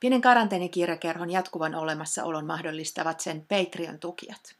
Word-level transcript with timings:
Pienen 0.00 0.20
karanteenikirjakerhon 0.20 1.30
jatkuvan 1.30 1.74
olemassaolon 1.74 2.46
mahdollistavat 2.46 3.20
sen 3.20 3.46
Patreon-tukijat. 3.48 4.54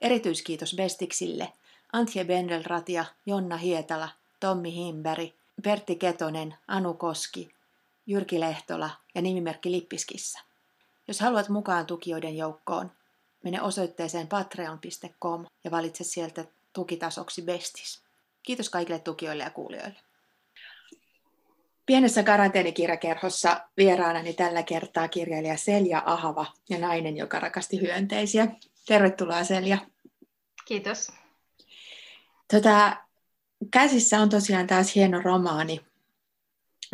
Erityiskiitos 0.00 0.74
Bestiksille, 0.76 1.52
Antje 1.92 2.24
Bendelratia, 2.24 3.04
Jonna 3.26 3.56
Hietala, 3.56 4.08
Tommi 4.40 4.74
Himberg, 4.74 5.30
Pertti 5.62 5.96
Ketonen, 5.96 6.54
Anu 6.68 6.94
Koski, 6.94 7.54
Jyrki 8.06 8.40
Lehtola 8.40 8.90
ja 9.14 9.22
nimimerkki 9.22 9.70
Lippiskissa. 9.70 10.40
Jos 11.08 11.20
haluat 11.20 11.48
mukaan 11.48 11.86
tukijoiden 11.86 12.36
joukkoon, 12.36 12.90
mene 13.44 13.62
osoitteeseen 13.62 14.26
patreon.com 14.26 15.46
ja 15.64 15.70
valitse 15.70 16.04
sieltä 16.04 16.44
tukitasoksi 16.72 17.42
Bestis. 17.42 18.00
Kiitos 18.42 18.70
kaikille 18.70 18.98
tukijoille 18.98 19.42
ja 19.42 19.50
kuulijoille. 19.50 20.05
Pienessä 21.86 22.22
karanteenikirjakerhossa 22.22 23.60
vieraanani 23.76 24.32
tällä 24.32 24.62
kertaa 24.62 25.08
kirjailija 25.08 25.56
Selja 25.56 26.02
Ahava 26.06 26.46
ja 26.68 26.78
nainen, 26.78 27.16
joka 27.16 27.40
rakasti 27.40 27.80
hyönteisiä. 27.80 28.48
Tervetuloa 28.86 29.44
Selja. 29.44 29.78
Kiitos. 30.64 31.12
Tota, 32.50 32.96
käsissä 33.70 34.20
on 34.20 34.28
tosiaan 34.28 34.66
taas 34.66 34.94
hieno 34.94 35.20
romaani. 35.20 35.80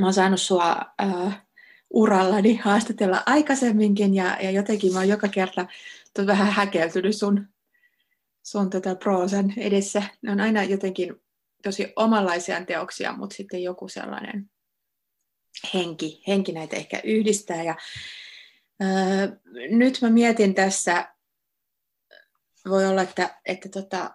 Mä 0.01 0.07
oon 0.07 0.15
saanut 0.15 0.41
sua 0.41 0.77
äh, 1.03 1.43
urallani 1.91 2.57
haastatella 2.57 3.23
aikaisemminkin 3.27 4.15
ja, 4.15 4.39
ja 4.43 4.51
jotenkin 4.51 4.93
mä 4.93 4.99
oon 4.99 5.09
joka 5.09 5.29
kerta 5.29 5.67
vähän 6.27 6.53
häkeltynyt 6.53 7.17
sun, 7.17 7.49
sun 8.43 8.71
tota 8.71 8.95
proosan 8.95 9.55
edessä. 9.57 10.03
Ne 10.23 10.33
on 10.33 10.41
aina 10.41 10.65
jotenkin 10.65 11.23
tosi 11.63 11.93
omanlaisia 11.97 12.65
teoksia, 12.65 13.13
mutta 13.17 13.37
sitten 13.37 13.63
joku 13.63 13.89
sellainen 13.89 14.52
henki, 15.75 16.23
henki 16.27 16.53
näitä 16.53 16.77
ehkä 16.77 17.01
yhdistää. 17.05 17.63
Ja, 17.63 17.77
ää, 18.81 19.29
nyt 19.71 19.99
mä 20.03 20.11
mietin 20.11 20.55
tässä, 20.55 21.15
voi 22.69 22.87
olla, 22.87 23.03
että, 23.03 23.41
että 23.45 23.69
tota, 23.69 24.11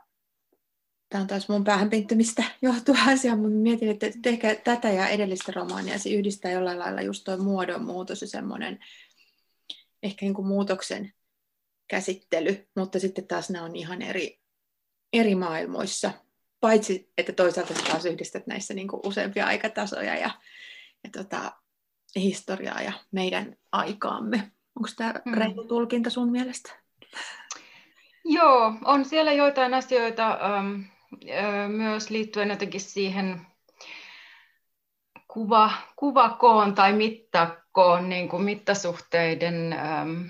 tämä 1.09 1.21
on 1.21 1.27
taas 1.27 1.49
mun 1.49 1.63
päähän 1.63 1.89
pinttymistä 1.89 2.43
johtuva 2.61 2.99
asia, 3.07 3.35
mutta 3.35 3.49
mietin, 3.49 3.89
että 3.89 4.29
ehkä 4.29 4.55
tätä 4.55 4.89
ja 4.89 5.07
edellistä 5.07 5.51
romaania 5.51 5.99
se 5.99 6.09
yhdistää 6.09 6.51
jollain 6.51 6.79
lailla 6.79 7.01
just 7.01 7.23
tuo 7.23 7.37
muodonmuutos 7.37 8.21
ja 8.21 8.27
semmoinen 8.27 8.79
ehkä 10.03 10.25
niin 10.25 10.33
kuin 10.33 10.47
muutoksen 10.47 11.13
käsittely, 11.87 12.67
mutta 12.75 12.99
sitten 12.99 13.27
taas 13.27 13.49
nämä 13.49 13.65
on 13.65 13.75
ihan 13.75 14.01
eri, 14.01 14.39
eri 15.13 15.35
maailmoissa. 15.35 16.11
Paitsi, 16.59 17.11
että 17.17 17.33
toisaalta 17.33 17.73
taas 17.73 18.05
yhdistät 18.05 18.47
näissä 18.47 18.73
niin 18.73 18.87
kuin 18.87 19.01
useampia 19.05 19.45
aikatasoja 19.45 20.15
ja, 20.15 20.31
ja 21.03 21.09
tota, 21.11 21.51
historiaa 22.15 22.81
ja 22.81 22.93
meidän 23.11 23.55
aikaamme. 23.71 24.51
Onko 24.75 24.89
tämä 24.97 25.13
mm. 25.25 25.33
reilu 25.33 25.67
tulkinta 25.67 26.09
sun 26.09 26.31
mielestä? 26.31 26.73
Joo, 28.25 28.73
on 28.85 29.05
siellä 29.05 29.31
joitain 29.31 29.73
asioita 29.73 30.27
ähm, 30.29 30.81
äh, 31.31 31.69
myös 31.69 32.09
liittyen 32.09 32.49
jotenkin 32.49 32.81
siihen 32.81 33.47
kuva, 35.27 35.71
kuvakoon 35.95 36.75
tai 36.75 36.93
mittakoon, 36.93 38.09
niin 38.09 38.29
kuin 38.29 38.43
mittasuhteiden 38.43 39.73
ähm, 39.73 40.21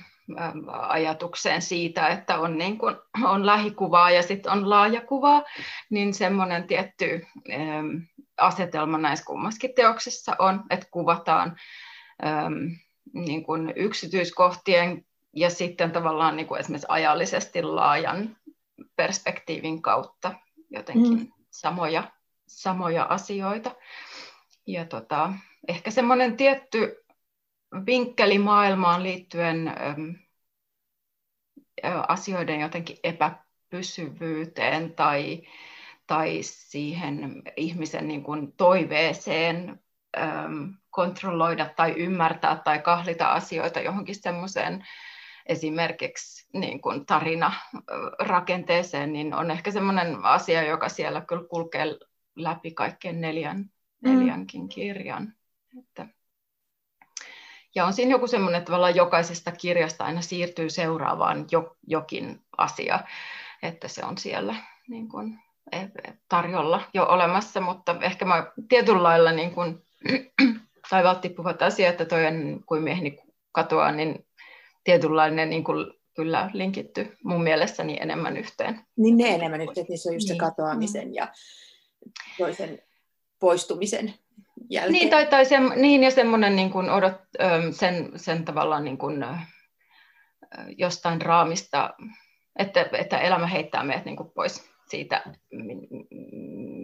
ajatukseen 0.67 1.61
siitä, 1.61 2.07
että 2.07 2.39
on, 2.39 2.57
niin 2.57 2.77
kuin, 2.77 2.95
on 3.23 3.45
lähikuvaa 3.45 4.11
ja 4.11 4.23
sitten 4.23 4.51
on 4.51 4.69
laajakuvaa, 4.69 5.43
niin 5.89 6.13
semmoinen 6.13 6.67
tietty 6.67 7.27
asetelma 8.37 8.97
näissä 8.97 9.25
kummassakin 9.25 9.73
teoksissa 9.75 10.35
on, 10.39 10.63
että 10.69 10.87
kuvataan 10.91 11.55
niin 13.13 13.43
kuin 13.43 13.73
yksityiskohtien 13.75 15.05
ja 15.35 15.49
sitten 15.49 15.91
tavallaan 15.91 16.35
niin 16.35 16.47
kuin 16.47 16.59
esimerkiksi 16.59 16.87
ajallisesti 16.89 17.63
laajan 17.63 18.37
perspektiivin 18.95 19.81
kautta 19.81 20.33
jotenkin 20.69 21.19
mm. 21.19 21.27
samoja, 21.51 22.11
samoja 22.47 23.03
asioita. 23.03 23.71
Ja 24.67 24.85
tota, 24.85 25.33
ehkä 25.67 25.91
semmoinen 25.91 26.37
tietty 26.37 27.06
vinkkeli 27.85 28.39
maailmaan 28.39 29.03
liittyen 29.03 29.73
asioiden 32.07 32.59
jotenkin 32.59 32.97
epäpysyvyyteen 33.03 34.93
tai, 34.93 35.41
tai 36.07 36.39
siihen 36.41 37.43
ihmisen 37.55 38.07
niin 38.07 38.23
kuin 38.23 38.51
toiveeseen 38.51 39.79
kontrolloida 40.89 41.69
tai 41.75 41.93
ymmärtää 41.97 42.55
tai 42.55 42.79
kahlita 42.79 43.31
asioita 43.31 43.79
johonkin 43.79 44.15
semmoiseen 44.15 44.87
esimerkiksi 45.45 46.47
niin 46.53 46.81
kuin 46.81 47.05
tarinarakenteeseen, 47.05 49.13
niin 49.13 49.33
on 49.33 49.51
ehkä 49.51 49.71
semmoinen 49.71 50.25
asia, 50.25 50.63
joka 50.63 50.89
siellä 50.89 51.21
kyllä 51.21 51.47
kulkee 51.49 51.85
läpi 52.35 52.71
kaikkien 52.71 53.21
neljän, 53.21 53.57
mm. 53.57 53.69
neljänkin 54.01 54.69
kirjan. 54.69 55.33
Että 55.79 56.07
ja 57.77 57.85
on 57.85 57.93
siinä 57.93 58.11
joku 58.11 58.27
semmoinen, 58.27 58.59
että 58.59 58.65
tavallaan 58.65 58.95
jokaisesta 58.95 59.51
kirjasta 59.51 60.03
aina 60.03 60.21
siirtyy 60.21 60.69
seuraavaan 60.69 61.45
jo, 61.51 61.75
jokin 61.87 62.41
asia, 62.57 62.99
että 63.63 63.87
se 63.87 64.05
on 64.05 64.17
siellä 64.17 64.55
niin 64.87 65.09
kuin 65.09 65.39
e, 65.71 65.77
tarjolla 66.29 66.81
jo 66.93 67.05
olemassa, 67.05 67.61
mutta 67.61 67.95
ehkä 68.01 68.25
mä 68.25 68.51
tietyllä 68.69 69.03
lailla, 69.03 69.31
niin 69.31 69.51
kuin, 69.51 69.81
tai 70.89 71.03
Valtti 71.03 71.29
puhuvat 71.29 71.61
asia, 71.61 71.89
että 71.89 72.05
toi 72.05 72.25
on 72.25 72.63
kuin 72.65 72.83
mieheni 72.83 73.19
katoaa, 73.51 73.91
niin 73.91 74.25
tietynlainen 74.83 75.49
niin 75.49 75.63
kuin 75.63 75.93
kyllä 76.15 76.49
linkitty 76.53 77.17
mun 77.23 77.43
mielestäni 77.43 77.97
enemmän 78.01 78.37
yhteen. 78.37 78.81
Niin 78.97 79.17
ne 79.17 79.35
enemmän 79.35 79.61
yhteen, 79.61 79.85
niin 79.89 79.99
se 79.99 80.09
on 80.09 80.15
just 80.15 80.27
niin. 80.27 80.35
se 80.35 80.39
katoamisen 80.39 81.15
ja 81.15 81.27
toisen 82.37 82.81
poistumisen 83.39 84.13
jälkeen. 84.69 84.93
Niin, 84.93 85.09
tai, 85.09 85.25
tai 85.25 85.45
se, 85.45 85.59
niin 85.59 86.03
ja 86.03 86.11
semmoinen 86.11 86.55
niin 86.55 86.69
kuin 86.69 86.89
odot, 86.89 87.21
sen, 87.71 88.11
sen 88.15 88.45
tavallaan 88.45 88.83
niin 88.83 88.97
kuin, 88.97 89.25
jostain 90.77 91.21
raamista, 91.21 91.93
että, 92.59 92.89
että 92.93 93.19
elämä 93.19 93.47
heittää 93.47 93.83
meidät 93.83 94.05
niin 94.05 94.17
kuin 94.17 94.29
pois 94.29 94.69
siitä, 94.89 95.23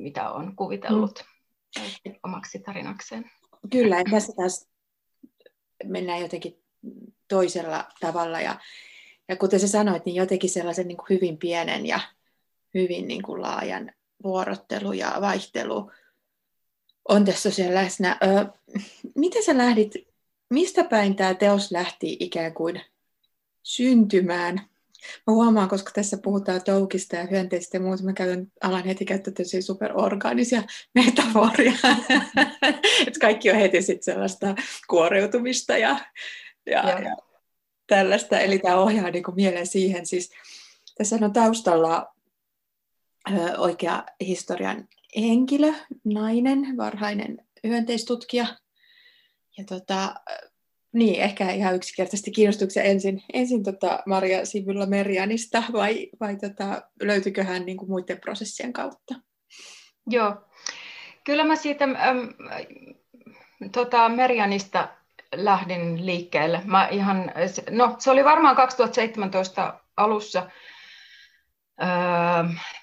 mitä 0.02 0.32
on 0.32 0.56
kuvitellut 0.56 1.26
mm. 2.06 2.16
omaksi 2.24 2.60
tarinakseen. 2.60 3.32
Kyllä, 3.72 3.98
ja 3.98 4.04
tässä 4.12 4.34
taas 4.36 4.68
mennään 5.84 6.22
jotenkin 6.22 6.64
toisella 7.28 7.86
tavalla. 8.00 8.42
Ja, 8.42 8.60
ja 9.28 9.36
kuten 9.36 9.60
sä 9.60 9.68
sanoit, 9.68 10.06
niin 10.06 10.16
jotenkin 10.16 10.50
sellaisen 10.50 10.88
niin 10.88 10.98
kuin 10.98 11.10
hyvin 11.10 11.38
pienen 11.38 11.86
ja 11.86 12.00
hyvin 12.74 13.08
niin 13.08 13.22
kuin 13.22 13.42
laajan 13.42 13.92
vuorottelu 14.24 14.94
ja 14.94 15.16
vaihtelu 15.22 15.92
on 17.10 17.26
tässä 17.26 17.52
siellä 17.52 17.76
läsnä. 17.76 18.18
Ö, 18.24 18.46
miten 19.16 19.44
sä 19.44 19.58
lähdit, 19.58 19.94
mistä 20.50 20.84
päin 20.84 21.16
tämä 21.16 21.34
teos 21.34 21.72
lähti 21.72 22.18
ikään 22.20 22.54
kuin 22.54 22.82
syntymään? 23.64 24.56
Mä 25.28 25.34
huomaan, 25.34 25.70
koska 25.70 25.92
tässä 25.92 26.18
puhutaan 26.18 26.64
toukista 26.64 27.16
ja 27.16 27.28
hyönteistä 27.28 27.78
ja 27.78 27.82
muuta, 27.82 28.04
mä 28.04 28.14
käytän, 28.14 28.48
alan 28.62 28.86
heti 28.86 29.06
käyttää 29.06 29.34
tosi 29.34 29.62
superorgaanisia 29.62 30.64
metaforia. 30.96 31.74
että 33.08 33.20
kaikki 33.22 33.52
on 33.52 33.58
heti 33.58 33.82
sit 33.82 34.04
sellaista 34.04 34.56
kuoriutumista 34.88 35.78
ja, 35.78 36.00
ja, 36.66 36.90
ja. 36.90 37.00
ja 37.00 37.16
tällaista. 37.88 38.40
Eli 38.40 38.60
tämä 38.60 38.76
ohjaa 38.76 39.10
niin 39.10 39.24
mieleen 39.36 39.68
siihen. 39.68 40.06
Siis, 40.06 40.32
tässä 40.98 41.16
on 41.22 41.34
taustalla 41.34 42.14
ö, 43.32 43.58
oikea 43.58 44.04
historian 44.20 44.88
henkilö, 45.22 45.74
nainen, 46.04 46.78
varhainen 46.78 47.38
hyönteistutkija. 47.68 48.46
Ja 49.58 49.64
tota, 49.64 50.16
niin, 50.94 51.22
ehkä 51.22 51.52
ihan 51.52 51.76
yksinkertaisesti 51.76 52.32
kiinnostuksen 52.32 52.86
ensin, 52.86 53.24
ensin 53.34 53.64
tota 53.64 54.00
Maria 54.06 54.46
Sivyllä 54.46 54.86
Merianista 54.86 55.64
vai, 55.74 56.10
vai 56.20 56.36
tota, 56.36 56.82
löytyykö 57.02 57.44
hän 57.44 57.66
niin 57.66 57.78
kuin 57.78 57.90
muiden 57.90 58.20
prosessien 58.20 58.74
kautta? 58.74 59.16
Joo, 60.08 60.36
kyllä 61.24 61.44
mä 61.44 61.56
siitä 61.56 61.84
äm, 61.84 62.34
tota 63.72 64.10
Merianista 64.10 64.88
lähdin 65.36 66.06
liikkeelle. 66.06 66.62
Mä 66.66 66.88
ihan, 66.88 67.32
no, 67.70 67.96
se 68.00 68.12
oli 68.12 68.24
varmaan 68.24 68.56
2017 68.56 69.80
alussa, 69.98 70.50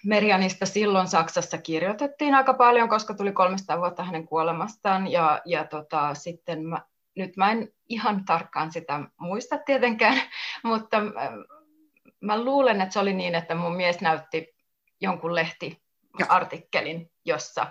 Merianista 0.05 0.67
silloin 0.67 1.09
Saksassa 1.09 1.59
kirjoitettiin 1.59 2.35
aika 2.35 2.55
paljon, 2.55 2.89
koska 2.89 3.15
tuli 3.15 3.33
300 3.33 3.79
vuotta 3.79 4.05
hänen 4.05 4.27
kuolemastaan. 4.27 5.13
Ja, 5.13 5.41
ja 5.45 5.65
tota, 5.65 6.15
sitten 6.15 6.67
mä, 6.67 6.83
nyt 7.17 7.37
mä 7.37 7.51
en 7.51 7.69
ihan 7.89 8.25
tarkkaan 8.25 8.73
sitä 8.73 9.01
muista 9.17 9.59
tietenkään, 9.59 10.23
mutta 10.65 10.97
mä 12.21 12.45
luulen, 12.45 12.81
että 12.81 12.93
se 12.93 12.99
oli 12.99 13.13
niin, 13.13 13.35
että 13.35 13.55
mun 13.55 13.77
mies 13.77 14.01
näytti 14.01 14.55
jonkun 15.01 15.35
lehtiartikkelin 15.35 17.11
jossa, 17.25 17.67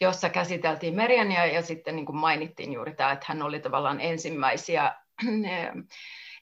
jossa 0.00 0.28
käsiteltiin 0.28 0.94
Meriania 0.94 1.46
ja 1.46 1.62
sitten 1.62 1.96
niin 1.96 2.06
kuin 2.06 2.16
mainittiin 2.16 2.72
juuri 2.72 2.94
tämä, 2.94 3.12
että 3.12 3.26
hän 3.28 3.42
oli 3.42 3.60
tavallaan 3.60 4.00
ensimmäisiä 4.00 4.94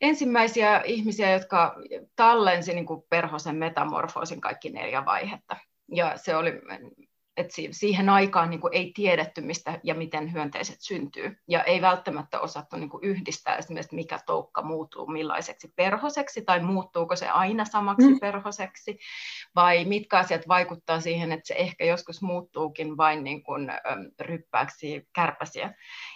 ensimmäisiä 0.01 0.83
ihmisiä, 0.85 1.33
jotka 1.33 1.77
tallensi 2.17 2.75
niin 2.75 2.87
kuin 2.87 3.03
perhosen 3.11 3.57
metamorfoosin 3.57 4.41
kaikki 4.41 4.71
neljä 4.71 5.05
vaihetta. 5.05 5.57
Ja 5.93 6.17
se 6.17 6.37
oli 6.37 6.53
että 7.39 7.55
siihen 7.71 8.09
aikaan 8.09 8.51
niin 8.51 8.61
kuin 8.61 8.75
ei 8.75 8.93
tiedetty, 8.95 9.41
mistä 9.41 9.81
ja 9.83 9.95
miten 9.95 10.33
hyönteiset 10.33 10.77
syntyy. 10.81 11.37
Ja 11.49 11.65
ei 11.65 11.81
välttämättä 11.81 12.41
osattu 12.41 12.77
niin 12.77 12.89
kuin 12.89 13.05
yhdistää 13.05 13.57
esimerkiksi, 13.57 13.95
mikä 13.95 14.19
toukka 14.27 14.63
muuttuu 14.63 15.07
millaiseksi 15.07 15.73
perhoseksi, 15.77 16.43
tai 16.43 16.61
muuttuuko 16.61 17.17
se 17.17 17.29
aina 17.29 17.65
samaksi 17.65 18.11
mm. 18.11 18.21
perhoseksi, 18.21 18.99
vai 19.55 19.85
mitkä 19.85 20.19
asiat 20.19 20.49
vaikuttaa 20.49 21.01
siihen, 21.01 21.33
että 21.33 21.47
se 21.47 21.55
ehkä 21.55 21.85
joskus 21.85 22.23
muuttuukin 22.23 22.97
vain 22.97 23.25
niin 23.25 23.43
kuin, 23.43 23.73
ryppääksi 24.21 25.09
kärpäsiä. 25.15 25.75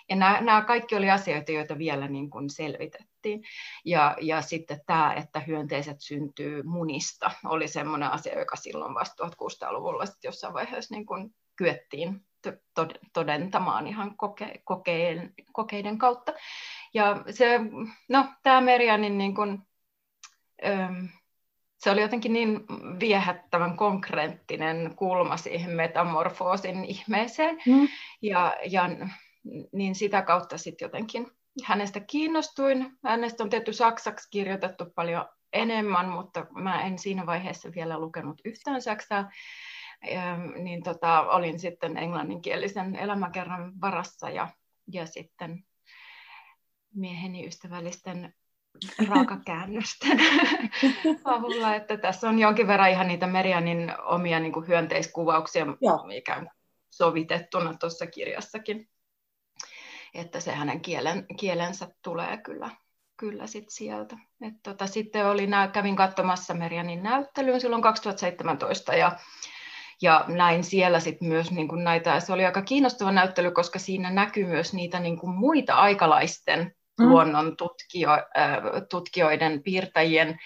Ja 0.08 0.16
nämä, 0.16 0.40
nämä 0.40 0.62
kaikki 0.62 0.96
oli 0.96 1.10
asioita, 1.10 1.52
joita 1.52 1.78
vielä 1.78 2.08
niin 2.08 2.30
kuin 2.30 2.50
selvitettiin. 2.50 3.11
Ja, 3.84 4.16
ja 4.20 4.42
sitten 4.42 4.80
tämä, 4.86 5.14
että 5.14 5.40
hyönteiset 5.40 6.00
syntyy 6.00 6.62
munista, 6.62 7.30
oli 7.44 7.68
semmoinen 7.68 8.10
asia, 8.10 8.38
joka 8.38 8.56
silloin 8.56 8.94
vasta 8.94 9.24
1600-luvulla 9.24 10.04
jossain 10.24 10.54
vaiheessa 10.54 10.94
niin 10.94 11.06
kuin 11.06 11.34
kyettiin 11.56 12.24
todentamaan 13.12 13.86
ihan 13.86 14.16
koke, 14.16 14.62
kokeiden, 14.64 15.34
kokeiden 15.52 15.98
kautta. 15.98 16.32
Ja 16.94 17.24
se, 17.30 17.60
no, 18.08 18.26
tämä 18.42 18.60
Merianin 18.60 19.18
niin 19.18 19.34
kuin, 19.34 19.58
se 21.78 21.90
oli 21.90 22.00
jotenkin 22.00 22.32
niin 22.32 22.60
viehättävän 23.00 23.76
konkreettinen 23.76 24.96
kulma 24.96 25.36
siihen 25.36 25.70
metamorfoosin 25.70 26.84
ihmeeseen. 26.84 27.58
Mm. 27.66 27.88
Ja, 28.22 28.56
ja 28.70 28.90
niin 29.72 29.94
sitä 29.94 30.22
kautta 30.22 30.58
sitten 30.58 30.86
jotenkin 30.86 31.30
hänestä 31.64 32.00
kiinnostuin. 32.00 32.98
Hänestä 33.04 33.44
on 33.44 33.50
tehty 33.50 33.72
saksaksi 33.72 34.28
kirjoitettu 34.30 34.84
paljon 34.94 35.28
enemmän, 35.52 36.08
mutta 36.08 36.46
mä 36.50 36.82
en 36.82 36.98
siinä 36.98 37.26
vaiheessa 37.26 37.68
vielä 37.74 37.98
lukenut 37.98 38.40
yhtään 38.44 38.82
saksaa. 38.82 39.30
Ja, 40.10 40.36
niin 40.36 40.82
tota, 40.82 41.20
olin 41.20 41.58
sitten 41.58 41.96
englanninkielisen 41.96 42.96
elämäkerran 42.96 43.80
varassa 43.80 44.30
ja, 44.30 44.48
ja 44.92 45.06
sitten 45.06 45.64
mieheni 46.94 47.46
ystävällisten 47.46 48.34
raakakäännösten 49.08 50.18
avulla, 51.24 51.74
että 51.74 51.96
tässä 51.96 52.28
on 52.28 52.38
jonkin 52.38 52.66
verran 52.66 52.90
ihan 52.90 53.08
niitä 53.08 53.26
Merianin 53.26 53.92
omia 54.04 54.40
niin 54.40 54.52
kuin 54.52 54.68
hyönteiskuvauksia 54.68 55.66
Joo. 55.80 56.08
ikään 56.12 56.50
sovitettuna 56.90 57.74
tuossa 57.74 58.06
kirjassakin 58.06 58.88
että 60.14 60.40
se 60.40 60.52
hänen 60.52 60.80
kielen, 60.80 61.26
kielensä 61.40 61.88
tulee 62.02 62.36
kyllä, 62.36 62.70
kyllä 63.16 63.46
sit 63.46 63.64
sieltä. 63.68 64.16
Et 64.40 64.54
tota, 64.62 64.86
sitten 64.86 65.26
oli, 65.26 65.48
kävin 65.72 65.96
katsomassa 65.96 66.54
Merjanin 66.54 67.02
näyttelyyn 67.02 67.60
silloin 67.60 67.82
2017 67.82 68.94
ja, 68.94 69.12
ja 70.02 70.24
näin 70.28 70.64
siellä 70.64 71.00
sit 71.00 71.20
myös 71.20 71.50
niin 71.50 71.68
kuin 71.68 71.84
näitä, 71.84 72.20
se 72.20 72.32
oli 72.32 72.46
aika 72.46 72.62
kiinnostava 72.62 73.12
näyttely, 73.12 73.50
koska 73.50 73.78
siinä 73.78 74.10
näkyy 74.10 74.46
myös 74.46 74.74
niitä 74.74 75.00
niin 75.00 75.18
kuin 75.18 75.34
muita 75.34 75.74
aikalaisten 75.74 76.74
mm. 77.00 77.08
luonnon 77.08 77.56
tutkio, 77.56 78.12
äh, 78.12 78.58
tutkijoiden, 78.90 79.62
piirtäjien 79.62 80.38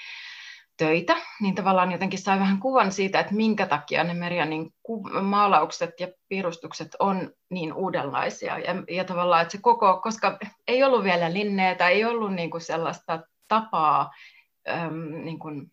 töitä, 0.76 1.17
niin 1.40 1.55
tavallaan 1.55 1.93
jotenkin 1.93 2.19
sai 2.19 2.38
vähän 2.38 2.61
kuvan 2.61 2.93
siitä, 2.93 3.20
että 3.20 3.34
minkä 3.34 3.67
takia 3.67 4.05
ne 4.05 4.14
Merianin 4.14 4.75
maalaukset 5.23 6.00
ja 6.00 6.08
piirustukset 6.28 6.96
on 6.99 7.31
niin 7.50 7.73
uudenlaisia. 7.73 8.58
Ja, 8.58 8.75
ja 8.90 9.05
tavallaan, 9.05 9.43
että 9.43 9.52
se 9.52 9.58
koko, 9.62 10.00
koska 10.02 10.38
ei 10.69 10.84
ollut 10.84 11.05
vielä 11.05 11.32
linneitä, 11.32 11.88
ei 11.88 12.05
ollut 12.05 12.34
niin 12.34 12.50
kuin 12.50 12.61
sellaista 12.61 13.20
tapaa 13.49 14.11
äm, 14.69 15.25
niin 15.25 15.38
kuin 15.38 15.73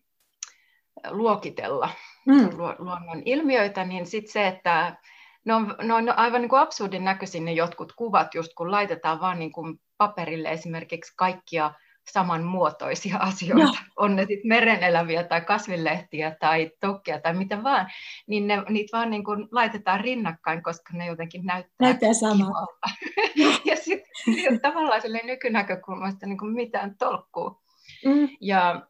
luokitella 1.10 1.88
mm. 2.26 2.48
luonnon 2.78 3.22
ilmiöitä, 3.24 3.84
niin 3.84 4.06
sitten 4.06 4.32
se, 4.32 4.46
että 4.46 4.96
ne 5.44 5.54
on, 5.54 5.76
ne 5.82 5.94
on 5.94 6.18
aivan 6.18 6.40
niin 6.40 6.48
kuin 6.48 6.60
absurdin 6.60 7.04
näköisin 7.04 7.44
ne 7.44 7.52
jotkut 7.52 7.92
kuvat, 7.92 8.34
just 8.34 8.52
kun 8.54 8.70
laitetaan 8.70 9.20
vaan 9.20 9.38
niin 9.38 9.52
kuin 9.52 9.80
paperille 9.98 10.48
esimerkiksi 10.48 11.12
kaikkia 11.16 11.72
samanmuotoisia 12.10 13.16
asioita, 13.16 13.60
Joo. 13.62 13.92
on 13.96 14.16
ne 14.16 14.22
sitten 14.22 14.48
mereneläviä 14.48 15.24
tai 15.24 15.40
kasvilehtiä 15.40 16.36
tai 16.40 16.70
tokkia 16.80 17.20
tai 17.20 17.34
mitä 17.34 17.62
vaan, 17.62 17.90
niin 18.26 18.46
ne, 18.46 18.62
niitä 18.68 18.96
vaan 18.96 19.10
niin 19.10 19.24
kuin 19.24 19.48
laitetaan 19.52 20.00
rinnakkain, 20.00 20.62
koska 20.62 20.92
ne 20.92 21.06
jotenkin 21.06 21.44
näyttää, 21.44 21.74
näyttää 21.80 22.12
samalta. 22.12 22.90
ja 23.70 23.76
sitten 23.76 24.60
tavallaan 24.62 25.02
sille 25.02 25.20
nykynäkökulmasta 25.24 26.26
niin 26.26 26.52
mitään 26.54 26.96
tolkkuu. 26.98 27.62
Mm. 28.04 28.28
Ja, 28.40 28.86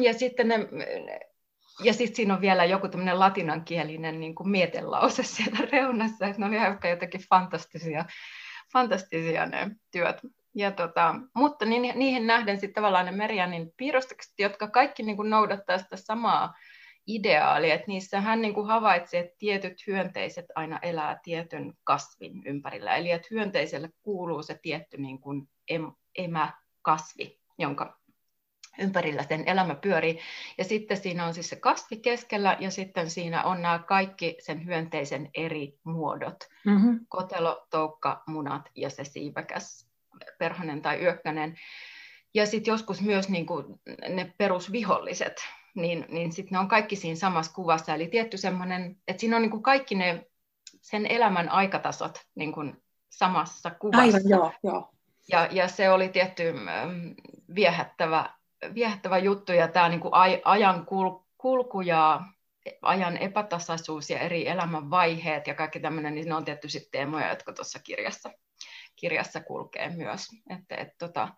ja 0.00 0.14
sitten 0.14 0.48
ne, 0.48 0.68
ja 1.84 1.92
sitten 1.92 2.16
siinä 2.16 2.34
on 2.34 2.40
vielä 2.40 2.64
joku 2.64 2.88
tämmöinen 2.88 3.20
latinankielinen 3.20 4.20
niin 4.20 4.34
kuin 4.34 4.48
mietelause 4.48 5.22
sieltä 5.22 5.58
reunassa, 5.72 6.26
että 6.26 6.40
ne 6.40 6.46
on 6.46 6.54
ihan 6.54 6.78
jotenkin 6.90 7.20
fantastisia, 7.30 8.04
fantastisia 8.72 9.46
ne 9.46 9.70
työt 9.90 10.16
ja 10.54 10.70
tota, 10.70 11.14
mutta 11.34 11.64
niin, 11.64 11.98
niihin 11.98 12.26
nähden 12.26 12.60
sitten 12.60 12.74
tavallaan 12.74 13.06
ne 13.06 13.12
Merianin 13.12 13.72
piirustukset, 13.76 14.34
jotka 14.38 14.68
kaikki 14.68 15.02
niin 15.02 15.16
kuin 15.16 15.30
noudattaa 15.30 15.78
sitä 15.78 15.96
samaa 15.96 16.54
ideaalia, 17.06 17.74
että 17.74 17.86
niissä 17.88 18.20
hän 18.20 18.40
niin 18.40 18.54
kuin 18.54 18.66
havaitsi, 18.66 19.16
että 19.16 19.36
tietyt 19.38 19.86
hyönteiset 19.86 20.46
aina 20.54 20.78
elää 20.82 21.20
tietyn 21.22 21.72
kasvin 21.84 22.42
ympärillä, 22.46 22.96
eli 22.96 23.10
että 23.10 23.28
hyönteiselle 23.30 23.90
kuuluu 24.02 24.42
se 24.42 24.58
tietty 24.62 24.96
niin 24.96 25.20
kuin 25.20 25.48
em, 25.68 25.92
emäkasvi, 26.18 27.40
jonka 27.58 27.98
ympärillä 28.78 29.22
sen 29.22 29.48
elämä 29.48 29.74
pyörii. 29.74 30.18
Ja 30.58 30.64
sitten 30.64 30.96
siinä 30.96 31.26
on 31.26 31.34
siis 31.34 31.48
se 31.48 31.56
kasvi 31.56 31.96
keskellä 31.96 32.56
ja 32.60 32.70
sitten 32.70 33.10
siinä 33.10 33.42
on 33.42 33.62
nämä 33.62 33.78
kaikki 33.78 34.36
sen 34.40 34.66
hyönteisen 34.66 35.30
eri 35.34 35.78
muodot. 35.84 36.36
Mm-hmm. 36.66 37.00
Kotelo, 37.08 37.66
toukka, 37.70 38.22
munat 38.26 38.70
ja 38.74 38.90
se 38.90 39.04
siiväkäs 39.04 39.87
perhonen 40.38 40.82
tai 40.82 41.02
yökkänen. 41.02 41.56
Ja 42.34 42.46
sitten 42.46 42.72
joskus 42.72 43.02
myös 43.02 43.28
niin 43.28 43.46
kuin 43.46 43.64
ne 44.08 44.34
perusviholliset, 44.38 45.36
niin, 45.74 46.06
niin 46.08 46.32
sitten 46.32 46.52
ne 46.52 46.58
on 46.58 46.68
kaikki 46.68 46.96
siinä 46.96 47.16
samassa 47.16 47.52
kuvassa. 47.52 47.94
Eli 47.94 48.08
tietty 48.08 48.36
semmoinen, 48.36 48.96
että 49.08 49.20
siinä 49.20 49.36
on 49.36 49.42
niin 49.42 49.50
kuin 49.50 49.62
kaikki 49.62 49.94
ne 49.94 50.26
sen 50.80 51.06
elämän 51.06 51.48
aikatasot 51.48 52.18
niin 52.34 52.52
kuin 52.52 52.82
samassa 53.08 53.70
kuvassa. 53.70 54.02
Aivan, 54.02 54.20
joo, 54.28 54.52
joo. 54.62 54.90
Ja, 55.28 55.48
ja 55.50 55.68
se 55.68 55.90
oli 55.90 56.08
tietty 56.08 56.54
viehättävä, 57.54 58.30
viehättävä 58.74 59.18
juttu, 59.18 59.52
ja 59.52 59.68
tämä 59.68 59.88
niin 59.88 60.00
kuin 60.00 60.14
ajan 60.44 60.86
kulku 61.38 61.80
ja 61.80 62.20
ajan 62.82 63.16
epätasaisuus 63.16 64.10
ja 64.10 64.18
eri 64.18 64.48
elämän 64.48 64.90
vaiheet 64.90 65.46
ja 65.46 65.54
kaikki 65.54 65.80
tämmöinen, 65.80 66.14
niin 66.14 66.28
ne 66.28 66.34
on 66.34 66.44
tietty 66.44 66.68
sitten 66.68 66.90
teemoja, 66.92 67.28
jotka 67.28 67.52
tuossa 67.52 67.78
kirjassa 67.78 68.30
kirjassa 69.00 69.40
kulkee 69.40 69.88
myös. 69.88 70.26
Että, 70.50 70.74
et, 70.74 70.88
tota, 70.98 71.28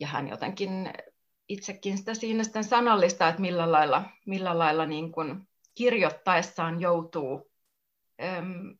ja 0.00 0.06
hän 0.06 0.28
jotenkin 0.28 0.92
itsekin 1.48 1.98
sitä 1.98 2.14
siinä 2.14 2.44
sitten 2.44 2.64
sanallista, 2.64 3.28
että 3.28 3.40
millä 3.40 3.72
lailla, 3.72 4.02
millä 4.26 4.58
lailla 4.58 4.86
niin 4.86 5.12
kuin 5.12 5.48
kirjoittaessaan 5.74 6.80
joutuu 6.80 7.50
äm, 8.22 8.76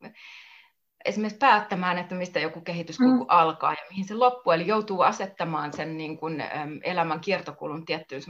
esimerkiksi 1.05 1.39
päättämään, 1.39 1.99
että 1.99 2.15
mistä 2.15 2.41
joku 2.41 2.61
kehityskulku 2.61 3.25
mm. 3.25 3.29
alkaa 3.29 3.73
ja 3.73 3.87
mihin 3.91 4.05
se 4.05 4.15
loppuu, 4.15 4.53
eli 4.53 4.67
joutuu 4.67 5.01
asettamaan 5.01 5.73
sen 5.73 5.97
niin 5.97 6.19
kuin, 6.19 6.41
äm, 6.41 6.81
elämän 6.83 7.21
kiertokulun 7.21 7.85
tiettyyn 7.85 8.23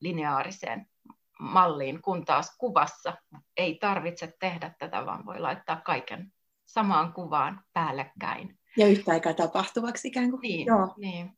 lineaariseen 0.00 0.86
malliin, 1.40 2.02
kun 2.02 2.24
taas 2.24 2.56
kuvassa 2.58 3.16
ei 3.56 3.78
tarvitse 3.80 4.32
tehdä 4.40 4.74
tätä, 4.78 5.06
vaan 5.06 5.26
voi 5.26 5.40
laittaa 5.40 5.80
kaiken 5.84 6.32
samaan 6.64 7.12
kuvaan 7.12 7.64
päällekkäin 7.72 8.55
ja 8.76 8.86
yhtä 8.86 9.12
aikaa 9.12 9.34
tapahtuvaksi 9.34 10.08
ikään 10.08 10.30
kuin. 10.30 10.40
Niin, 10.40 10.66
Joo. 10.66 10.94
niin. 10.96 11.30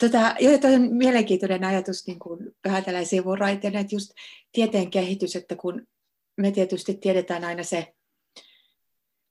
Tota, 0.00 0.34
joo, 0.40 0.58
toi 0.58 0.74
on 0.74 0.92
mielenkiintoinen 0.92 1.64
ajatus 1.64 2.06
niin 2.06 2.18
kuin 2.18 2.56
vähän 2.64 2.84
tällä 2.84 3.04
sivuraiteena, 3.04 3.80
että 3.80 3.94
just 3.94 4.10
tieteen 4.52 4.90
kehitys, 4.90 5.36
että 5.36 5.56
kun 5.56 5.86
me 6.36 6.50
tietysti 6.50 6.94
tiedetään 6.94 7.44
aina 7.44 7.62
se 7.62 7.94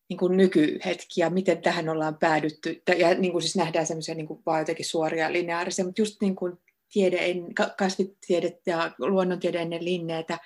niin 0.09 0.17
kuin 0.17 0.37
nykyhetki 0.37 1.21
ja 1.21 1.29
miten 1.29 1.61
tähän 1.61 1.89
ollaan 1.89 2.17
päädytty, 2.17 2.81
ja 2.97 3.13
niin 3.13 3.31
kuin 3.31 3.41
siis 3.41 3.55
nähdään 3.55 3.85
semmoisia 3.85 4.15
niin 4.15 4.27
kuin 4.27 4.41
vaan 4.45 4.59
jotenkin 4.59 4.85
suoria 4.85 5.33
lineaarisia, 5.33 5.85
mutta 5.85 6.01
just 6.01 6.21
niin 6.21 6.35
kuin 6.35 6.57
tiede, 6.93 7.19
kasvitiede 7.77 8.59
ja 8.65 8.91
luonnontiede 8.97 9.59
ennen 9.59 9.85
linneitä, 9.85 10.39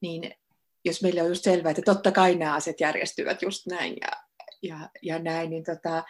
niin 0.00 0.34
jos 0.84 1.02
meillä 1.02 1.22
on 1.22 1.28
just 1.28 1.44
selvää, 1.44 1.70
että 1.70 1.82
totta 1.82 2.12
kai 2.12 2.34
nämä 2.34 2.54
asiat 2.54 2.80
järjestyvät 2.80 3.42
just 3.42 3.66
näin, 3.66 3.96
ja 4.00 4.08
ja, 4.64 4.90
ja 5.02 5.18
näin, 5.18 5.50
niin 5.50 5.64
tota, 5.64 6.04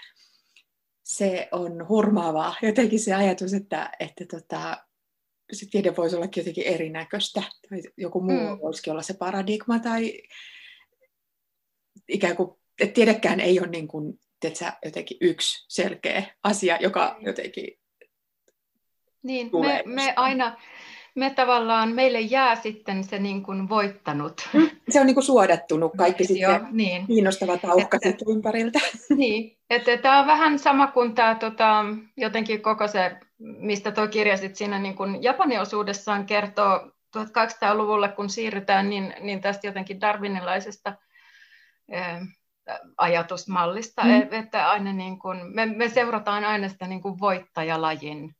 se 1.02 1.48
on 1.52 1.88
hurmaavaa. 1.88 2.54
Jotenkin 2.62 3.00
se 3.00 3.14
ajatus, 3.14 3.54
että, 3.54 3.90
että 4.00 4.24
tota, 4.30 4.76
se 5.52 5.66
tiede 5.70 5.96
voisi 5.96 6.16
olla 6.16 6.28
jotenkin 6.36 6.66
erinäköistä, 6.66 7.42
tai 7.68 7.82
joku 7.96 8.20
muu 8.20 8.56
mm. 8.56 8.60
voisikin 8.62 8.90
olla 8.90 9.02
se 9.02 9.14
paradigma, 9.14 9.78
tai, 9.78 10.22
ikään 12.08 12.36
kuin, 12.36 12.50
että 12.80 12.94
tiedekään 12.94 13.40
ei 13.40 13.60
ole 13.60 13.68
niin 13.68 13.88
kuin, 13.88 14.20
tiedätkö, 14.40 14.72
jotenkin 14.84 15.16
yksi 15.20 15.64
selkeä 15.68 16.34
asia, 16.42 16.78
joka 16.80 17.18
jotenkin 17.20 17.78
niin, 19.22 19.50
me, 19.60 19.82
me 19.86 20.12
aina, 20.16 20.60
me 21.14 21.30
tavallaan, 21.30 21.92
meille 21.92 22.20
jää 22.20 22.56
sitten 22.56 23.04
se 23.04 23.18
niin 23.18 23.42
kuin 23.42 23.68
voittanut. 23.68 24.48
Se 24.90 25.00
on 25.00 25.06
niin 25.06 25.14
kuin 25.14 25.24
suodattunut 25.24 25.92
kaikki 25.98 26.24
sitten 26.24 26.42
jo, 26.42 26.60
niin. 26.70 27.06
kiinnostava 27.06 27.58
taukka 27.58 27.98
että, 28.02 28.24
ympäriltä. 28.28 28.78
Niin, 29.16 29.56
että 29.70 29.96
tämä 29.96 30.20
on 30.20 30.26
vähän 30.26 30.58
sama 30.58 30.86
kuin 30.86 31.14
tämä 31.14 31.34
tota, 31.34 31.84
jotenkin 32.16 32.62
koko 32.62 32.88
se, 32.88 33.16
mistä 33.38 33.92
tuo 33.92 34.08
kirja 34.08 34.36
sitten 34.36 34.56
siinä 34.56 34.78
niin 34.78 34.96
kuin 34.96 35.22
Japanin 35.22 35.60
osuudessaan 35.60 36.26
kertoo 36.26 36.90
1800-luvulle, 37.18 38.08
kun 38.08 38.30
siirrytään, 38.30 38.90
niin, 38.90 39.14
niin 39.20 39.40
tästä 39.40 39.66
jotenkin 39.66 40.00
darwinilaisesta 40.00 40.92
ää, 41.92 42.26
ajatusmallista, 42.98 44.04
mm. 44.04 44.32
että 44.32 44.70
aina 44.70 44.92
niin 44.92 45.18
kuin, 45.18 45.54
me, 45.54 45.66
me 45.66 45.88
seurataan 45.88 46.44
aina 46.44 46.68
sitä 46.68 46.86
niin 46.86 47.02
kuin 47.02 47.20
voittajalajin 47.20 48.36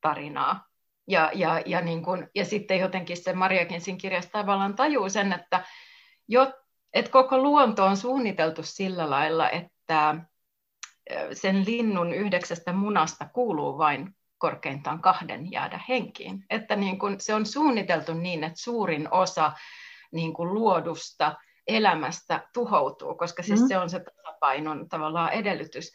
tarinaa. 0.00 0.71
Ja, 1.08 1.30
ja, 1.34 1.62
ja, 1.66 1.80
niin 1.80 2.02
kuin, 2.02 2.28
ja 2.34 2.44
sitten 2.44 2.78
jotenkin 2.78 3.16
se 3.16 3.32
Maria 3.32 3.66
Kinsin 3.66 3.98
kirjasta 3.98 4.32
tavallaan 4.32 4.76
tajuu 4.76 5.08
sen, 5.08 5.32
että, 5.32 5.64
jo, 6.28 6.52
että 6.94 7.10
koko 7.10 7.38
luonto 7.38 7.84
on 7.84 7.96
suunniteltu 7.96 8.62
sillä 8.62 9.10
lailla, 9.10 9.50
että 9.50 10.14
sen 11.32 11.64
linnun 11.66 12.14
yhdeksästä 12.14 12.72
munasta 12.72 13.28
kuuluu 13.28 13.78
vain 13.78 14.16
korkeintaan 14.38 15.02
kahden 15.02 15.52
jäädä 15.52 15.80
henkiin. 15.88 16.44
Että 16.50 16.76
niin 16.76 16.98
kuin 16.98 17.20
se 17.20 17.34
on 17.34 17.46
suunniteltu 17.46 18.14
niin, 18.14 18.44
että 18.44 18.60
suurin 18.60 19.08
osa 19.10 19.52
niin 20.12 20.32
kuin 20.32 20.54
luodusta 20.54 21.34
elämästä 21.76 22.48
tuhoutuu, 22.54 23.14
koska 23.14 23.42
siis 23.42 23.60
mm. 23.60 23.68
se 23.68 23.78
on 23.78 23.90
se 23.90 24.00
tasapainon 24.00 24.88
tavallaan 24.88 25.32
edellytys. 25.32 25.92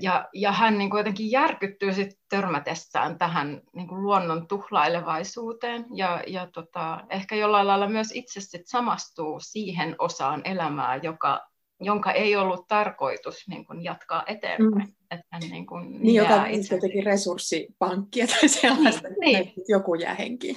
Ja, 0.00 0.28
ja 0.34 0.52
hän 0.52 0.78
niin 0.78 0.90
kuin 0.90 0.98
jotenkin 0.98 1.30
järkyttyy 1.30 1.94
sit 1.94 2.18
törmätessään 2.28 3.18
tähän 3.18 3.60
niin 3.74 3.88
kuin 3.88 4.02
luonnon 4.02 4.46
tuhlailevaisuuteen 4.46 5.86
ja, 5.94 6.22
ja 6.26 6.48
tota, 6.52 7.00
ehkä 7.10 7.36
jollain 7.36 7.66
lailla 7.66 7.88
myös 7.88 8.08
itse 8.14 8.40
sit 8.40 8.66
samastuu 8.66 9.40
siihen 9.40 9.96
osaan 9.98 10.42
elämää, 10.44 10.96
joka, 10.96 11.46
jonka 11.80 12.12
ei 12.12 12.36
ollut 12.36 12.68
tarkoitus 12.68 13.48
niin 13.48 13.66
kuin 13.66 13.84
jatkaa 13.84 14.22
eteenpäin. 14.26 14.88
Mm. 14.88 14.94
Että 15.10 15.26
hän 15.32 15.42
niin, 15.42 15.66
kuin 15.66 16.02
niin 16.02 16.14
joka 16.14 16.46
itse... 16.46 16.74
jotenkin 16.74 17.06
resurssipankkia 17.06 18.26
tai 18.26 18.48
sellaista, 18.48 19.08
niin, 19.20 19.38
että 19.38 19.52
niin. 19.56 19.64
joku 19.68 19.94
jää 19.94 20.14
henkiin. 20.14 20.56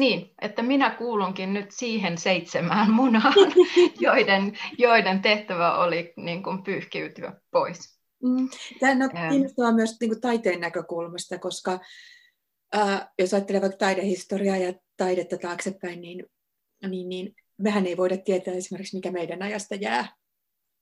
Niin, 0.00 0.34
että 0.42 0.62
minä 0.62 0.90
kuulunkin 0.90 1.54
nyt 1.54 1.70
siihen 1.70 2.18
seitsemään 2.18 2.90
munaan, 2.90 3.34
joiden, 4.00 4.58
joiden 4.78 5.22
tehtävä 5.22 5.78
oli 5.78 6.12
niin 6.16 6.42
kuin 6.42 6.62
pyyhkiytyä 6.62 7.32
pois. 7.50 8.00
Mm. 8.22 8.48
Tämä 8.80 9.04
on 9.04 9.30
kiinnostavaa 9.30 9.72
myös 9.72 9.96
niin 10.00 10.10
kuin 10.10 10.20
taiteen 10.20 10.60
näkökulmasta, 10.60 11.38
koska 11.38 11.78
äh, 12.76 13.08
jos 13.18 13.34
ajattelee 13.34 13.60
vaikka 13.60 13.78
taidehistoriaa 13.78 14.56
ja 14.56 14.72
taidetta 14.96 15.38
taaksepäin, 15.38 16.00
niin, 16.00 16.26
niin, 16.88 17.08
niin 17.08 17.34
mehän 17.58 17.86
ei 17.86 17.96
voida 17.96 18.16
tietää 18.16 18.54
esimerkiksi, 18.54 18.96
mikä 18.96 19.10
meidän 19.10 19.42
ajasta 19.42 19.74
jää. 19.74 20.14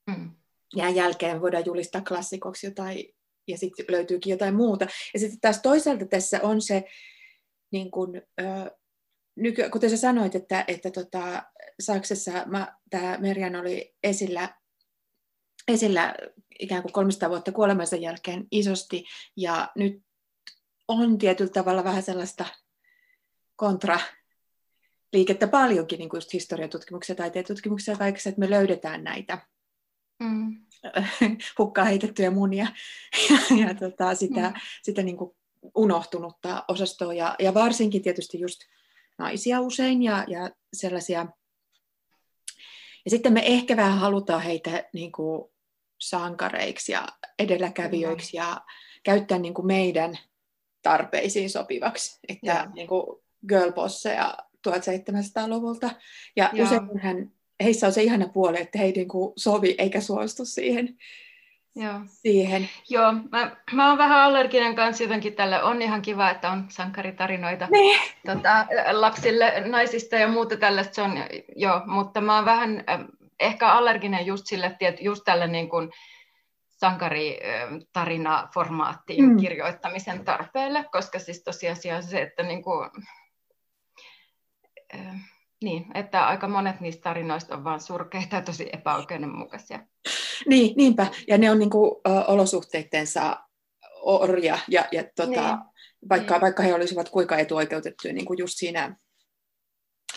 Mm. 0.07 0.31
Jää 0.77 0.91
jälkeen 0.91 1.41
voidaan 1.41 1.67
julistaa 1.67 2.01
klassikoksi 2.09 2.67
jotain, 2.67 3.05
ja 3.49 3.59
sitten 3.59 3.87
löytyykin 3.89 4.31
jotain 4.31 4.55
muuta. 4.55 4.87
Ja 5.15 5.21
sitten 5.21 5.41
taas 5.41 5.63
toisaalta 5.63 6.07
tässä 6.07 6.41
on 6.43 6.63
se, 6.63 6.85
niin 7.73 7.91
kuin, 7.91 8.23
äh, 8.41 8.71
nyky, 9.39 9.71
kuten 9.71 9.91
sä 9.91 9.97
sanoit, 9.97 10.35
että, 10.35 10.65
että 10.69 10.91
tota, 10.91 11.43
Saksassa 11.81 12.33
tämä 12.91 13.19
Merjan 13.19 13.57
oli 13.57 13.95
esillä, 14.03 14.57
esillä 15.69 16.15
ikään 16.59 16.83
kuin 16.83 16.93
300 16.93 17.29
vuotta 17.29 17.53
kuolemansa 17.53 17.97
jälkeen 17.97 18.47
isosti, 18.51 19.05
ja 19.37 19.69
nyt 19.77 20.03
on 20.89 21.19
tietyllä 21.19 21.51
tavalla 21.51 21.85
vähän 21.85 22.03
sellaista 22.03 22.45
kontra 23.57 24.01
liikettä 25.13 25.49
paljonkin, 25.49 25.99
niin 25.99 26.09
kuin 26.09 26.19
just 26.19 26.33
historiatutkimuksia, 26.33 27.15
taiteen 27.15 27.45
tutkimuksia 27.45 27.93
ja 27.95 27.99
kaikessa, 27.99 28.29
että 28.29 28.41
me 28.41 28.51
löydetään 28.51 29.05
näitä 29.05 29.39
mm. 30.21 30.67
hukkaa 31.59 31.85
heitettyjä 31.85 32.31
munia 32.31 32.67
ja, 33.31 33.57
ja 33.57 33.75
tota, 33.75 34.15
sitä, 34.15 34.51
mm. 34.51 34.61
sitä 34.83 35.03
niin 35.03 35.17
kuin 35.17 35.37
unohtunutta 35.75 36.65
osastoa. 36.69 37.15
Ja, 37.15 37.35
ja 37.39 37.55
varsinkin 37.55 38.03
tietysti 38.03 38.41
just 38.41 38.61
naisia 39.19 39.61
usein 39.61 40.03
ja, 40.03 40.25
ja 40.29 40.51
sellaisia. 40.73 41.27
Ja 43.05 43.11
sitten 43.11 43.33
me 43.33 43.43
ehkä 43.47 43.77
vähän 43.77 43.99
halutaan 43.99 44.43
heitä 44.43 44.85
niin 44.93 45.13
kuin 45.13 45.51
sankareiksi 45.99 46.93
ja 46.93 47.07
edelläkävijöiksi 47.39 48.37
ja 48.37 48.61
käyttää 49.03 49.39
niin 49.39 49.55
kuin 49.55 49.67
meidän 49.67 50.19
tarpeisiin 50.83 51.51
sopivaksi. 51.51 52.19
Että 52.29 52.47
ja. 52.47 52.71
niin 52.75 52.89
kuin 52.89 53.23
girlbosseja 53.49 54.39
1700-luvulta. 54.69 55.91
Ja 56.37 56.51
Joo. 56.53 56.67
useinhan 56.67 57.33
heissä 57.63 57.87
on 57.87 57.93
se 57.93 58.03
ihana 58.03 58.29
puoli, 58.29 58.61
että 58.61 58.79
he 58.79 58.85
ei 58.85 58.93
niin 58.93 59.09
kuin 59.09 59.33
sovi 59.37 59.75
eikä 59.79 60.01
suostu 60.01 60.45
siihen 60.45 60.99
Joo. 61.77 62.01
siihen. 62.07 62.69
Joo, 62.89 63.13
mä, 63.13 63.57
mä 63.73 63.89
oon 63.89 63.99
vähän 63.99 64.21
allerginen 64.21 64.75
kanssa 64.75 65.05
jotenkin 65.05 65.35
tälle. 65.35 65.63
On 65.63 65.83
ihan 65.83 66.03
kiva, 66.03 66.31
että 66.31 66.51
on 66.51 66.67
sankaritarinoita 66.69 67.69
ne. 67.71 68.01
tota, 68.27 68.67
lapsille, 68.93 69.63
naisista 69.67 70.17
ja 70.17 70.29
muuta 70.29 70.57
tällaista. 70.57 70.95
Se 70.95 71.03
on, 71.03 71.13
joo, 71.57 71.83
mutta 71.87 72.21
mä 72.21 72.37
oon 72.37 72.45
vähän 72.45 72.85
äh, 72.91 73.01
ehkä 73.41 73.69
allerginen 73.69 74.27
just 74.27 74.47
sille, 74.47 74.67
että 74.67 75.03
just 75.03 75.23
tälle 75.25 75.47
niin 75.47 75.69
kuin 75.69 75.91
sankaritariinaformaattiin 76.69 79.25
mm. 79.25 79.37
kirjoittamisen 79.37 80.25
tarpeelle, 80.25 80.85
koska 80.93 81.19
siis 81.19 81.43
tosiasia 81.43 82.03
se, 82.03 82.23
että 82.23 82.43
niin 82.43 82.63
kuin, 82.63 82.91
äh, 84.95 85.15
niin, 85.63 85.87
että 85.95 86.27
aika 86.27 86.49
monet 86.49 86.81
niistä 86.81 87.03
tarinoista 87.03 87.55
on 87.55 87.65
vain 87.65 87.81
surkeita 87.81 88.37
ja 88.37 88.43
tosi 88.43 88.69
epäoikeudenmukaisia. 88.73 89.87
Niin, 90.47 90.77
niinpä. 90.77 91.07
Ja 91.29 91.39
ne 91.39 91.51
on 91.51 91.59
niin 91.59 91.71
kuin, 91.71 92.01
ö, 92.09 92.25
olosuhteittensa 92.27 93.41
orja, 94.03 94.59
ja, 94.69 94.89
ja 94.93 95.05
tota, 95.17 95.31
niin. 95.31 95.59
vaikka, 96.09 96.35
niin. 96.35 96.41
vaikka 96.41 96.63
he 96.63 96.75
olisivat 96.75 97.09
kuinka 97.09 97.39
etuoikeutettuja 97.39 98.15
niin 98.15 98.27
kuin 98.27 98.39
just 98.39 98.55
siinä, 98.57 98.97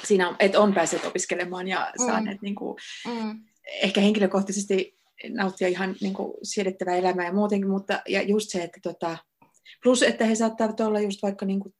siinä, 0.03 0.35
että 0.39 0.59
on 0.59 0.73
päässeet 0.73 1.05
opiskelemaan 1.05 1.67
ja 1.67 1.91
mm. 1.99 2.05
saaneet 2.05 2.41
niin 2.41 2.55
kuin, 2.55 2.77
mm. 3.07 3.43
ehkä 3.81 4.01
henkilökohtaisesti 4.01 4.97
nauttia 5.29 5.67
ihan 5.67 5.95
niin 6.01 6.13
kuin, 6.13 6.33
siedettävää 6.43 6.95
elämää 6.95 7.25
ja 7.25 7.33
muutenkin, 7.33 7.69
mutta 7.69 8.01
ja 8.07 8.21
just 8.21 8.49
se, 8.49 8.63
että 8.63 8.79
tota, 8.83 9.17
plus, 9.83 10.03
että 10.03 10.25
he 10.25 10.35
saattavat 10.35 10.79
olla 10.79 10.99
just 10.99 11.21
vaikka 11.21 11.45
niin 11.45 11.59
kuin, 11.59 11.73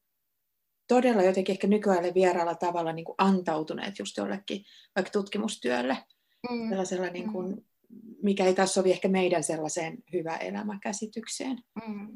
todella 0.96 1.24
jotenkin 1.24 1.54
ehkä 1.54 1.68
nykyajalle 1.68 2.14
vieraalla 2.14 2.56
tavalla 2.56 2.94
niin 2.94 3.06
kuin 3.06 3.16
antautuneet 3.18 4.00
just 4.00 4.18
jollekin 4.18 4.64
vaikka 4.96 5.12
tutkimustyölle. 5.12 5.98
Mm. 6.50 6.70
Sellaisella, 6.70 7.08
niin 7.08 7.32
kuin, 7.32 7.48
mm. 7.48 7.62
mikä 8.24 8.46
ei 8.46 8.54
taas 8.54 8.74
sovi 8.74 8.92
ehkä 8.92 9.08
meidän 9.08 9.44
sellaiseen 9.44 9.98
hyvä 10.14 10.38
elämäkäsitykseen. 10.38 11.58
Mm. 11.88 12.08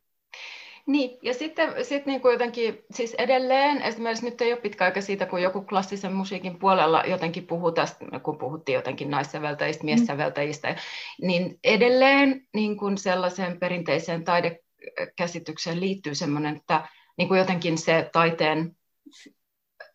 Niin, 0.88 1.18
ja 1.22 1.34
sitten 1.34 1.86
sit 1.86 2.06
niin 2.06 2.22
kuin 2.22 2.32
jotenkin, 2.32 2.84
siis 2.92 3.14
edelleen, 3.14 3.82
esimerkiksi 3.82 4.26
nyt 4.26 4.42
ei 4.42 4.54
ole 4.54 4.62
pitkä 4.62 4.86
aika 4.86 5.02
siitä, 5.02 5.26
kun 5.26 5.42
joku 5.42 5.62
klassisen 5.62 6.14
musiikin 6.14 6.60
puolella 6.60 7.04
jotenkin 7.08 7.48
puhuu 7.48 7.72
tästä, 7.72 8.20
kun 8.24 8.38
puhuttiin 8.38 8.76
jotenkin 8.76 9.10
naissäveltäjistä, 9.10 9.84
mm. 9.84 9.86
miessäveltäjistä, 9.86 10.76
niin 11.22 11.60
edelleen 11.64 12.48
niin 12.54 12.78
kuin 12.78 12.98
sellaiseen 12.98 13.60
perinteiseen 13.60 14.24
taidekäsitykseen 14.24 15.80
liittyy 15.80 16.16
semmoinen, 16.16 16.56
että 16.56 16.88
niin 17.18 17.28
kuin 17.28 17.38
jotenkin 17.38 17.78
se 17.78 18.10
taiteen 18.14 18.78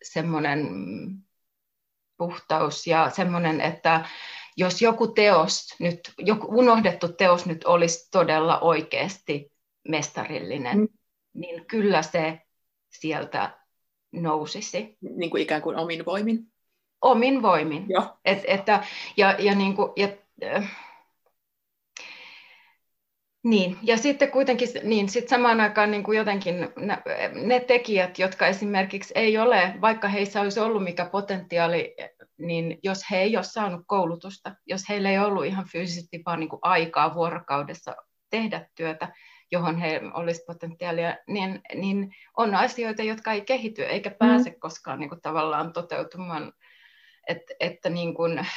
semmoinen 0.03 0.67
puhtaus 2.17 2.87
ja 2.87 3.09
semmoinen, 3.09 3.61
että 3.61 4.05
jos 4.57 4.81
joku 4.81 5.07
teos, 5.07 5.75
nyt, 5.79 5.99
joku 6.17 6.47
unohdettu 6.49 7.07
teos 7.07 7.45
nyt 7.45 7.63
olisi 7.63 8.07
todella 8.11 8.59
oikeasti 8.59 9.51
mestarillinen, 9.87 10.77
mm. 10.77 10.87
niin 11.33 11.65
kyllä 11.65 12.01
se 12.01 12.41
sieltä 12.89 13.57
nousisi. 14.11 14.97
Niin 15.01 15.29
kuin 15.29 15.43
ikään 15.43 15.61
kuin 15.61 15.77
omin 15.77 16.05
voimin? 16.05 16.51
Omin 17.01 17.41
voimin. 17.41 17.85
Joo. 17.89 18.17
Et, 18.25 18.43
että, 18.47 18.83
ja, 19.17 19.35
ja, 19.39 19.55
niin 19.55 19.75
kuin, 19.75 19.91
ja, 19.95 20.07
äh, 20.43 20.90
niin, 23.43 23.77
ja 23.81 23.97
sitten 23.97 24.31
kuitenkin 24.31 24.67
niin, 24.83 25.09
sit 25.09 25.29
samaan 25.29 25.61
aikaan 25.61 25.91
niin 25.91 26.03
kuin 26.03 26.17
jotenkin 26.17 26.59
ne, 26.59 27.01
ne 27.43 27.59
tekijät, 27.59 28.19
jotka 28.19 28.47
esimerkiksi 28.47 29.13
ei 29.15 29.37
ole, 29.37 29.73
vaikka 29.81 30.07
heissä 30.07 30.41
olisi 30.41 30.59
ollut 30.59 30.83
mikä 30.83 31.05
potentiaali, 31.05 31.95
niin 32.37 32.79
jos 32.83 33.11
he 33.11 33.17
ei 33.17 33.37
ole 33.37 33.43
saanut 33.43 33.81
koulutusta, 33.87 34.55
jos 34.65 34.89
heillä 34.89 35.09
ei 35.09 35.19
ollut 35.19 35.45
ihan 35.45 35.65
fyysisesti 35.71 36.21
vaan 36.25 36.39
niin 36.39 36.49
kuin 36.49 36.59
aikaa 36.61 37.15
vuorokaudessa 37.15 37.95
tehdä 38.29 38.67
työtä, 38.75 39.13
johon 39.51 39.77
he 39.77 40.01
olisi 40.13 40.43
potentiaalia, 40.47 41.17
niin, 41.27 41.61
niin 41.75 42.15
on 42.37 42.55
asioita, 42.55 43.03
jotka 43.03 43.31
ei 43.31 43.41
kehity 43.41 43.83
eikä 43.83 44.09
mm. 44.09 44.15
pääse 44.19 44.49
mm. 44.49 44.59
koskaan 44.59 44.99
niin 44.99 45.09
kuin 45.09 45.21
tavallaan 45.21 45.73
toteutumaan. 45.73 46.53
Et, 47.27 47.41
että 47.59 47.89
niin 47.89 48.13
kuin, 48.13 48.47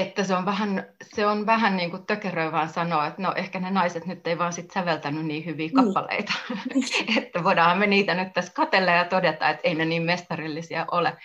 että 0.00 0.24
se 0.24 0.34
on 0.34 0.44
vähän, 0.44 0.86
se 1.02 1.26
on 1.26 1.46
vähän 1.46 1.76
niin 1.76 1.90
kuin 1.90 2.06
tökeröivään 2.06 2.68
sanoa, 2.68 3.06
että 3.06 3.22
no 3.22 3.32
ehkä 3.36 3.60
ne 3.60 3.70
naiset 3.70 4.06
nyt 4.06 4.26
ei 4.26 4.38
vaan 4.38 4.52
sit 4.52 4.70
säveltänyt 4.70 5.26
niin 5.26 5.44
hyviä 5.44 5.66
niin. 5.66 5.74
kappaleita, 5.74 6.32
mm. 6.50 6.82
että 7.18 7.44
voidaan 7.44 7.78
me 7.78 7.86
niitä 7.86 8.14
nyt 8.14 8.32
tässä 8.32 8.52
katella 8.52 8.90
ja 8.90 9.04
todeta, 9.04 9.48
että 9.48 9.68
ei 9.68 9.74
ne 9.74 9.84
niin 9.84 10.02
mestarillisia 10.02 10.86
ole. 10.90 11.16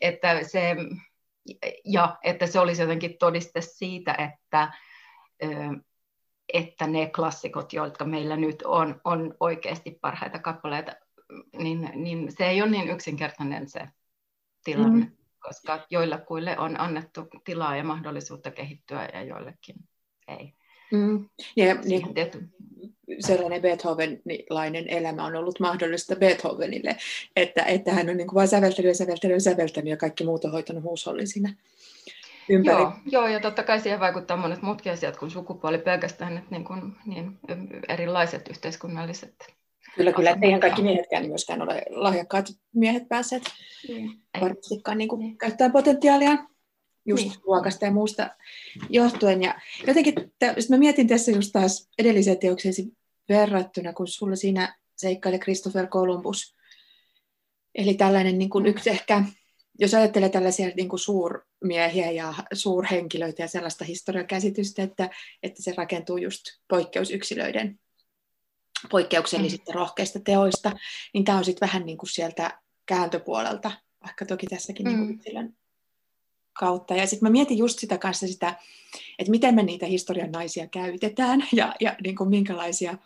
Että 0.00 0.44
se, 0.44 0.76
ja 1.84 2.18
että 2.24 2.46
se 2.46 2.60
olisi 2.60 2.82
jotenkin 2.82 3.18
todiste 3.18 3.60
siitä, 3.60 4.14
että, 4.14 4.72
että 6.52 6.86
ne 6.86 7.10
klassikot, 7.16 7.72
jotka 7.72 8.04
meillä 8.04 8.36
nyt 8.36 8.62
on, 8.62 9.00
on 9.04 9.34
oikeasti 9.40 9.98
parhaita 10.00 10.38
kappaleita, 10.38 10.92
niin, 11.58 11.90
niin 11.94 12.32
se 12.38 12.46
ei 12.46 12.62
ole 12.62 12.70
niin 12.70 12.90
yksinkertainen 12.90 13.68
se 13.68 13.88
tilanne. 14.64 15.04
Mm 15.04 15.19
koska 15.40 15.86
joillekuille 15.90 16.58
on 16.58 16.80
annettu 16.80 17.28
tilaa 17.44 17.76
ja 17.76 17.84
mahdollisuutta 17.84 18.50
kehittyä 18.50 19.08
ja 19.12 19.22
joillekin 19.22 19.76
ei. 20.28 20.54
Mm. 20.92 21.28
Ja 21.56 21.74
niin, 21.74 22.02
sellainen 23.20 23.62
Beethovenilainen 23.62 24.88
elämä 24.88 25.24
on 25.24 25.36
ollut 25.36 25.60
mahdollista 25.60 26.16
Beethovenille, 26.16 26.96
että, 27.36 27.62
että 27.62 27.92
hän 27.92 28.10
on 28.10 28.16
niin 28.16 28.26
kuin 28.26 28.34
vain 28.34 28.48
säveltänyt 28.48 28.88
ja 28.88 28.94
säveltänyt 28.94 29.34
ja 29.34 29.40
säveltänyt 29.40 29.90
ja 29.90 29.96
kaikki 29.96 30.24
muut 30.24 30.44
on 30.44 30.52
hoitanut 30.52 30.82
huushollin 30.82 31.28
siinä 31.28 31.54
ympäri. 32.48 32.78
Joo, 32.78 32.92
joo, 33.06 33.28
ja 33.28 33.40
totta 33.40 33.62
kai 33.62 33.80
siihen 33.80 34.00
vaikuttaa 34.00 34.36
monet 34.36 34.62
muutkin 34.62 34.92
asiat 34.92 35.16
kuin 35.16 35.30
sukupuoli, 35.30 35.78
pelkästään 35.78 36.38
että 36.38 36.50
niin, 36.50 36.64
kuin, 36.64 36.96
niin 37.06 37.38
erilaiset 37.88 38.48
yhteiskunnalliset 38.48 39.54
Kyllä, 39.96 40.12
kyllä. 40.12 40.38
Eihän 40.42 40.60
kaikki 40.60 40.82
miehetkään 40.82 41.26
myöskään 41.26 41.62
ole 41.62 41.82
lahjakkaat 41.90 42.46
miehet 42.74 43.08
päässeet 43.08 43.42
niin. 43.88 44.10
varmastikaan 44.40 44.98
niin 44.98 45.08
kuin, 45.08 45.18
niin. 45.18 45.38
käyttää 45.38 45.70
potentiaalia 45.70 46.38
just 47.06 47.24
niin. 47.24 47.34
ruokasta 47.46 47.84
ja 47.84 47.90
muusta 47.90 48.30
johtuen. 48.88 49.42
Ja 49.42 49.60
jotenkin, 49.86 50.14
mä 50.68 50.76
mietin 50.76 51.08
tässä 51.08 51.32
just 51.32 51.52
taas 51.52 51.88
edelliseen 51.98 52.38
teokseesi 52.38 52.92
verrattuna, 53.28 53.92
kun 53.92 54.08
sulla 54.08 54.36
siinä 54.36 54.76
seikkaili 54.96 55.38
Christopher 55.38 55.86
Columbus. 55.86 56.54
Eli 57.74 57.94
tällainen 57.94 58.38
niin 58.38 58.50
kuin 58.50 58.66
yksi 58.66 58.90
ehkä, 58.90 59.24
jos 59.78 59.94
ajattelee 59.94 60.28
tällaisia 60.28 60.70
niin 60.76 60.88
kuin 60.88 61.00
suurmiehiä 61.00 62.10
ja 62.10 62.34
suurhenkilöitä 62.52 63.42
ja 63.42 63.48
sellaista 63.48 63.84
historiakäsitystä, 63.84 64.82
että, 64.82 65.10
että 65.42 65.62
se 65.62 65.74
rakentuu 65.76 66.16
just 66.16 66.42
poikkeusyksilöiden 66.68 67.78
poikkeuksellisista 68.90 69.72
mm. 69.72 69.74
rohkeista 69.74 70.20
teoista, 70.20 70.72
niin 71.14 71.24
tämä 71.24 71.38
on 71.38 71.44
sitten 71.44 71.66
vähän 71.68 71.86
niin 71.86 71.98
kuin 71.98 72.10
sieltä 72.10 72.60
kääntöpuolelta, 72.86 73.72
vaikka 74.04 74.26
toki 74.26 74.46
tässäkin 74.46 74.86
mm. 74.86 74.92
niin 74.92 75.06
kuin 75.06 75.14
yksilön 75.14 75.56
kautta. 76.52 76.94
Ja 76.94 77.06
sitten 77.06 77.26
mä 77.28 77.32
mietin 77.32 77.58
just 77.58 77.78
sitä 77.78 77.98
kanssa 77.98 78.26
sitä, 78.26 78.56
että 79.18 79.30
miten 79.30 79.54
me 79.54 79.62
niitä 79.62 79.86
historian 79.86 80.32
naisia 80.32 80.66
käytetään 80.66 81.48
ja, 81.52 81.74
ja 81.80 81.96
niin 82.02 82.16
kuin 82.16 82.30
minkälaisia 82.30 82.98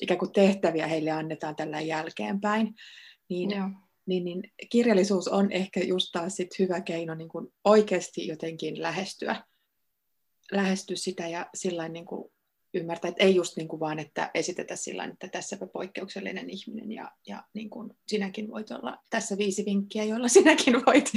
ikään 0.00 0.18
kuin 0.18 0.32
tehtäviä 0.32 0.86
heille 0.86 1.10
annetaan 1.10 1.56
tällä 1.56 1.80
jälkeenpäin. 1.80 2.74
Niin, 3.28 3.50
niin, 4.06 4.24
niin 4.24 4.42
kirjallisuus 4.70 5.28
on 5.28 5.52
ehkä 5.52 5.80
just 5.80 6.08
taas 6.12 6.36
sit 6.36 6.58
hyvä 6.58 6.80
keino 6.80 7.14
niin 7.14 7.28
kuin 7.28 7.52
oikeasti 7.64 8.26
jotenkin 8.26 8.82
lähestyä, 8.82 9.44
lähestyä 10.52 10.96
sitä 10.96 11.28
ja 11.28 11.46
sillä 11.54 11.88
niin 11.88 12.06
kuin 12.06 12.33
ymmärtää, 12.74 13.08
että 13.08 13.24
ei 13.24 13.34
just 13.34 13.56
niin 13.56 13.68
kuin 13.68 13.80
vaan, 13.80 13.98
että 13.98 14.30
esitetä 14.34 14.76
sillä 14.76 15.04
että 15.04 15.28
tässäpä 15.28 15.66
poikkeuksellinen 15.66 16.50
ihminen 16.50 16.92
ja, 16.92 17.10
ja 17.26 17.44
niin 17.54 17.70
kuin 17.70 17.96
sinäkin 18.08 18.50
voit 18.50 18.70
olla 18.70 18.98
tässä 19.10 19.38
viisi 19.38 19.64
vinkkiä, 19.64 20.04
joilla 20.04 20.28
sinäkin 20.28 20.74
voit 20.86 21.12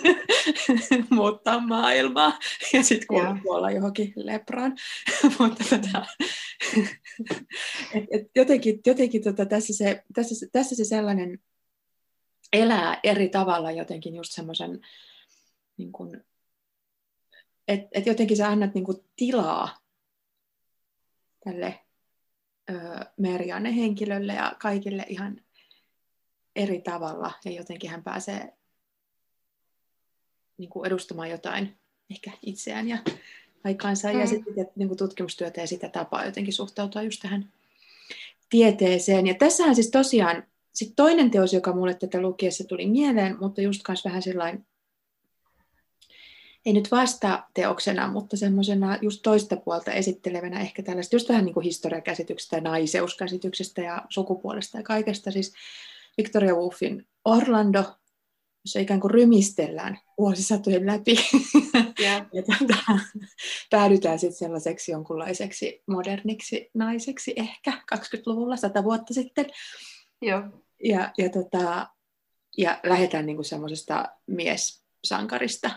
muuttaa 1.10 1.60
maailmaa 1.60 2.38
ja 2.72 2.82
sitten 2.82 3.06
kuolla 3.42 3.70
johonkin 3.70 4.12
lepraan. 4.16 4.76
Mutta 5.38 5.64
tota, 5.70 6.06
et, 7.94 8.04
et 8.10 8.30
jotenkin, 8.36 8.80
jotenkin 8.86 9.24
tota, 9.24 9.46
tässä, 9.46 9.72
se, 9.72 10.04
tässä, 10.14 10.46
tässä 10.52 10.76
se 10.76 10.84
sellainen 10.84 11.38
elää 12.52 13.00
eri 13.02 13.28
tavalla 13.28 13.70
jotenkin 13.70 14.16
just 14.16 14.32
semmoisen 14.32 14.80
niin 15.76 15.92
että 17.68 17.88
et 17.92 18.06
jotenkin 18.06 18.36
sä 18.36 18.48
annat 18.48 18.74
niin 18.74 18.84
kuin 18.84 18.98
tilaa 19.16 19.78
tälle 21.44 21.80
Merjanne 23.16 23.76
henkilölle 23.76 24.32
ja 24.32 24.56
kaikille 24.58 25.04
ihan 25.08 25.40
eri 26.56 26.80
tavalla 26.80 27.32
ja 27.44 27.50
jotenkin 27.50 27.90
hän 27.90 28.02
pääsee 28.02 28.52
niin 30.58 30.70
kuin 30.70 30.86
edustamaan 30.86 31.30
jotain 31.30 31.78
ehkä 32.10 32.30
itseään 32.42 32.88
ja 32.88 32.98
aikaansa 33.64 34.12
mm. 34.12 34.20
ja 34.20 34.26
sitten 34.26 34.68
niin 34.76 34.88
kuin 34.88 34.98
tutkimustyötä 34.98 35.60
ja 35.60 35.66
sitä 35.66 35.88
tapaa 35.88 36.24
jotenkin 36.24 36.54
suhtautua 36.54 37.02
just 37.02 37.22
tähän 37.22 37.52
tieteeseen. 38.50 39.26
Ja 39.26 39.34
tässähän 39.34 39.74
siis 39.74 39.90
tosiaan 39.90 40.46
sit 40.72 40.92
toinen 40.96 41.30
teos, 41.30 41.52
joka 41.52 41.72
mulle 41.72 41.94
tätä 41.94 42.20
lukiessa 42.20 42.64
tuli 42.64 42.86
mieleen, 42.86 43.36
mutta 43.40 43.60
just 43.60 43.82
myös 43.88 44.04
vähän 44.04 44.22
sellainen 44.22 44.66
ei 46.70 46.74
nyt 46.74 46.90
vasta 46.90 47.44
teoksena, 47.54 48.08
mutta 48.08 48.36
semmoisena 48.36 48.98
just 49.02 49.20
toista 49.22 49.56
puolta 49.56 49.92
esittelevänä 49.92 50.60
ehkä 50.60 50.82
tällaista 50.82 51.16
just 51.16 51.28
vähän 51.28 51.44
niin 51.44 51.54
kuin 51.54 51.64
historiakäsityksestä 51.64 52.56
ja 52.56 52.62
naiseuskäsityksestä 52.62 53.82
ja 53.82 54.02
sukupuolesta 54.08 54.78
ja 54.78 54.82
kaikesta. 54.82 55.30
Siis 55.30 55.52
Victoria 56.18 56.54
Woolfin 56.54 57.06
Orlando, 57.24 57.84
jossa 58.64 58.78
ikään 58.80 59.00
kuin 59.00 59.10
rymistellään 59.10 59.98
vuosisatojen 60.18 60.86
läpi. 60.86 61.16
Yeah. 62.00 62.26
ja 62.34 62.42
tuota, 62.42 62.74
päädytään 63.70 64.18
sitten 64.18 64.38
sellaiseksi 64.38 64.92
jonkunlaiseksi 64.92 65.82
moderniksi 65.86 66.70
naiseksi 66.74 67.32
ehkä 67.36 67.72
20-luvulla, 67.94 68.56
sata 68.56 68.84
vuotta 68.84 69.14
sitten. 69.14 69.46
Joo. 70.22 70.42
Ja, 70.84 71.12
ja, 71.18 71.28
tota, 71.28 71.88
ja 72.58 72.80
lähdetään 72.82 73.26
niin 73.26 73.44
semmoisesta 73.44 74.04
mies-sankarista 74.26 75.70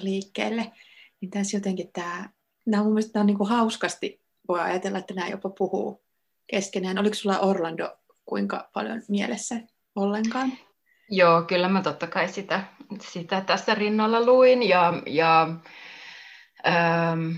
liikkeelle, 0.00 0.72
niin 1.20 1.30
tässä 1.30 1.56
jotenkin 1.56 1.90
tämä, 1.92 2.30
nämä 2.66 2.82
mun 2.82 2.92
mielestä 2.92 3.10
nämä 3.14 3.22
on 3.22 3.26
niin 3.26 3.38
kuin 3.38 3.50
hauskasti, 3.50 4.22
voi 4.48 4.60
ajatella, 4.60 4.98
että 4.98 5.14
nämä 5.14 5.28
jopa 5.28 5.50
puhuu 5.50 6.04
keskenään. 6.46 6.98
Oliko 6.98 7.14
sulla 7.14 7.38
Orlando 7.38 7.96
kuinka 8.24 8.70
paljon 8.72 9.02
mielessä 9.08 9.60
ollenkaan? 9.96 10.52
Joo, 11.10 11.42
kyllä 11.42 11.68
mä 11.68 11.82
totta 11.82 12.06
kai 12.06 12.28
sitä, 12.28 12.64
sitä 13.00 13.40
tässä 13.40 13.74
rinnalla 13.74 14.26
luin 14.26 14.62
ja, 14.62 14.92
ja 15.06 15.48
ähm, 16.66 17.30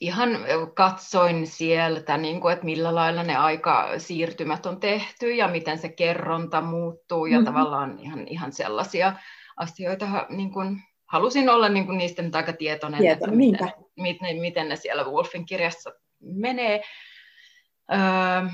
ihan 0.00 0.30
katsoin 0.74 1.46
sieltä, 1.46 2.16
niin 2.16 2.40
kuin, 2.40 2.52
että 2.52 2.64
millä 2.64 2.94
lailla 2.94 3.22
ne 3.22 3.36
aikasiirtymät 3.36 4.66
on 4.66 4.80
tehty 4.80 5.34
ja 5.34 5.48
miten 5.48 5.78
se 5.78 5.88
kerronta 5.88 6.60
muuttuu 6.60 7.26
ja 7.26 7.38
mm-hmm. 7.38 7.44
tavallaan 7.44 7.98
ihan, 7.98 8.28
ihan 8.28 8.52
sellaisia 8.52 9.12
asioita 9.56 10.26
niin 10.28 10.52
kuin 10.52 10.82
halusin 11.10 11.48
olla 11.48 11.68
niin 11.68 11.86
kuin 11.86 11.98
niistä 11.98 12.22
nyt 12.22 12.34
aika 12.34 12.52
tietoinen, 12.52 13.00
Tieto, 13.00 13.24
että 13.24 13.36
miten, 13.36 13.72
miten, 13.96 14.36
miten 14.36 14.68
ne 14.68 14.76
siellä 14.76 15.04
Wolfin 15.04 15.46
kirjassa 15.46 15.92
menee. 16.20 16.82
Öö, 17.92 18.50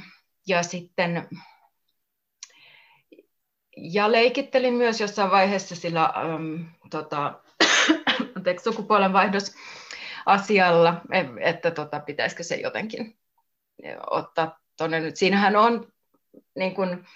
ja 0.47 0.63
sitten 0.63 1.29
ja 3.77 4.13
leikittelin 4.13 4.75
myös 4.75 5.01
jossain 5.01 5.31
vaiheessa 5.31 5.77
sillä 5.77 6.05
ähm, 6.05 6.63
tota, 6.91 7.41
sukupuolen 8.65 9.13
asialla, 10.27 11.01
e, 11.13 11.25
että 11.41 11.71
tota, 11.71 12.01
pitäisikö 12.01 12.43
se 12.43 12.57
jotenkin 12.57 13.19
ottaa 14.11 14.59
tuonne 14.79 15.01
nyt. 15.01 15.17
Siinähän 15.17 15.57
on 15.57 15.93
niin 16.55 16.75
kuin, 16.75 16.91
Äh, 16.91 17.07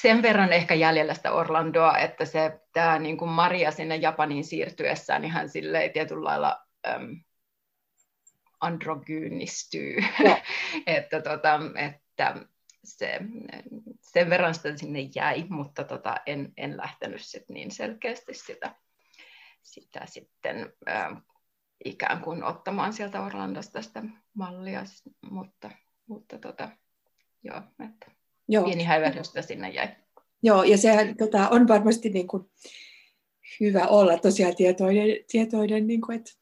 sen 0.00 0.22
verran 0.22 0.52
ehkä 0.52 0.74
jäljellä 0.74 1.14
sitä 1.14 1.32
Orlandoa, 1.32 1.98
että 1.98 2.24
se 2.24 2.60
tämä 2.72 2.98
niin 2.98 3.16
kuin 3.16 3.30
Maria 3.30 3.70
sinne 3.70 3.96
Japaniin 3.96 4.44
siirtyessään 4.44 5.22
niin 5.22 5.32
hän 5.32 5.48
silleen 5.48 5.92
tietyllä 5.92 6.24
lailla 6.24 6.66
äm, 6.86 7.20
androgyynistyy, 8.60 9.96
että, 10.86 11.22
tota, 11.22 11.60
että 11.76 12.36
se, 12.84 13.20
sen 14.02 14.30
verran 14.30 14.54
sitä 14.54 14.76
sinne 14.76 15.00
jäi, 15.14 15.44
mutta 15.48 15.84
tota, 15.84 16.16
en, 16.26 16.52
en 16.56 16.76
lähtenyt 16.76 17.20
sit 17.22 17.48
niin 17.48 17.70
selkeästi 17.70 18.34
sitä, 18.34 18.74
sitä 19.62 20.00
sitten 20.06 20.72
ää, 20.86 21.20
ikään 21.84 22.20
kuin 22.20 22.44
ottamaan 22.44 22.92
sieltä 22.92 23.20
Orlandosta 23.20 23.82
sitä 23.82 24.02
mallia, 24.34 24.82
mutta, 25.30 25.70
mutta 26.06 26.38
tota, 26.38 26.68
joo, 27.42 27.62
että 27.84 28.17
Joo. 28.48 28.64
pieni 28.64 28.84
häivähdys 28.84 29.32
sinne 29.40 29.70
jäi. 29.70 29.88
Joo, 30.42 30.62
ja 30.62 30.78
se 30.78 31.14
tota, 31.18 31.48
on 31.48 31.68
varmasti 31.68 32.10
niin 32.10 32.26
kuin, 32.26 32.50
hyvä 33.60 33.86
olla 33.86 34.18
tosiaan 34.18 34.56
tietoinen, 34.56 35.16
tietoinen 35.30 35.86
niin 35.86 36.00
kuin, 36.00 36.18
että 36.18 36.32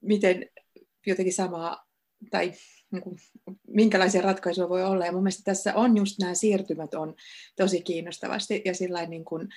miten 0.00 0.46
jotenkin 1.06 1.34
samaa, 1.34 1.86
tai 2.30 2.52
niin 2.92 3.02
kuin, 3.02 3.16
minkälaisia 3.68 4.22
ratkaisuja 4.22 4.68
voi 4.68 4.84
olla. 4.84 5.06
Ja 5.06 5.12
mun 5.12 5.22
mielestä 5.22 5.42
tässä 5.44 5.74
on 5.74 5.96
just 5.96 6.18
nämä 6.18 6.34
siirtymät 6.34 6.94
on 6.94 7.14
tosi 7.56 7.82
kiinnostavasti, 7.82 8.62
ja 8.64 8.74
sillain 8.74 9.10
niin 9.10 9.24
kuin, 9.24 9.48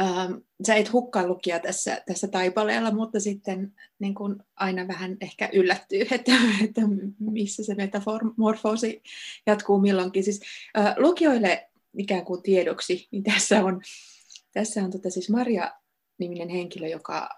ähm, 0.00 0.32
sä 0.66 0.74
et 0.74 0.92
hukkaa 0.92 1.26
lukija 1.26 1.60
tässä, 1.60 2.02
tässä 2.06 2.28
taipaleella, 2.28 2.90
mutta 2.90 3.20
sitten 3.20 3.74
niin 3.98 4.14
kun 4.14 4.44
aina 4.56 4.88
vähän 4.88 5.16
ehkä 5.20 5.50
yllättyy, 5.52 6.00
että, 6.10 6.32
että 6.64 6.80
missä 7.20 7.64
se 7.64 7.74
metamorfoosi 7.74 9.02
jatkuu 9.46 9.80
milloinkin. 9.80 10.24
Siis, 10.24 10.40
äh, 10.78 10.94
lukijoille 10.96 11.68
ikään 11.98 12.24
kuin 12.24 12.42
tiedoksi, 12.42 13.08
niin 13.10 13.22
tässä 13.22 13.64
on, 13.64 13.80
tässä 14.52 14.84
on 14.84 14.90
tota, 14.90 15.10
siis 15.10 15.30
Maria-niminen 15.30 16.48
henkilö, 16.48 16.88
joka 16.88 17.28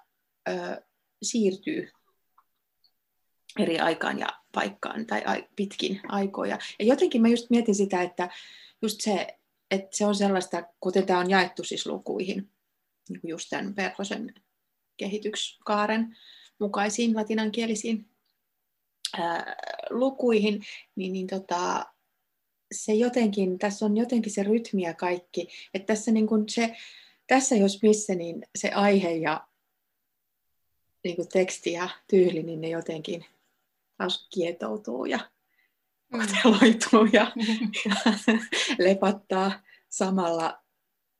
äh, 0.48 0.78
siirtyy 1.22 1.88
eri 3.58 3.78
aikaan 3.78 4.18
ja 4.18 4.28
paikkaan 4.52 5.06
tai 5.06 5.48
pitkin 5.56 6.00
aikoja. 6.08 6.58
Ja 6.78 6.84
jotenkin 6.84 7.22
mä 7.22 7.28
just 7.28 7.50
mietin 7.50 7.74
sitä, 7.74 8.02
että 8.02 8.28
just 8.82 9.00
se, 9.00 9.26
että 9.70 9.96
se 9.96 10.06
on 10.06 10.14
sellaista, 10.14 10.62
kuten 10.80 11.06
tämä 11.06 11.18
on 11.18 11.30
jaettu 11.30 11.64
siis 11.64 11.86
lukuihin, 11.86 12.50
niin 13.08 13.20
just 13.24 13.46
tämän 13.50 13.74
Perhosen 13.74 14.34
kehityskaaren 14.96 16.16
mukaisiin 16.58 17.16
latinankielisiin 17.16 18.10
ää, 19.18 19.56
lukuihin, 19.90 20.62
niin, 20.96 21.12
niin 21.12 21.26
tota, 21.26 21.86
se 22.72 22.92
jotenkin, 22.92 23.58
tässä 23.58 23.86
on 23.86 23.96
jotenkin 23.96 24.32
se 24.32 24.42
rytmi 24.42 24.82
ja 24.82 24.94
kaikki, 24.94 25.48
että 25.74 25.86
tässä, 25.86 26.10
niin 26.10 26.26
kuin 26.26 26.48
se, 26.48 26.76
tässä 27.26 27.56
jos 27.56 27.82
missä, 27.82 28.14
niin 28.14 28.46
se 28.58 28.70
aihe 28.70 29.12
ja 29.12 29.46
niin 31.04 31.16
kuin 31.16 31.28
teksti 31.28 31.72
ja 31.72 31.88
tyyli, 32.08 32.42
niin 32.42 32.60
ne 32.60 32.68
jotenkin 32.68 33.24
taas 33.98 34.28
kietoutuu 34.34 35.04
ja. 35.04 35.30
Koteloituu 36.10 37.04
ja, 37.12 37.32
ja 37.88 38.12
lepattaa 38.78 39.52
samalla 39.88 40.58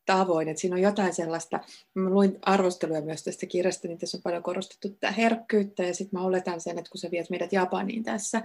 tavoin. 0.07 0.49
Et 0.49 0.59
siinä 0.59 0.77
on 0.77 0.83
jotain 0.83 1.15
sellaista, 1.15 1.61
mä 1.95 2.11
luin 2.11 2.39
arvosteluja 2.43 3.03
myös 3.03 3.25
tästä 3.25 3.47
kirjasta, 3.47 3.89
niin 3.89 3.99
tässä 3.99 4.17
on 4.17 4.23
paljon 4.23 4.43
korostettu 4.43 4.89
tätä 4.89 5.11
herkkyyttä. 5.11 5.83
Ja 5.83 5.95
sitten 5.95 6.21
mä 6.21 6.27
oletan 6.27 6.61
sen, 6.61 6.79
että 6.79 6.91
kun 6.91 7.01
sä 7.01 7.11
viet 7.11 7.31
meidät 7.31 7.53
Japaniin 7.53 8.03
tässä, 8.03 8.43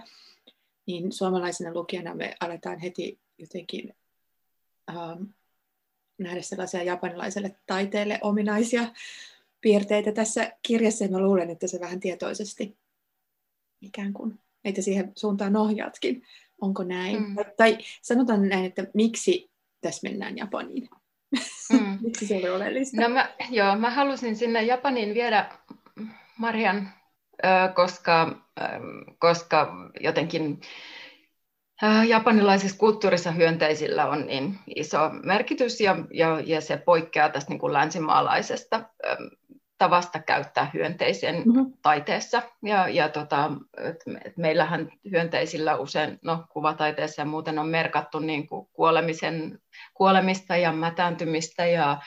niin 0.85 1.11
suomalaisena 1.11 1.73
lukijana 1.73 2.15
me 2.15 2.35
aletaan 2.39 2.79
heti 2.79 3.19
jotenkin 3.37 3.95
ähm, 4.89 5.23
nähdä 6.17 6.41
sellaisia 6.41 6.83
japanilaiselle 6.83 7.55
taiteelle 7.65 8.19
ominaisia 8.21 8.87
piirteitä 9.61 10.11
tässä 10.11 10.51
kirjassa. 10.61 11.03
Ja 11.03 11.11
mä 11.11 11.19
luulen, 11.19 11.49
että 11.49 11.67
se 11.67 11.79
vähän 11.79 11.99
tietoisesti 11.99 12.77
ikään 13.81 14.13
kuin 14.13 14.39
meitä 14.65 14.81
siihen 14.81 15.11
suuntaan 15.15 15.55
ohjaatkin. 15.55 16.21
Onko 16.61 16.83
näin? 16.83 17.23
Mm. 17.23 17.35
Tai 17.57 17.77
sanotaan 18.01 18.49
näin, 18.49 18.65
että 18.65 18.87
miksi 18.93 19.51
tässä 19.81 20.09
mennään 20.09 20.37
Japaniin? 20.37 20.89
Mm. 21.73 21.97
miksi 22.03 22.27
se 22.27 22.35
oli 22.35 22.49
oleellista? 22.49 23.01
No 23.01 23.09
mä, 23.09 23.29
joo, 23.49 23.75
mä 23.75 23.89
halusin 23.89 24.35
sinne 24.35 24.63
Japaniin 24.63 25.13
viedä 25.13 25.49
Marian, 26.37 26.89
koska, 27.75 28.41
koska 29.19 29.73
jotenkin 29.99 30.61
japanilaisessa 32.07 32.77
kulttuurissa 32.77 33.31
hyönteisillä 33.31 34.05
on 34.05 34.25
niin 34.27 34.59
iso 34.75 34.97
merkitys 35.23 35.81
ja, 35.81 35.95
ja, 36.13 36.39
ja 36.45 36.61
se 36.61 36.77
poikkeaa 36.77 37.29
tästä 37.29 37.49
niin 37.49 37.59
kuin 37.59 37.73
länsimaalaisesta 37.73 38.81
tavasta 39.85 40.19
käyttää 40.19 40.71
hyönteisen 40.73 41.35
mm-hmm. 41.35 41.73
taiteessa. 41.81 42.41
Ja, 42.63 42.89
ja 42.89 43.09
tota, 43.09 43.51
et, 43.77 44.03
et 44.25 44.37
meillähän 44.37 44.91
hyönteisillä 45.11 45.75
usein 45.75 46.19
no, 46.23 46.45
kuvataiteessa 46.49 47.21
ja 47.21 47.25
muuten 47.25 47.59
on 47.59 47.67
merkattu 47.67 48.19
niin 48.19 48.47
kuin 48.47 48.67
kuolemisen, 48.73 49.59
kuolemista 49.93 50.57
ja 50.57 50.71
mätääntymistä 50.71 51.65
ja 51.65 52.01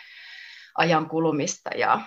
ajan 0.75 1.09
kulumista 1.09 1.71
ja 1.77 2.01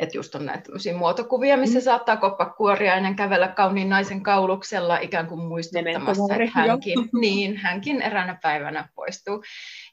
että 0.00 0.18
just 0.18 0.34
on 0.34 0.46
näitä 0.46 0.72
muotokuvia, 0.98 1.56
missä 1.56 1.78
mm. 1.78 1.82
saattaa 1.82 2.16
koppakuoriainen 2.16 3.16
kävellä 3.16 3.48
kauniin 3.48 3.88
naisen 3.88 4.22
kauluksella 4.22 4.98
ikään 4.98 5.26
kuin 5.26 5.40
muistuttamassa, 5.40 6.34
että 6.34 6.50
hänkin, 6.58 6.98
niin, 7.20 7.56
hänkin 7.56 8.02
eräänä 8.02 8.38
päivänä 8.42 8.88
poistuu. 8.94 9.42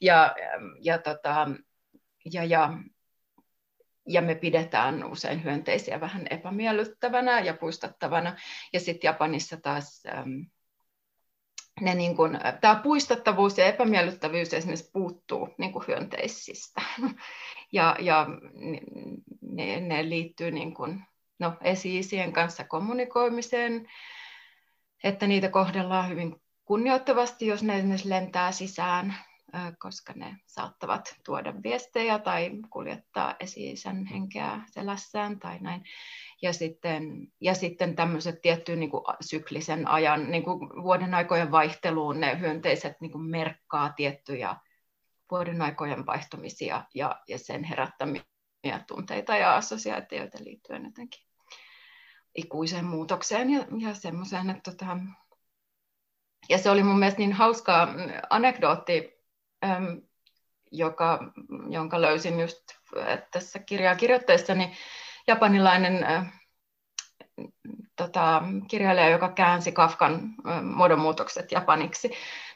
Ja, 0.01 0.35
ja, 0.81 0.97
tota, 0.97 1.47
ja, 2.33 2.43
ja 2.43 2.73
ja 4.13 4.21
me 4.21 4.35
pidetään 4.35 5.03
usein 5.03 5.43
hyönteisiä 5.43 6.01
vähän 6.01 6.27
epämiellyttävänä 6.29 7.39
ja 7.39 7.53
puistattavana. 7.53 8.35
Ja 8.73 8.79
sitten 8.79 9.07
Japanissa 9.07 9.57
taas 9.57 10.03
niin 11.81 12.15
tämä 12.61 12.75
puistattavuus 12.75 13.57
ja 13.57 13.65
epämiellyttävyys 13.65 14.53
esimerkiksi 14.53 14.89
puuttuu 14.93 15.49
niin 15.57 15.73
kuin 15.73 15.87
hyönteisistä. 15.87 16.81
ja 17.73 17.95
ja 17.99 18.27
ne, 19.41 19.79
ne 19.79 20.09
liittyy 20.09 20.51
niin 20.51 20.73
kun, 20.73 21.01
no, 21.39 21.53
esi-isien 21.61 22.33
kanssa 22.33 22.63
kommunikoimiseen, 22.63 23.87
että 25.03 25.27
niitä 25.27 25.49
kohdellaan 25.49 26.09
hyvin 26.09 26.35
kunnioittavasti, 26.65 27.47
jos 27.47 27.63
ne 27.63 27.77
esimerkiksi 27.77 28.09
lentää 28.09 28.51
sisään 28.51 29.15
koska 29.79 30.13
ne 30.15 30.37
saattavat 30.45 31.15
tuoda 31.25 31.53
viestejä 31.63 32.19
tai 32.19 32.51
kuljettaa 32.69 33.35
esi 33.39 33.73
henkeä 34.13 34.61
selässään 34.71 35.39
tai 35.39 35.59
näin. 35.59 35.83
Ja 36.41 36.53
sitten, 36.53 37.27
ja 37.41 37.53
sitten 37.53 37.95
tämmöiset 37.95 38.41
tiettyyn 38.41 38.79
niin 38.79 38.89
kuin 38.89 39.03
syklisen 39.21 39.87
ajan, 39.87 40.31
niin 40.31 40.43
kuin 40.43 40.83
vuoden 40.83 41.13
aikojen 41.13 41.51
vaihteluun 41.51 42.19
ne 42.19 42.39
hyönteiset 42.39 43.01
niin 43.01 43.11
kuin 43.11 43.23
merkkaa 43.23 43.93
tiettyjä 43.93 44.55
vuoden 45.31 45.61
aikojen 45.61 46.05
vaihtumisia 46.05 46.83
ja, 46.95 47.21
ja 47.27 47.39
sen 47.39 47.63
herättämiä 47.63 48.23
tunteita 48.87 49.37
ja 49.37 49.55
assosiaatioita 49.55 50.37
liittyen 50.43 50.85
jotenkin 50.85 51.25
ikuiseen 52.35 52.85
muutokseen 52.85 53.49
ja, 53.49 53.65
ja 53.79 53.95
semmoiseen, 53.95 54.49
että 54.49 54.71
tota, 54.71 54.97
ja 56.49 56.57
se 56.57 56.69
oli 56.69 56.83
mun 56.83 56.99
mielestä 56.99 57.19
niin 57.19 57.33
hauska 57.33 57.87
anekdootti 58.29 59.20
joka, 60.71 61.19
jonka 61.69 62.01
löysin 62.01 62.39
just 62.39 62.57
tässä 63.31 63.59
kirjaa 63.59 63.95
kirjoittaessani, 63.95 64.73
japanilainen 65.27 66.03
äh, 66.03 66.41
tota, 67.95 68.43
kirjailija, 68.67 69.09
joka 69.09 69.29
käänsi 69.29 69.71
Kafkan 69.71 70.13
äh, 70.47 70.63
muodonmuutokset 70.63 71.51
japaniksi. 71.51 72.11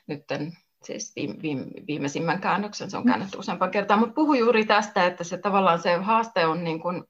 Nytten 0.07 0.57
siis 0.83 1.15
viime, 1.15 1.35
viime, 1.41 1.65
viimeisimmän 1.87 2.41
käännöksen, 2.41 2.91
se 2.91 2.97
on 2.97 3.05
käännetty 3.05 3.37
useampaan 3.37 3.71
kertaan, 3.71 3.99
mutta 3.99 4.13
puhu 4.13 4.33
juuri 4.33 4.65
tästä, 4.65 5.05
että 5.05 5.23
se 5.23 5.37
tavallaan 5.37 5.79
se 5.79 5.95
haaste 5.95 6.45
on, 6.45 6.63
niin 6.63 6.79
kun, 6.79 7.07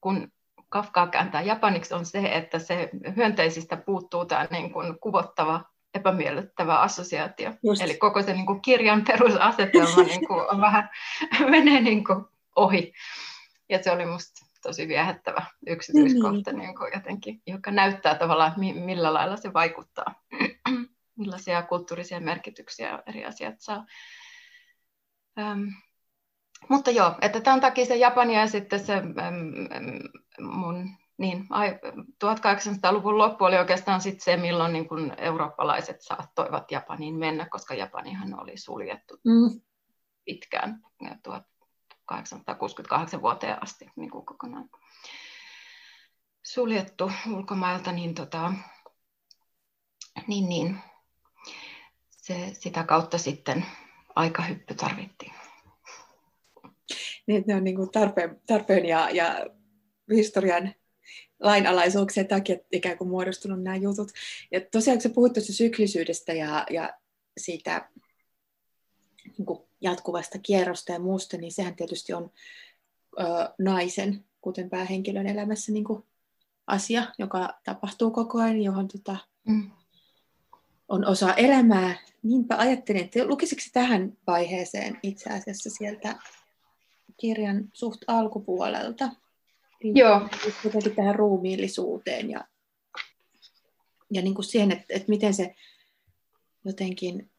kun 0.00 0.28
Kafkaa 0.68 1.06
kääntää 1.06 1.42
japaniksi, 1.42 1.94
on 1.94 2.06
se, 2.06 2.18
että 2.18 2.58
se 2.58 2.90
hyönteisistä 3.16 3.76
puuttuu 3.76 4.24
tämä 4.24 4.46
niin 4.50 4.72
kuvottava 5.00 5.64
epämiellyttävä 5.94 6.80
assosiaatio. 6.80 7.52
Just. 7.62 7.82
Eli 7.82 7.96
koko 7.96 8.22
se 8.22 8.32
niin 8.32 8.46
kuin 8.46 8.62
kirjan 8.62 9.04
perusasetelma 9.04 10.02
niin 10.02 10.26
kuin 10.26 10.50
on 10.50 10.60
vähän 10.60 10.90
menee 11.50 11.80
niin 11.80 12.04
kuin 12.04 12.24
ohi. 12.56 12.92
Ja 13.68 13.82
se 13.82 13.90
oli 13.90 14.06
musta 14.06 14.46
tosi 14.62 14.88
viehättävä 14.88 15.42
yksityiskohta, 15.66 16.52
niin. 16.52 16.58
Niin 16.58 16.76
kuin 16.76 16.90
jotenkin, 16.94 17.42
joka 17.46 17.70
näyttää 17.70 18.14
tavallaan, 18.14 18.54
millä 18.56 19.12
lailla 19.12 19.36
se 19.36 19.52
vaikuttaa, 19.52 20.14
millaisia 21.18 21.62
kulttuurisia 21.62 22.20
merkityksiä 22.20 23.02
eri 23.06 23.24
asiat 23.24 23.54
saa. 23.58 23.86
Ähm, 25.38 25.62
mutta 26.68 26.90
joo, 26.90 27.14
että 27.20 27.40
tämän 27.40 27.60
takia 27.60 27.84
se 27.84 27.96
Japania 27.96 28.40
ja 28.40 28.46
sitten 28.46 28.86
se 28.86 28.94
ähm, 28.94 29.06
mun 30.40 30.90
niin, 31.20 31.48
1800-luvun 32.24 33.18
loppu 33.18 33.44
oli 33.44 33.58
oikeastaan 33.58 34.00
sitten 34.00 34.24
se, 34.24 34.36
milloin 34.36 34.72
niin 34.72 34.88
kun 34.88 35.14
eurooppalaiset 35.18 36.00
saattoivat 36.00 36.70
Japaniin 36.70 37.14
mennä, 37.14 37.48
koska 37.50 37.74
Japanihan 37.74 38.40
oli 38.40 38.56
suljettu 38.56 39.20
mm. 39.24 39.60
pitkään 40.24 40.80
1868 41.22 43.22
vuoteen 43.22 43.62
asti 43.62 43.90
niin 43.96 44.10
kuin 44.10 44.26
kokonaan 44.26 44.70
suljettu 46.42 47.12
ulkomailta, 47.34 47.92
niin, 47.92 48.14
tota, 48.14 48.52
niin, 50.26 50.48
niin 50.48 50.78
se, 52.10 52.54
sitä 52.54 52.84
kautta 52.84 53.18
sitten 53.18 53.66
aikahyppy 54.16 54.74
tarvittiin. 54.74 55.32
Niin, 57.26 57.44
ne 57.46 57.54
on 57.54 57.64
niin 57.64 57.76
kuin 57.76 57.90
tarpeen, 57.90 58.40
tarpeen 58.46 58.86
ja, 58.86 59.10
ja 59.10 59.46
historian 60.14 60.74
lainalaisuuksien 61.40 62.28
takia 62.28 62.56
ikään 62.72 62.98
kuin 62.98 63.10
muodostunut 63.10 63.62
nämä 63.62 63.76
jutut. 63.76 64.12
Ja 64.50 64.60
tosiaan, 64.60 64.98
kun 64.98 65.02
sä 65.02 65.08
puhut 65.08 65.32
tuosta 65.32 65.52
syklisyydestä 65.52 66.32
ja, 66.32 66.66
ja 66.70 66.94
siitä 67.38 67.88
niin 69.38 69.46
kuin 69.46 69.60
jatkuvasta 69.80 70.38
kierrosta 70.38 70.92
ja 70.92 70.98
muusta, 70.98 71.36
niin 71.36 71.52
sehän 71.52 71.76
tietysti 71.76 72.12
on 72.12 72.30
ö, 73.20 73.24
naisen, 73.58 74.24
kuten 74.40 74.70
päähenkilön 74.70 75.26
elämässä 75.26 75.72
niin 75.72 75.84
kuin 75.84 76.04
asia, 76.66 77.06
joka 77.18 77.60
tapahtuu 77.64 78.10
koko 78.10 78.38
ajan, 78.38 78.62
johon 78.62 78.88
tota, 78.88 79.16
mm. 79.48 79.70
on 80.88 81.06
osa 81.06 81.34
elämää. 81.34 81.98
Niinpä 82.22 82.56
ajattelin, 82.56 83.04
että 83.04 83.24
lukisitko 83.24 83.64
tähän 83.72 84.12
vaiheeseen 84.26 84.98
itse 85.02 85.30
asiassa 85.30 85.70
sieltä 85.70 86.16
kirjan 87.16 87.68
suht 87.72 88.02
alkupuolelta. 88.06 89.08
Joo. 89.84 90.28
Jotenkin 90.64 90.96
tähän 90.96 91.14
ruumiillisuuteen 91.14 92.30
ja, 92.30 92.44
ja 94.10 94.22
niin 94.22 94.34
kuin 94.34 94.44
siihen, 94.44 94.72
että, 94.72 94.84
että 94.88 95.08
miten 95.08 95.34
se 95.34 95.54
jotenkin 96.64 97.30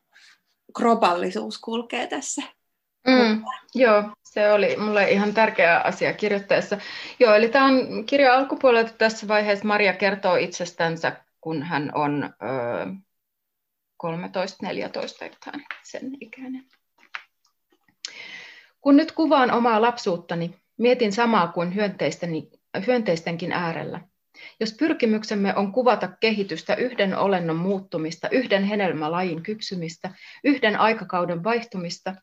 kropallisuus 0.78 1.60
kulkee 1.60 2.08
tässä. 2.08 2.42
Mm, 3.08 3.44
joo, 3.76 4.04
se 4.24 4.52
oli 4.52 4.78
mulle 4.78 5.12
ihan 5.12 5.34
tärkeä 5.34 5.80
asia 5.80 6.14
kirjoittaessa. 6.14 6.78
Joo, 7.20 7.34
eli 7.34 7.50
tämä 7.50 7.66
on 7.66 8.06
kirja 8.06 8.36
alkupuolelta 8.36 8.94
tässä 8.98 9.28
vaiheessa. 9.28 9.68
Maria 9.68 9.94
kertoo 9.94 10.36
itsestänsä, 10.36 11.24
kun 11.42 11.64
hän 11.64 11.92
on 11.96 12.24
ö, 12.24 12.86
13-14, 14.06 14.08
jotain 15.24 15.66
sen 15.84 16.18
ikäinen. 16.20 16.66
Kun 18.82 18.98
nyt 18.98 19.12
kuvaan 19.12 19.52
omaa 19.52 19.82
lapsuuttani, 19.82 20.61
mietin 20.82 21.14
samaa 21.14 21.48
kuin 21.48 21.76
hyönteistenkin 22.88 23.52
äärellä. 23.52 24.02
Jos 24.60 24.74
pyrkimyksemme 24.74 25.56
on 25.56 25.72
kuvata 25.72 26.10
kehitystä 26.20 26.76
yhden 26.76 27.18
olennon 27.18 27.56
muuttumista, 27.56 28.30
yhden 28.30 28.64
hedelmälajin 28.64 29.44
kypsymistä, 29.44 30.14
yhden 30.44 30.80
aikakauden 30.80 31.44
vaihtumista, 31.44 32.16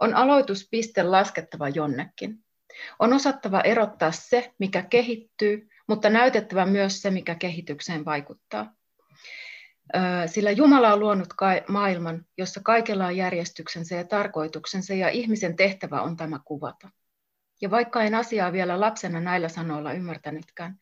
on 0.00 0.14
aloituspiste 0.14 1.02
laskettava 1.02 1.68
jonnekin. 1.68 2.44
On 2.98 3.12
osattava 3.12 3.60
erottaa 3.60 4.12
se, 4.12 4.52
mikä 4.58 4.82
kehittyy, 4.82 5.68
mutta 5.88 6.10
näytettävä 6.10 6.66
myös 6.66 7.02
se, 7.02 7.10
mikä 7.10 7.34
kehitykseen 7.34 8.04
vaikuttaa. 8.04 8.74
Sillä 10.26 10.50
Jumala 10.50 10.92
on 10.92 11.00
luonut 11.00 11.28
maailman, 11.68 12.24
jossa 12.38 12.60
kaikella 12.64 13.06
on 13.06 13.16
järjestyksensä 13.16 13.94
ja 13.94 14.04
tarkoituksensa, 14.04 14.94
ja 14.94 15.08
ihmisen 15.08 15.56
tehtävä 15.56 16.02
on 16.02 16.16
tämä 16.16 16.40
kuvata. 16.44 16.88
Ja 17.60 17.70
vaikka 17.70 18.02
en 18.02 18.14
asiaa 18.14 18.52
vielä 18.52 18.80
lapsena 18.80 19.20
näillä 19.20 19.48
sanoilla 19.48 19.92
ymmärtänytkään, 19.92 20.78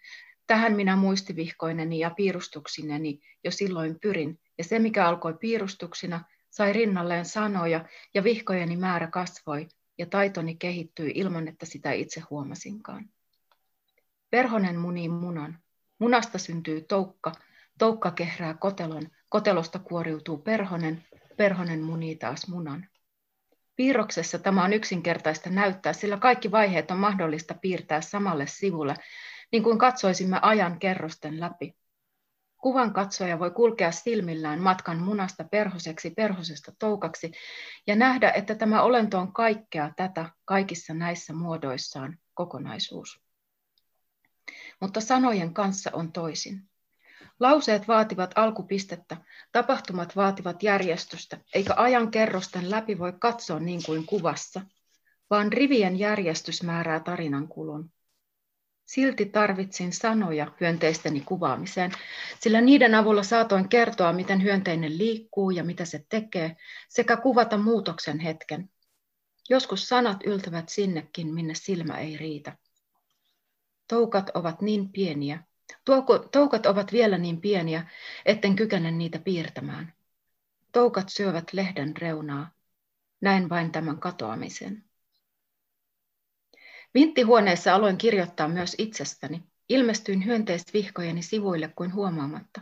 tähän 0.46 0.72
minä 0.72 0.96
muistivihkoineni 0.96 1.98
ja 1.98 2.10
piirustuksineni 2.10 3.20
jo 3.44 3.50
silloin 3.50 4.00
pyrin, 4.00 4.40
ja 4.58 4.64
se, 4.64 4.78
mikä 4.78 5.08
alkoi 5.08 5.34
piirustuksina, 5.34 6.24
sai 6.50 6.72
rinnalleen 6.72 7.24
sanoja, 7.24 7.84
ja 8.14 8.24
vihkojeni 8.24 8.76
määrä 8.76 9.06
kasvoi, 9.06 9.68
ja 9.98 10.06
taitoni 10.06 10.54
kehittyi 10.54 11.12
ilman, 11.14 11.48
että 11.48 11.66
sitä 11.66 11.92
itse 11.92 12.20
huomasinkaan. 12.30 13.10
Perhonen 14.30 14.78
munii 14.78 15.08
munan. 15.08 15.58
Munasta 15.98 16.38
syntyy 16.38 16.80
toukka, 16.80 17.32
toukka 17.78 18.10
kehrää 18.10 18.54
kotelon, 18.54 19.08
kotelosta 19.28 19.78
kuoriutuu 19.78 20.38
perhonen, 20.38 21.04
perhonen 21.36 21.82
munii 21.82 22.16
taas 22.16 22.48
munan. 22.48 22.88
Piirroksessa 23.76 24.38
tämä 24.38 24.64
on 24.64 24.72
yksinkertaista 24.72 25.50
näyttää, 25.50 25.92
sillä 25.92 26.16
kaikki 26.16 26.50
vaiheet 26.50 26.90
on 26.90 26.98
mahdollista 26.98 27.54
piirtää 27.54 28.00
samalle 28.00 28.46
sivulle, 28.46 28.94
niin 29.52 29.62
kuin 29.62 29.78
katsoisimme 29.78 30.38
ajan 30.42 30.78
kerrosten 30.78 31.40
läpi. 31.40 31.76
Kuvan 32.56 32.92
katsoja 32.92 33.38
voi 33.38 33.50
kulkea 33.50 33.92
silmillään 33.92 34.60
matkan 34.60 34.98
munasta 34.98 35.44
perhoseksi, 35.44 36.10
perhosesta 36.10 36.72
toukaksi 36.78 37.32
ja 37.86 37.96
nähdä, 37.96 38.30
että 38.30 38.54
tämä 38.54 38.82
olento 38.82 39.18
on 39.18 39.32
kaikkea 39.32 39.92
tätä 39.96 40.30
kaikissa 40.44 40.94
näissä 40.94 41.32
muodoissaan 41.32 42.18
kokonaisuus. 42.34 43.20
Mutta 44.80 45.00
sanojen 45.00 45.54
kanssa 45.54 45.90
on 45.92 46.12
toisin. 46.12 46.68
Lauseet 47.40 47.88
vaativat 47.88 48.30
alkupistettä, 48.34 49.16
tapahtumat 49.52 50.16
vaativat 50.16 50.62
järjestystä, 50.62 51.38
eikä 51.54 51.74
ajan 51.76 52.10
kerrosten 52.10 52.70
läpi 52.70 52.98
voi 52.98 53.12
katsoa 53.18 53.58
niin 53.58 53.80
kuin 53.86 54.06
kuvassa, 54.06 54.60
vaan 55.30 55.52
rivien 55.52 55.98
järjestys 55.98 56.62
määrää 56.62 57.00
tarinan 57.00 57.48
kulun. 57.48 57.92
Silti 58.84 59.26
tarvitsin 59.26 59.92
sanoja 59.92 60.52
hyönteisteni 60.60 61.20
kuvaamiseen, 61.20 61.92
sillä 62.40 62.60
niiden 62.60 62.94
avulla 62.94 63.22
saatoin 63.22 63.68
kertoa, 63.68 64.12
miten 64.12 64.42
hyönteinen 64.42 64.98
liikkuu 64.98 65.50
ja 65.50 65.64
mitä 65.64 65.84
se 65.84 66.06
tekee, 66.08 66.56
sekä 66.88 67.16
kuvata 67.16 67.58
muutoksen 67.58 68.20
hetken. 68.20 68.70
Joskus 69.48 69.88
sanat 69.88 70.16
yltävät 70.24 70.68
sinnekin, 70.68 71.34
minne 71.34 71.54
silmä 71.54 71.98
ei 71.98 72.16
riitä. 72.16 72.56
Toukat 73.88 74.30
ovat 74.34 74.62
niin 74.62 74.92
pieniä, 74.92 75.44
toukat 76.32 76.66
ovat 76.66 76.92
vielä 76.92 77.18
niin 77.18 77.40
pieniä, 77.40 77.86
etten 78.26 78.56
kykene 78.56 78.90
niitä 78.90 79.18
piirtämään. 79.18 79.92
Toukat 80.72 81.08
syövät 81.08 81.52
lehden 81.52 81.96
reunaa. 81.96 82.50
Näin 83.20 83.48
vain 83.48 83.72
tämän 83.72 83.98
katoamisen. 83.98 84.84
Vinttihuoneessa 86.94 87.74
aloin 87.74 87.98
kirjoittaa 87.98 88.48
myös 88.48 88.74
itsestäni. 88.78 89.42
Ilmestyin 89.68 90.24
hyönteisvihkojeni 90.24 91.22
sivuille 91.22 91.72
kuin 91.76 91.94
huomaamatta. 91.94 92.60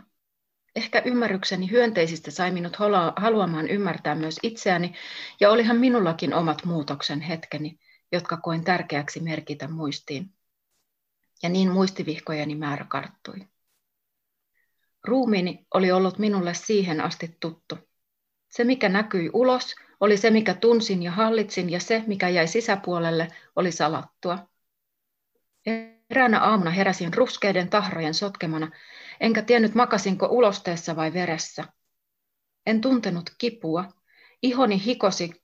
Ehkä 0.76 1.02
ymmärrykseni 1.04 1.70
hyönteisistä 1.70 2.30
sai 2.30 2.50
minut 2.50 2.76
haluamaan 3.16 3.68
ymmärtää 3.68 4.14
myös 4.14 4.38
itseäni, 4.42 4.94
ja 5.40 5.50
olihan 5.50 5.76
minullakin 5.76 6.34
omat 6.34 6.64
muutoksen 6.64 7.20
hetkeni, 7.20 7.78
jotka 8.12 8.36
koin 8.36 8.64
tärkeäksi 8.64 9.20
merkitä 9.20 9.68
muistiin. 9.68 10.30
Ja 11.44 11.50
niin 11.50 11.70
muistivihkojeni 11.70 12.54
määrä 12.54 12.86
karttui. 12.88 13.48
Ruumiini 15.04 15.66
oli 15.74 15.92
ollut 15.92 16.18
minulle 16.18 16.54
siihen 16.54 17.00
asti 17.00 17.36
tuttu. 17.40 17.78
Se, 18.48 18.64
mikä 18.64 18.88
näkyi 18.88 19.30
ulos, 19.32 19.74
oli 20.00 20.16
se, 20.16 20.30
mikä 20.30 20.54
tunsin 20.54 21.02
ja 21.02 21.10
hallitsin, 21.10 21.70
ja 21.70 21.80
se, 21.80 22.04
mikä 22.06 22.28
jäi 22.28 22.48
sisäpuolelle, 22.48 23.28
oli 23.56 23.72
salattua. 23.72 24.48
Eräänä 26.10 26.40
aamuna 26.40 26.70
heräsin 26.70 27.14
ruskeiden 27.14 27.70
tahrojen 27.70 28.14
sotkemana, 28.14 28.70
enkä 29.20 29.42
tiennyt 29.42 29.74
makasinko 29.74 30.26
ulosteessa 30.26 30.96
vai 30.96 31.12
veressä. 31.12 31.64
En 32.66 32.80
tuntenut 32.80 33.30
kipua. 33.38 33.84
Ihoni 34.42 34.84
hikosi, 34.84 35.42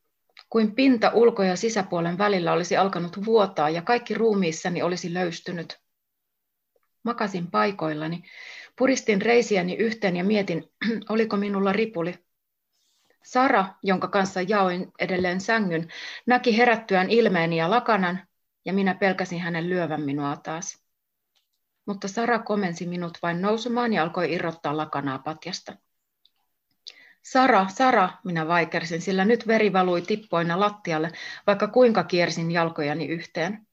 kuin 0.50 0.74
pinta 0.74 1.10
ulko- 1.14 1.42
ja 1.42 1.56
sisäpuolen 1.56 2.18
välillä 2.18 2.52
olisi 2.52 2.76
alkanut 2.76 3.24
vuotaa 3.24 3.70
ja 3.70 3.82
kaikki 3.82 4.14
ruumiissani 4.14 4.82
olisi 4.82 5.14
löystynyt. 5.14 5.89
Makasin 7.02 7.50
paikoillani, 7.50 8.22
puristin 8.76 9.22
reisiäni 9.22 9.74
yhteen 9.74 10.16
ja 10.16 10.24
mietin, 10.24 10.64
oliko 11.08 11.36
minulla 11.36 11.72
ripuli. 11.72 12.14
Sara, 13.24 13.66
jonka 13.82 14.08
kanssa 14.08 14.42
jaoin 14.42 14.92
edelleen 14.98 15.40
sängyn, 15.40 15.88
näki 16.26 16.56
herättyään 16.56 17.10
ilmeeni 17.10 17.56
ja 17.56 17.70
lakanan, 17.70 18.20
ja 18.64 18.72
minä 18.72 18.94
pelkäsin 18.94 19.40
hänen 19.40 19.68
lyövän 19.68 20.02
minua 20.02 20.36
taas. 20.36 20.84
Mutta 21.86 22.08
Sara 22.08 22.38
komensi 22.38 22.86
minut 22.86 23.18
vain 23.22 23.42
nousemaan 23.42 23.92
ja 23.92 24.02
alkoi 24.02 24.32
irrottaa 24.32 24.76
lakanaa 24.76 25.18
patjasta. 25.18 25.76
Sara, 27.22 27.68
Sara, 27.68 28.10
minä 28.24 28.48
vaikersin, 28.48 29.00
sillä 29.00 29.24
nyt 29.24 29.46
veri 29.46 29.72
valui 29.72 30.02
tippoina 30.02 30.60
lattialle, 30.60 31.12
vaikka 31.46 31.68
kuinka 31.68 32.04
kiersin 32.04 32.50
jalkojani 32.50 33.06
yhteen. 33.06 33.66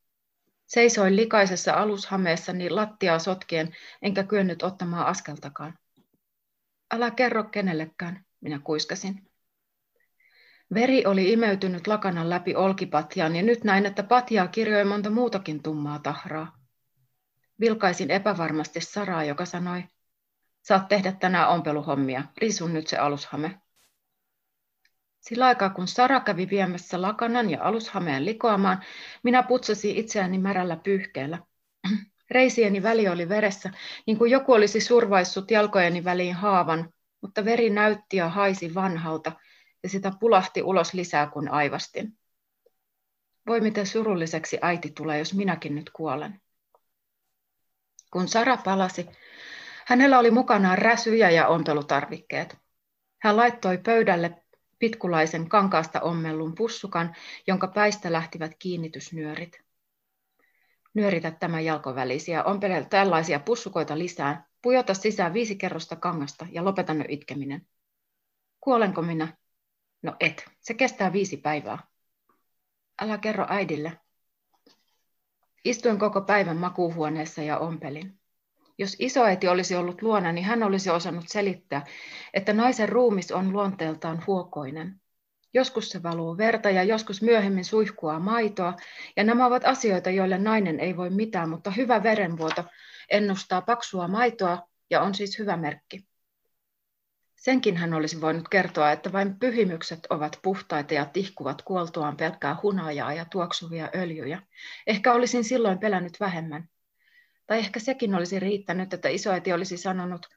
Seisoin 0.68 1.16
likaisessa 1.16 1.74
alushameessani 1.74 2.70
lattiaa 2.70 3.20
sotkien, 3.20 3.76
enkä 4.02 4.24
kyennyt 4.24 4.64
ottamaan 4.64 5.06
askeltakaan. 5.06 5.80
Älä 6.94 7.12
kerro 7.12 7.44
kenellekään, 7.44 8.26
minä 8.42 8.60
kuiskasin. 8.64 9.32
Veri 10.74 11.06
oli 11.06 11.32
imeytynyt 11.32 11.88
lakanan 11.88 12.30
läpi 12.30 12.56
olkipatjaan 12.56 13.36
ja 13.36 13.44
nyt 13.44 13.64
näin, 13.64 13.86
että 13.86 14.04
patjaa 14.04 14.48
kirjoi 14.48 14.86
monta 14.86 15.10
muutakin 15.10 15.64
tummaa 15.64 16.00
tahraa. 16.00 16.58
Vilkaisin 17.60 18.12
epävarmasti 18.12 18.82
Saraa, 18.82 19.24
joka 19.24 19.46
sanoi, 19.46 19.84
saat 20.62 20.88
tehdä 20.88 21.12
tänään 21.12 21.50
ompeluhommia, 21.50 22.24
risun 22.38 22.74
nyt 22.74 22.88
se 22.88 22.98
alushame. 22.98 23.62
Sillä 25.28 25.46
aikaa 25.46 25.70
kun 25.70 25.88
Sara 25.88 26.20
kävi 26.20 26.50
viemässä 26.50 27.02
lakanan 27.02 27.50
ja 27.50 27.64
alushameen 27.64 28.26
likoamaan, 28.26 28.84
minä 29.24 29.44
putsasin 29.44 29.96
itseäni 29.96 30.38
märällä 30.38 30.78
pyyhkeellä. 30.78 31.40
Reisieni 32.32 32.84
väli 32.84 33.08
oli 33.08 33.30
veressä, 33.30 33.70
niin 34.06 34.18
kuin 34.18 34.32
joku 34.32 34.54
olisi 34.54 34.82
survaissut 34.82 35.52
jalkojeni 35.52 36.04
väliin 36.04 36.36
haavan, 36.36 36.94
mutta 37.22 37.46
veri 37.46 37.70
näytti 37.70 38.18
ja 38.18 38.30
haisi 38.30 38.76
vanhalta, 38.76 39.32
ja 39.84 39.90
sitä 39.90 40.12
pulahti 40.20 40.62
ulos 40.62 40.94
lisää 40.94 41.28
kuin 41.28 41.52
aivastin. 41.52 42.18
Voi 43.48 43.62
miten 43.62 43.88
surulliseksi 43.88 44.58
äiti 44.62 44.92
tulee, 44.92 45.20
jos 45.20 45.34
minäkin 45.34 45.76
nyt 45.76 45.90
kuolen. 45.90 46.42
Kun 48.12 48.28
Sara 48.28 48.58
palasi, 48.58 49.10
hänellä 49.86 50.20
oli 50.20 50.32
mukanaan 50.32 50.78
räsyjä 50.78 51.30
ja 51.30 51.48
ompelutarvikkeet. 51.48 52.58
Hän 53.22 53.38
laittoi 53.38 53.78
pöydälle 53.78 54.47
pitkulaisen 54.80 55.50
kankaasta 55.50 56.02
ommellun 56.02 56.56
pussukan, 56.56 57.16
jonka 57.48 57.68
päistä 57.68 58.12
lähtivät 58.12 58.52
kiinnitysnyörit. 58.60 59.62
Nyöritä 60.94 61.32
tämä 61.32 61.60
jalkovälisi 61.60 62.32
ja 62.32 62.44
ompele 62.44 62.88
tällaisia 62.90 63.40
pussukoita 63.40 63.98
lisää. 63.98 64.48
Pujota 64.62 64.94
sisään 64.94 65.34
viisi 65.34 65.56
kerrosta 65.56 65.96
kangasta 65.96 66.48
ja 66.52 66.66
lopeta 66.66 66.94
nyt 66.94 67.08
itkeminen. 67.10 67.68
Kuolenko 68.60 69.02
minä? 69.02 69.38
No 70.02 70.16
et, 70.20 70.46
se 70.60 70.74
kestää 70.74 71.14
viisi 71.14 71.38
päivää. 71.38 71.78
Älä 73.02 73.18
kerro 73.18 73.46
äidille. 73.50 74.00
Istuin 75.66 76.00
koko 76.00 76.22
päivän 76.22 76.58
makuuhuoneessa 76.58 77.42
ja 77.42 77.58
ompelin. 77.58 78.17
Jos 78.78 78.96
isoäiti 79.00 79.48
olisi 79.48 79.76
ollut 79.76 80.02
luona, 80.02 80.32
niin 80.32 80.46
hän 80.46 80.64
olisi 80.64 80.90
osannut 80.90 81.26
selittää, 81.28 81.86
että 82.34 82.54
naisen 82.54 82.90
ruumis 82.90 83.32
on 83.32 83.54
luonteeltaan 83.54 84.24
huokoinen. 84.28 85.02
Joskus 85.54 85.90
se 85.90 86.04
valuu 86.04 86.38
verta 86.38 86.70
ja 86.70 86.84
joskus 86.84 87.22
myöhemmin 87.22 87.66
suihkuaa 87.66 88.20
maitoa, 88.20 88.76
ja 89.16 89.24
nämä 89.24 89.46
ovat 89.46 89.66
asioita, 89.66 90.10
joille 90.10 90.38
nainen 90.38 90.80
ei 90.80 90.98
voi 90.98 91.10
mitään, 91.10 91.50
mutta 91.50 91.72
hyvä 91.72 92.04
verenvuoto 92.04 92.64
ennustaa 93.10 93.62
paksua 93.62 94.08
maitoa 94.08 94.68
ja 94.90 95.02
on 95.02 95.16
siis 95.16 95.40
hyvä 95.40 95.58
merkki. 95.58 96.08
Senkin 97.36 97.78
hän 97.78 97.94
olisi 97.94 98.22
voinut 98.22 98.50
kertoa, 98.50 98.92
että 98.92 99.12
vain 99.12 99.40
pyhimykset 99.40 100.00
ovat 100.10 100.40
puhtaita 100.42 100.94
ja 100.94 101.06
tihkuvat 101.06 101.62
kuoltuaan 101.62 102.18
pelkkää 102.18 102.58
hunajaa 102.64 103.14
ja 103.14 103.26
tuoksuvia 103.26 103.90
öljyjä. 103.96 104.42
Ehkä 104.88 105.14
olisin 105.14 105.44
silloin 105.44 105.80
pelännyt 105.80 106.20
vähemmän. 106.20 106.70
Tai 107.48 107.60
ehkä 107.60 107.80
sekin 107.80 108.16
olisi 108.16 108.40
riittänyt, 108.40 108.94
että 108.94 109.10
isoäiti 109.10 109.54
olisi 109.54 109.78
sanonut, 109.78 110.28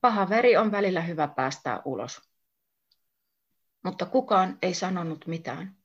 paha 0.00 0.28
veri 0.28 0.56
on 0.56 0.70
välillä 0.70 1.00
hyvä 1.00 1.28
päästää 1.28 1.82
ulos. 1.84 2.30
Mutta 3.84 4.06
kukaan 4.06 4.58
ei 4.62 4.74
sanonut 4.74 5.26
mitään. 5.26 5.76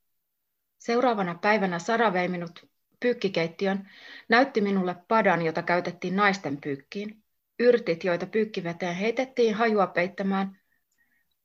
Seuraavana 0.78 1.36
päivänä 1.36 1.80
Sara 1.80 2.13
vei 2.13 2.28
minut 2.28 2.69
pyykkikeittiön, 2.99 3.89
näytti 4.30 4.62
minulle 4.62 4.95
padan, 5.08 5.41
jota 5.41 5.63
käytettiin 5.63 6.15
naisten 6.15 6.62
pyykkiin, 6.62 7.23
yrtit, 7.60 8.04
joita 8.04 8.25
pyykkiveteen 8.25 8.95
heitettiin 8.95 9.56
hajua 9.56 9.88
peittämään, 9.88 10.60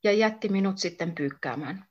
ja 0.03 0.11
jätti 0.11 0.49
minut 0.49 0.77
sitten 0.77 1.15
pyykkäämään. 1.15 1.90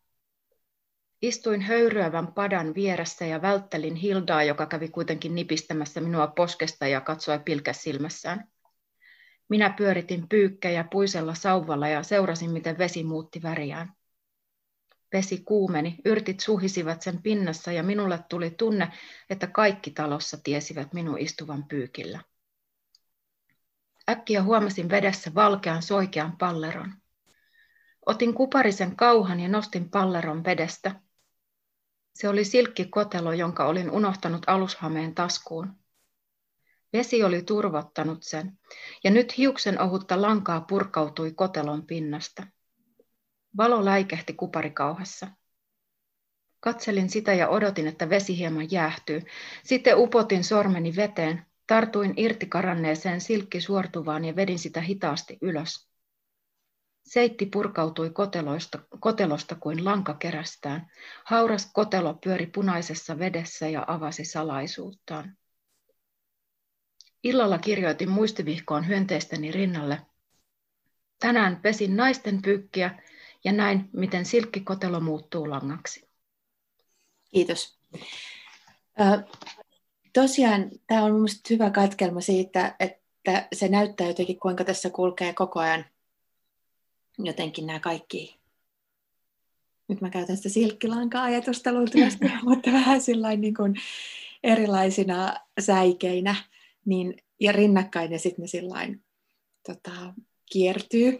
Istuin 1.23 1.61
höyryävän 1.61 2.33
padan 2.33 2.75
vieressä 2.75 3.27
ja 3.27 3.43
välttelin 3.43 3.97
Hildaa, 3.97 4.43
joka 4.43 4.67
kävi 4.67 4.89
kuitenkin 4.89 5.35
nipistämässä 5.35 6.01
minua 6.01 6.27
poskesta 6.27 6.87
ja 6.87 7.01
katsoi 7.01 7.39
pilkäs 7.39 7.83
silmässään. 7.83 8.49
Minä 9.49 9.71
pyöritin 9.71 10.29
pyykkejä 10.29 10.85
puisella 10.91 11.35
sauvalla 11.35 11.89
ja 11.89 12.03
seurasin, 12.03 12.51
miten 12.51 12.79
vesi 12.79 13.05
muutti 13.05 13.43
väriään. 13.43 13.93
Vesi 15.13 15.43
kuumeni, 15.45 15.97
yrtit 16.05 16.41
suhisivat 16.41 17.03
sen 17.03 17.23
pinnassa 17.23 17.73
ja 17.73 17.83
minulle 17.83 18.21
tuli 18.29 18.51
tunne, 18.51 18.93
että 19.31 19.47
kaikki 19.47 19.91
talossa 19.91 20.39
tiesivät 20.45 20.93
minun 20.93 21.19
istuvan 21.19 21.65
pyykillä. 21.65 22.21
Äkkiä 24.09 24.43
huomasin 24.43 24.91
vedessä 24.91 25.35
valkean 25.35 25.83
soikean 25.83 26.37
palleron. 26.37 26.95
Otin 28.07 28.35
kuparisen 28.35 28.97
kauhan 28.97 29.41
ja 29.41 29.49
nostin 29.49 29.91
palleron 29.91 30.45
vedestä. 30.45 31.01
Se 32.21 32.29
oli 32.29 32.45
silkkikotelo, 32.45 33.33
jonka 33.33 33.67
olin 33.67 33.91
unohtanut 33.91 34.43
alushameen 34.47 35.15
taskuun. 35.15 35.77
Vesi 36.93 37.25
oli 37.25 37.43
turvottanut 37.43 38.23
sen, 38.23 38.59
ja 39.05 39.11
nyt 39.11 39.39
hiuksen 39.39 39.81
ohutta 39.81 40.23
lankaa 40.23 40.61
purkautui 40.61 41.33
kotelon 41.33 41.87
pinnasta. 41.87 42.47
Valo 43.57 43.85
läikehti 43.85 44.33
kuparikauhassa. 44.33 45.29
Katselin 46.61 47.11
sitä 47.11 47.35
ja 47.35 47.49
odotin, 47.49 47.87
että 47.87 48.09
vesi 48.09 48.39
hieman 48.39 48.71
jäähtyy. 48.71 49.23
Sitten 49.65 49.99
upotin 49.99 50.45
sormeni 50.45 50.97
veteen, 50.97 51.47
tartuin 51.67 52.15
irti 52.17 52.47
karanneeseen 52.47 53.21
silkkisuortuvaan 53.21 54.25
ja 54.25 54.37
vedin 54.37 54.59
sitä 54.59 54.81
hitaasti 54.81 55.39
ylös. 55.43 55.90
Seitti 57.03 57.47
purkautui 57.47 58.11
koteloista, 58.11 58.79
kotelosta 59.01 59.55
kuin 59.55 59.85
lanka 59.85 60.15
kerästään. 60.15 60.91
Hauras 61.25 61.71
kotelo 61.73 62.15
pyöri 62.15 62.47
punaisessa 62.47 63.19
vedessä 63.19 63.69
ja 63.69 63.85
avasi 63.87 64.25
salaisuuttaan. 64.25 65.37
Illalla 67.25 67.59
kirjoitin 67.59 68.11
muistivihkoon 68.11 68.89
hyönteisteni 68.89 69.53
rinnalle. 69.53 70.07
Tänään 71.19 71.57
pesin 71.57 71.97
naisten 71.97 72.43
pyykkiä 72.43 73.03
ja 73.45 73.53
näin, 73.53 73.91
miten 73.93 74.25
silkkikotelo 74.25 75.01
muuttuu 75.01 75.51
langaksi. 75.51 76.09
Kiitos. 77.31 77.79
Tosiaan 80.13 80.71
tämä 80.87 81.05
on 81.05 81.13
minusta 81.13 81.41
hyvä 81.51 81.71
katkelma 81.71 82.21
siitä, 82.21 82.77
että 82.81 83.49
se 83.53 83.69
näyttää 83.69 84.07
jotenkin, 84.07 84.41
kuinka 84.41 84.65
tässä 84.65 84.91
kulkee 84.91 85.33
koko 85.33 85.61
ajan 85.61 85.85
jotenkin 87.27 87.67
nämä 87.67 87.81
kaikki, 87.81 88.41
nyt 89.89 90.01
mä 90.01 90.11
käytän 90.11 90.37
sitä 90.37 90.49
silkkilanka-ajatusta 90.49 91.73
luultavasti, 91.73 92.27
mutta 92.43 92.73
vähän 92.73 93.01
niin 93.37 93.55
kuin 93.55 93.75
erilaisina 94.43 95.35
säikeinä, 95.61 96.35
niin, 96.85 97.17
ja 97.41 97.53
rinnakkain, 97.53 98.13
ja 98.13 98.19
sitten 98.19 98.43
ne 98.43 98.47
sillain, 98.47 99.03
tota, 99.67 100.15
kiertyy 100.53 101.11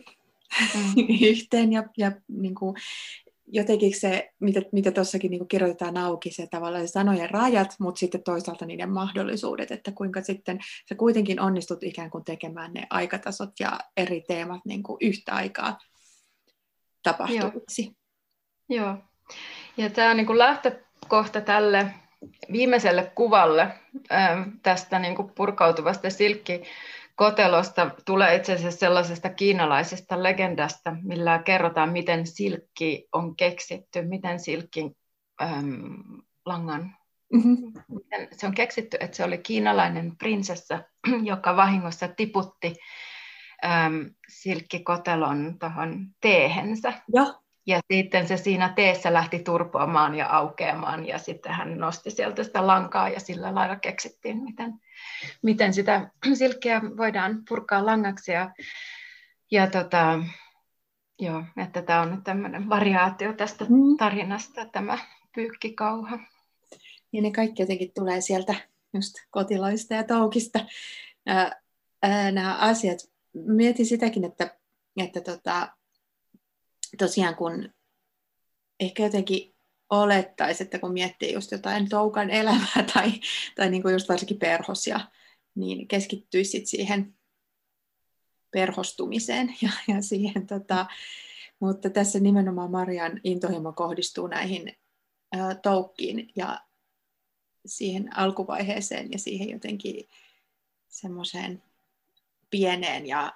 mm. 0.75 1.07
yhteen, 1.31 1.73
ja, 1.73 1.85
ja 1.99 2.13
niin 2.29 2.55
kuin, 2.55 2.77
jotenkin 3.53 4.01
se, 4.01 4.31
mitä, 4.41 4.61
mitä 4.73 4.91
tuossakin 4.91 5.31
niin 5.31 5.49
kirjoitetaan 5.49 5.97
auki, 5.97 6.33
se 6.33 6.47
tavallaan 6.47 6.89
se 6.89 6.93
sanojen 6.93 7.31
rajat, 7.31 7.77
mutta 7.81 7.99
sitten 7.99 8.23
toisaalta 8.23 8.67
niiden 8.67 8.91
mahdollisuudet, 8.91 9.71
että 9.71 9.93
kuinka 9.93 10.23
sitten 10.23 10.59
sä 10.89 10.95
kuitenkin 10.95 11.41
onnistut 11.41 11.83
ikään 11.83 12.11
kuin 12.11 12.25
tekemään 12.25 12.73
ne 12.73 12.87
aikatasot 12.91 13.51
ja 13.61 13.79
eri 13.97 14.25
teemat 14.29 14.61
niin 14.65 14.83
kuin 14.83 14.97
yhtä 15.01 15.33
aikaa 15.33 15.79
tapahtuisi. 17.03 17.97
Joo. 18.69 18.87
Joo. 18.87 18.97
Ja 19.77 19.91
tämä 19.91 20.11
on 20.11 20.17
niin 20.17 20.27
kuin 20.27 20.39
lähtökohta 20.39 21.41
tälle 21.41 21.95
viimeiselle 22.53 23.13
kuvalle 23.15 23.73
tästä 24.63 24.99
niin 24.99 25.17
kuin 25.17 25.31
purkautuvasta 25.35 26.11
silkki 26.11 26.63
kotelosta 27.15 27.91
tulee 28.05 28.35
itse 28.35 28.53
asiassa 28.53 28.81
sellaisesta 28.81 29.31
kiinalaisesta 29.31 30.23
legendasta, 30.23 30.97
millä 31.03 31.39
kerrotaan, 31.39 31.93
miten 31.93 32.27
silkki 32.27 33.09
on 33.13 33.37
keksitty, 33.37 34.03
miten 34.03 34.41
silkki 34.41 34.91
äm, 35.43 35.95
langan 36.47 36.97
mm-hmm. 37.33 37.73
miten 37.89 38.29
se 38.33 38.47
on 38.47 38.55
keksitty, 38.55 38.97
että 39.01 39.17
se 39.17 39.25
oli 39.25 39.39
kiinalainen 39.39 40.17
prinsessa, 40.17 40.79
joka 41.33 41.57
vahingossa 41.57 42.09
tiputti 42.09 42.77
äm, 43.65 44.11
silkkikotelon 44.29 45.57
tuohon 45.59 46.07
teehensä. 46.21 46.93
Ja. 47.15 47.35
ja 47.67 47.81
sitten 47.93 48.29
se 48.29 48.37
siinä 48.37 48.73
teessä 48.77 49.13
lähti 49.13 49.39
turpoamaan 49.39 50.15
ja 50.15 50.29
aukeamaan 50.29 51.07
ja 51.07 51.19
sitten 51.19 51.53
hän 51.53 51.79
nosti 51.79 52.11
sieltä 52.11 52.45
sitä 52.45 52.67
lankaa 52.67 53.09
ja 53.09 53.21
sillä 53.21 53.55
lailla 53.55 53.77
keksittiin, 53.77 54.43
miten, 54.43 54.75
miten 55.43 55.75
sitä 55.75 56.11
silkkiä 56.39 56.83
voidaan 56.97 57.43
purkaa 57.49 57.87
langaksi. 57.87 58.33
Ja, 58.33 58.51
ja 59.51 59.67
tota, 59.67 60.19
joo, 61.19 61.45
että 61.57 61.83
tämä 61.83 62.01
on 62.01 62.11
nyt 62.11 62.25
tämmöinen 62.25 62.69
variaatio 62.69 63.33
tästä 63.33 63.65
mm. 63.65 63.97
tarinasta, 63.99 64.67
tämä 64.67 64.99
pyykkikauha. 65.35 66.19
Ja 67.13 67.23
ne 67.23 67.31
kaikki 67.31 67.63
jotenkin 67.63 67.93
tulee 67.95 68.21
sieltä 68.21 68.55
just 68.93 69.15
kotiloista 69.31 69.95
ja 69.95 70.05
toukista. 70.05 70.59
Nämä 72.33 72.57
asiat 72.59 72.99
mietin 73.33 73.87
sitäkin, 73.87 74.25
että, 74.25 74.59
että 74.97 75.21
tota, 75.21 75.69
tosiaan 76.99 77.37
kun 77.37 77.69
ehkä 78.81 79.03
jotenkin 79.03 79.55
olettaisi, 79.91 80.63
että 80.63 80.79
kun 80.79 80.93
miettii 80.93 81.33
just 81.33 81.53
jotain 81.53 81.89
toukan 81.89 82.31
elämää 82.31 82.85
tai, 82.95 83.13
tai 83.57 83.71
niin 83.71 83.83
kuin 83.83 83.93
just 83.93 84.09
varsinkin 84.09 84.39
perhosia, 84.39 85.01
niin 85.55 85.89
keskittyisit 85.89 86.67
siihen 86.67 87.15
perhostumiseen 88.51 89.55
ja, 89.63 89.71
ja 89.89 90.03
siihen, 90.03 90.47
tota, 90.47 90.87
mutta 91.61 91.91
tässä 91.91 92.21
nimenomaan 92.21 92.71
Marian 92.71 93.21
intohimo 93.25 93.73
kohdistuu 93.73 94.27
näihin 94.27 94.77
ä, 95.37 95.55
toukkiin 95.55 96.33
ja 96.37 96.61
siihen 97.67 98.19
alkuvaiheeseen 98.19 99.13
ja 99.13 99.19
siihen 99.19 99.51
jotenkin 99.51 100.09
semmoiseen 100.89 101.63
pieneen 102.51 103.07
ja, 103.07 103.33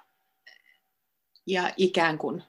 ja 1.47 1.73
ikään 1.77 2.17
kuin 2.17 2.43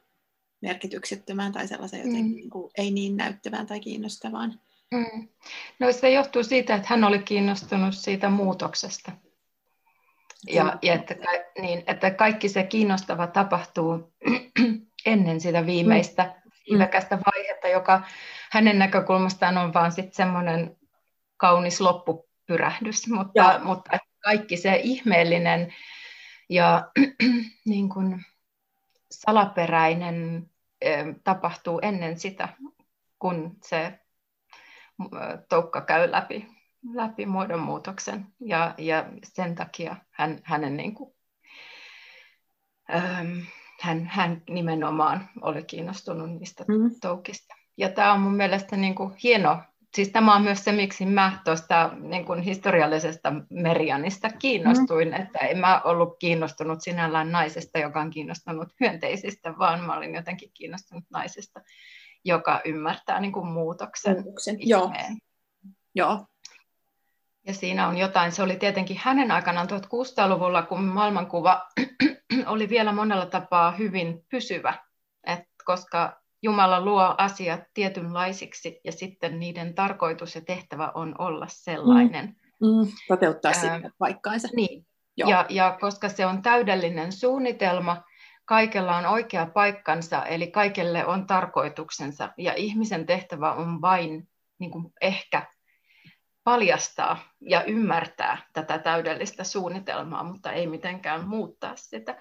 merkityksettömään 0.61 1.53
tai 1.53 1.69
sellaiseen 1.69 2.01
jotenkin 2.01 2.27
mm. 2.27 2.37
niin 2.37 2.51
kuin, 2.51 2.71
ei 2.79 2.91
niin 2.91 3.17
näyttävään 3.17 3.67
tai 3.67 3.81
kiinnostavaan. 3.81 4.61
Mm. 4.91 5.29
No 5.79 5.93
se 5.93 6.11
johtuu 6.11 6.45
siitä, 6.45 6.75
että 6.75 6.89
hän 6.91 7.05
oli 7.05 7.19
kiinnostunut 7.19 7.95
siitä 7.95 8.29
muutoksesta. 8.29 9.13
Ja, 10.47 10.79
ja 10.83 10.95
että, 10.95 11.15
niin, 11.61 11.83
että 11.87 12.11
kaikki 12.11 12.49
se 12.49 12.63
kiinnostava 12.63 13.27
tapahtuu 13.27 14.13
ennen 15.07 15.41
sitä 15.41 15.67
viimeistä 15.67 16.23
mm. 16.23 16.51
siiväkästä 16.65 17.19
vaihetta, 17.27 17.69
joka 17.69 18.03
hänen 18.51 18.79
näkökulmastaan 18.79 19.59
on 19.59 19.75
vaan 19.75 19.93
sitten 19.93 20.15
semmoinen 20.15 20.77
kaunis 21.37 21.81
loppupyrähdys, 21.81 23.09
mutta, 23.09 23.61
mutta 23.65 23.99
kaikki 24.25 24.57
se 24.57 24.81
ihmeellinen 24.83 25.75
ja 26.49 26.91
niin 27.65 27.89
kuin 27.89 28.25
salaperäinen 29.11 30.51
tapahtuu 31.25 31.79
ennen 31.83 32.19
sitä, 32.19 32.49
kun 33.19 33.57
se 33.63 34.01
toukka 35.49 35.81
käy 35.81 36.11
läpi 36.11 36.57
läpi 36.95 37.27
muodonmuutoksen 37.27 38.27
ja, 38.41 38.75
ja 38.79 39.05
sen 39.25 39.55
takia 39.55 39.97
hän, 40.11 40.41
hänen 40.43 40.77
niin 40.77 40.95
kuin, 40.95 41.15
ähm, 42.95 43.39
hän, 43.83 44.07
hän 44.07 44.43
nimenomaan 44.51 45.29
oli 45.41 45.63
kiinnostunut 45.63 46.31
niistä 46.31 46.65
mm. 46.69 46.91
toukista. 47.01 47.55
Ja 47.77 47.89
tämä 47.89 48.13
on 48.13 48.21
mun 48.21 48.35
mielestä 48.35 48.77
niin 48.77 48.95
kuin 48.95 49.15
hieno, 49.23 49.63
siis 49.95 50.09
tämä 50.09 50.35
on 50.35 50.43
myös 50.43 50.65
se, 50.65 50.73
miksi 50.73 51.07
mä 51.07 51.41
tuosta 51.45 51.91
niin 52.01 52.25
kuin 52.25 52.41
historiallisesta 52.41 53.33
Merianista 53.51 54.29
kiinnostuin, 54.29 55.09
mm. 55.09 55.15
että 55.15 55.39
en 55.39 55.59
mä 55.59 55.81
ollut 55.85 56.17
kiinnostunut 56.19 56.81
sinällään 56.83 57.33
naisesta, 57.33 57.79
joka 57.79 58.01
on 58.01 58.11
kiinnostunut 58.11 58.69
hyönteisistä, 58.81 59.59
vaan 59.59 59.81
mä 59.81 59.97
olin 59.97 60.15
jotenkin 60.15 60.51
kiinnostunut 60.55 61.05
naisesta, 61.11 61.61
joka 62.25 62.61
ymmärtää 62.65 63.21
niin 63.21 63.33
kuin 63.33 63.47
muutoksen. 63.47 64.15
muutoksen. 64.15 64.57
Joo. 64.61 64.93
Joo. 65.95 66.27
Ja 67.47 67.55
siinä 67.55 67.89
on 67.89 67.97
jotain, 67.97 68.33
se 68.33 68.43
oli 68.43 68.57
tietenkin 68.57 69.01
hänen 69.01 69.31
aikanaan 69.31 69.69
1600-luvulla, 69.69 70.63
kun 70.63 70.85
maailmankuva 70.85 71.69
oli 72.47 72.69
vielä 72.69 72.93
monella 72.93 73.27
tapaa 73.27 73.71
hyvin 73.71 74.27
pysyvä, 74.31 74.75
Et 75.27 75.45
koska 75.65 76.26
Jumala 76.43 76.85
luo 76.85 77.15
asiat 77.19 77.61
tietynlaisiksi 77.75 78.81
ja 78.85 78.93
sitten 78.93 79.39
niiden 79.41 79.75
tarkoitus 79.75 80.35
ja 80.35 80.41
tehtävä 80.41 80.93
on 80.95 81.15
olla 81.19 81.47
sellainen. 81.49 82.27
Mm. 82.27 82.67
Mm. 82.67 82.93
Toteuttaa 83.09 83.53
sitten 83.53 83.93
paikkaansa. 83.99 84.49
Niin. 84.57 84.87
Ja, 85.17 85.47
ja 85.49 85.77
koska 85.81 86.09
se 86.09 86.27
on 86.27 86.43
täydellinen 86.43 87.13
suunnitelma, 87.13 88.03
kaikella 88.45 88.97
on 88.97 89.07
oikea 89.07 89.47
paikkansa, 89.47 90.25
eli 90.25 90.47
kaikelle 90.47 91.07
on 91.07 91.27
tarkoituksensa, 91.27 92.33
ja 92.39 92.55
ihmisen 92.55 93.07
tehtävä 93.07 93.53
on 93.53 93.81
vain 93.81 94.29
niin 94.59 94.71
kuin 94.71 94.93
ehkä 95.01 95.47
paljastaa 96.45 97.19
ja 97.41 97.65
ymmärtää 97.65 98.47
tätä 98.53 98.79
täydellistä 98.79 99.45
suunnitelmaa, 99.45 100.25
mutta 100.25 100.53
ei 100.53 100.67
mitenkään 100.67 101.29
muuttaa 101.29 101.77
sitä 101.77 102.19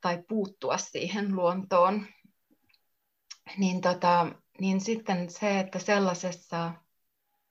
tai 0.00 0.22
puuttua 0.28 0.76
siihen 0.76 1.36
luontoon. 1.36 2.06
Niin, 3.58 3.80
tota, 3.80 4.26
niin 4.60 4.80
sitten 4.80 5.30
se, 5.30 5.58
että 5.58 5.78
sellaisessa, 5.78 6.72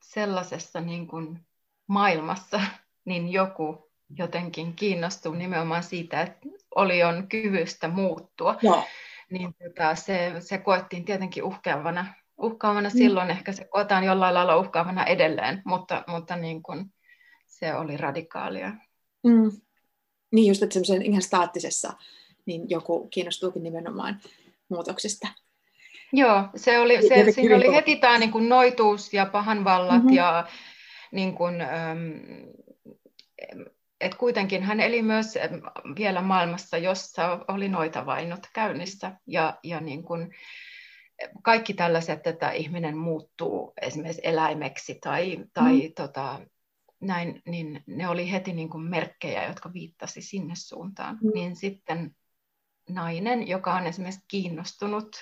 sellaisessa 0.04 0.82
niin 0.82 1.08
kuin 1.08 1.40
maailmassa 1.88 2.62
niin 3.06 3.32
joku 3.32 3.92
jotenkin 4.18 4.76
kiinnostuu 4.76 5.34
nimenomaan 5.34 5.84
siitä, 5.84 6.22
että 6.22 6.40
oli 6.76 7.04
on 7.04 7.28
kyvystä 7.28 7.88
muuttua, 7.88 8.58
Joo. 8.62 8.84
niin 9.30 9.54
tota, 9.54 9.96
se, 9.96 10.34
se 10.40 10.58
koettiin 10.58 11.06
tietenkin 11.06 11.44
uhkaavana 11.44 12.06
uhkaavana 12.42 12.90
mm. 12.90 12.98
silloin, 12.98 13.30
ehkä 13.30 13.52
se 13.52 13.66
koetaan 13.66 14.04
jollain 14.04 14.34
lailla 14.34 14.58
uhkaavana 14.58 15.06
edelleen, 15.06 15.62
mutta, 15.66 16.04
mutta 16.08 16.36
niin 16.36 16.64
kuin 16.64 16.94
se 17.48 17.76
oli 17.76 17.98
radikaalia. 17.98 18.72
Mm. 19.24 19.52
Niin 20.32 20.48
just, 20.48 20.64
että 20.64 20.74
semmoisen 20.74 21.02
ihan 21.02 21.22
staattisessa, 21.22 21.94
niin 22.46 22.70
joku 22.70 23.08
kiinnostuukin 23.08 23.64
nimenomaan 23.64 24.20
muutoksista. 24.70 25.28
Joo, 26.14 26.44
se 26.56 26.80
oli, 26.80 27.08
se, 27.08 27.32
siinä 27.32 27.56
oli 27.56 27.76
heti 27.76 27.96
tämä 27.96 28.18
niin 28.18 28.32
kuin 28.32 28.50
noituus 28.50 29.14
ja 29.14 29.26
pahanvallat 29.26 30.04
mm-hmm. 30.04 30.14
ja 30.14 30.48
niin 31.12 31.36
kuin, 31.36 31.62
ähm, 31.62 32.00
et 34.02 34.16
kuitenkin 34.16 34.64
hän 34.64 34.80
eli 34.80 35.02
myös 35.02 35.34
vielä 35.98 36.22
maailmassa, 36.22 36.78
jossa 36.78 37.46
oli 37.48 37.70
noita 37.70 38.06
vainot 38.06 38.48
käynnissä 38.54 39.12
ja, 39.28 39.60
ja 39.64 39.80
niin 39.80 40.04
kuin, 40.04 40.34
kaikki 41.44 41.74
tällaiset, 41.74 42.28
että 42.28 42.52
ihminen 42.52 42.98
muuttuu 42.98 43.74
esimerkiksi 43.82 44.22
eläimeksi 44.24 44.98
tai, 45.02 45.38
tai 45.54 45.74
mm. 45.74 45.94
tota, 45.96 46.40
näin, 47.00 47.42
niin 47.46 47.84
ne 47.88 48.08
oli 48.08 48.32
heti 48.32 48.54
niin 48.54 48.70
kuin 48.70 48.84
merkkejä, 48.84 49.48
jotka 49.48 49.74
viittasi 49.74 50.22
sinne 50.22 50.54
suuntaan. 50.58 51.18
Mm. 51.24 51.32
Niin 51.34 51.56
sitten 51.56 52.16
nainen, 52.90 53.48
joka 53.48 53.74
on 53.74 53.88
esimerkiksi 53.88 54.26
kiinnostunut 54.28 55.16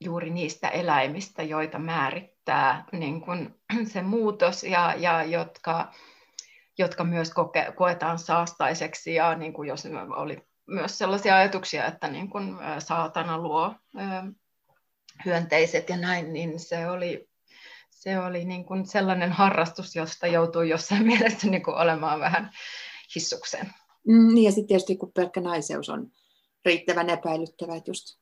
juuri 0.00 0.30
niistä 0.30 0.68
eläimistä, 0.68 1.42
joita 1.42 1.78
määrittää 1.78 2.84
niin 2.92 3.20
kuin 3.20 3.54
se 3.92 4.02
muutos 4.02 4.64
ja, 4.64 4.94
ja 4.98 5.24
jotka, 5.24 5.92
jotka 6.78 7.04
myös 7.04 7.30
koke, 7.30 7.72
koetaan 7.76 8.18
saastaiseksi 8.18 9.14
ja 9.14 9.34
niin 9.34 9.52
kuin 9.52 9.68
jos 9.68 9.88
oli 10.16 10.42
myös 10.66 10.98
sellaisia 10.98 11.36
ajatuksia, 11.36 11.86
että 11.86 12.08
niin 12.08 12.30
kun 12.30 12.58
saatana 12.78 13.38
luo 13.38 13.74
hyönteiset 15.24 15.88
ja 15.88 15.96
näin, 15.96 16.32
niin 16.32 16.60
se 16.60 16.88
oli, 16.88 17.28
se 17.90 18.18
oli 18.18 18.44
niin 18.44 18.64
kuin 18.64 18.86
sellainen 18.86 19.32
harrastus, 19.32 19.96
josta 19.96 20.26
joutui 20.26 20.68
jossain 20.68 21.06
mielessä 21.12 21.50
niin 21.50 21.62
kuin 21.62 21.76
olemaan 21.76 22.20
vähän 22.20 22.50
hissukseen. 23.14 23.70
Mm, 24.08 24.34
niin 24.34 24.44
ja 24.44 24.52
sitten 24.52 24.68
tietysti 24.68 24.96
kun 24.96 25.12
pelkkä 25.12 25.40
naiseus 25.40 25.88
on 25.88 26.10
riittävän 26.64 27.10
epäilyttävä, 27.10 27.76
että 27.76 27.90
just, 27.90 28.20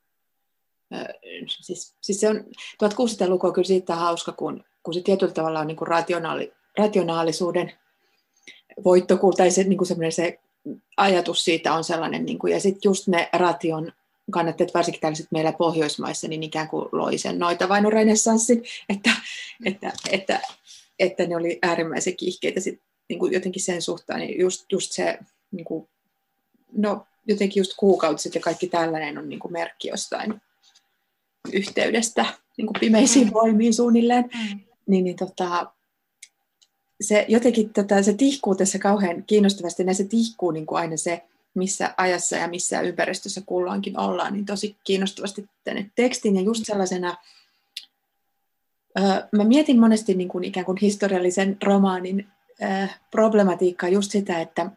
siis, 1.47 1.95
siis 2.01 2.19
se 2.19 2.29
on, 2.29 2.45
1600-luku 2.83 3.47
on 3.47 3.53
kyllä 3.53 3.67
siitä 3.67 3.95
hauska, 3.95 4.31
kun, 4.31 4.63
kun 4.83 4.93
se 4.93 5.01
tietyllä 5.01 5.33
tavalla 5.33 5.59
on 5.59 5.67
niin 5.67 5.77
kuin 5.77 5.87
rationaali, 5.87 6.53
rationaalisuuden 6.77 7.71
voitto, 8.83 9.17
tai 9.37 9.51
se, 9.51 9.63
niin 9.63 9.77
kuin 9.77 10.11
se 10.11 10.39
ajatus 10.97 11.43
siitä 11.43 11.73
on 11.73 11.83
sellainen, 11.83 12.25
niin 12.25 12.39
kuin, 12.39 12.53
ja 12.53 12.59
sitten 12.59 12.89
just 12.89 13.07
ne 13.07 13.29
ration 13.33 13.91
kannatteet, 14.31 14.73
varsinkin 14.73 15.01
tällaiset 15.01 15.31
meillä 15.31 15.53
Pohjoismaissa, 15.53 16.27
niin 16.27 16.43
ikään 16.43 16.67
kuin 16.67 16.89
loi 16.91 17.17
sen 17.17 17.39
noita 17.39 17.69
vain 17.69 17.93
renessanssin, 17.93 18.63
että, 18.89 19.11
että, 19.65 19.91
että, 20.09 20.41
että, 20.99 21.27
ne 21.27 21.35
oli 21.35 21.59
äärimmäisen 21.61 22.17
kiihkeitä 22.17 22.59
sit, 22.59 22.81
niin 23.09 23.19
kuin 23.19 23.33
jotenkin 23.33 23.63
sen 23.63 23.81
suhtaan, 23.81 24.19
niin 24.19 24.39
just, 24.39 24.65
just 24.71 24.91
se, 24.91 25.19
niin 25.51 25.65
kuin, 25.65 25.89
no 26.71 27.05
jotenkin 27.27 27.61
just 27.61 27.73
kuukautiset 27.77 28.35
ja 28.35 28.41
kaikki 28.41 28.67
tällainen 28.67 29.17
on 29.17 29.29
niin 29.29 29.39
kuin 29.39 29.51
merkki 29.51 29.87
jostain 29.87 30.41
yhteydestä 31.53 32.25
niin 32.57 32.67
kuin 32.67 32.79
pimeisiin 32.79 33.27
mm. 33.27 33.33
voimiin 33.33 33.73
suunnilleen, 33.73 34.23
mm. 34.23 34.59
niin, 34.87 35.03
niin 35.03 35.15
tota, 35.15 35.71
se 37.01 37.25
jotenkin 37.27 37.73
tota, 37.73 38.03
se 38.03 38.13
tihkuu 38.13 38.55
tässä 38.55 38.79
kauhean 38.79 39.23
kiinnostavasti, 39.27 39.83
ja 39.83 39.93
se 39.93 40.03
tihkuu 40.03 40.51
niin 40.51 40.65
kuin 40.65 40.79
aina 40.79 40.97
se, 40.97 41.23
missä 41.53 41.93
ajassa 41.97 42.35
ja 42.35 42.47
missä 42.47 42.81
ympäristössä 42.81 43.41
kulloinkin 43.45 43.99
ollaan, 43.99 44.33
niin 44.33 44.45
tosi 44.45 44.77
kiinnostavasti 44.83 45.49
tänne 45.63 45.91
tekstin 45.95 46.35
ja 46.35 46.41
just 46.41 46.65
sellaisena, 46.65 47.17
öö, 48.99 49.27
mä 49.31 49.43
mietin 49.43 49.79
monesti 49.79 50.13
niin 50.13 50.29
kuin 50.29 50.43
ikään 50.43 50.65
kuin 50.65 50.77
historiallisen 50.81 51.57
romaanin 51.63 52.27
öö, 52.61 52.87
problematiikkaa 53.11 53.89
just 53.89 54.11
sitä, 54.11 54.41
että, 54.41 54.71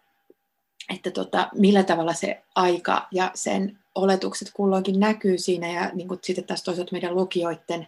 että 0.94 1.10
tota, 1.10 1.48
millä 1.54 1.82
tavalla 1.82 2.14
se 2.14 2.42
aika 2.54 3.08
ja 3.10 3.30
sen 3.34 3.78
oletukset 3.94 4.50
kulloinkin 4.54 5.00
näkyy 5.00 5.38
siinä 5.38 5.72
ja 5.72 5.90
niin 5.94 6.08
kuin 6.08 6.20
sitten 6.22 6.44
taas 6.44 6.62
toisaalta 6.62 6.92
meidän 6.92 7.14
lukijoiden 7.14 7.86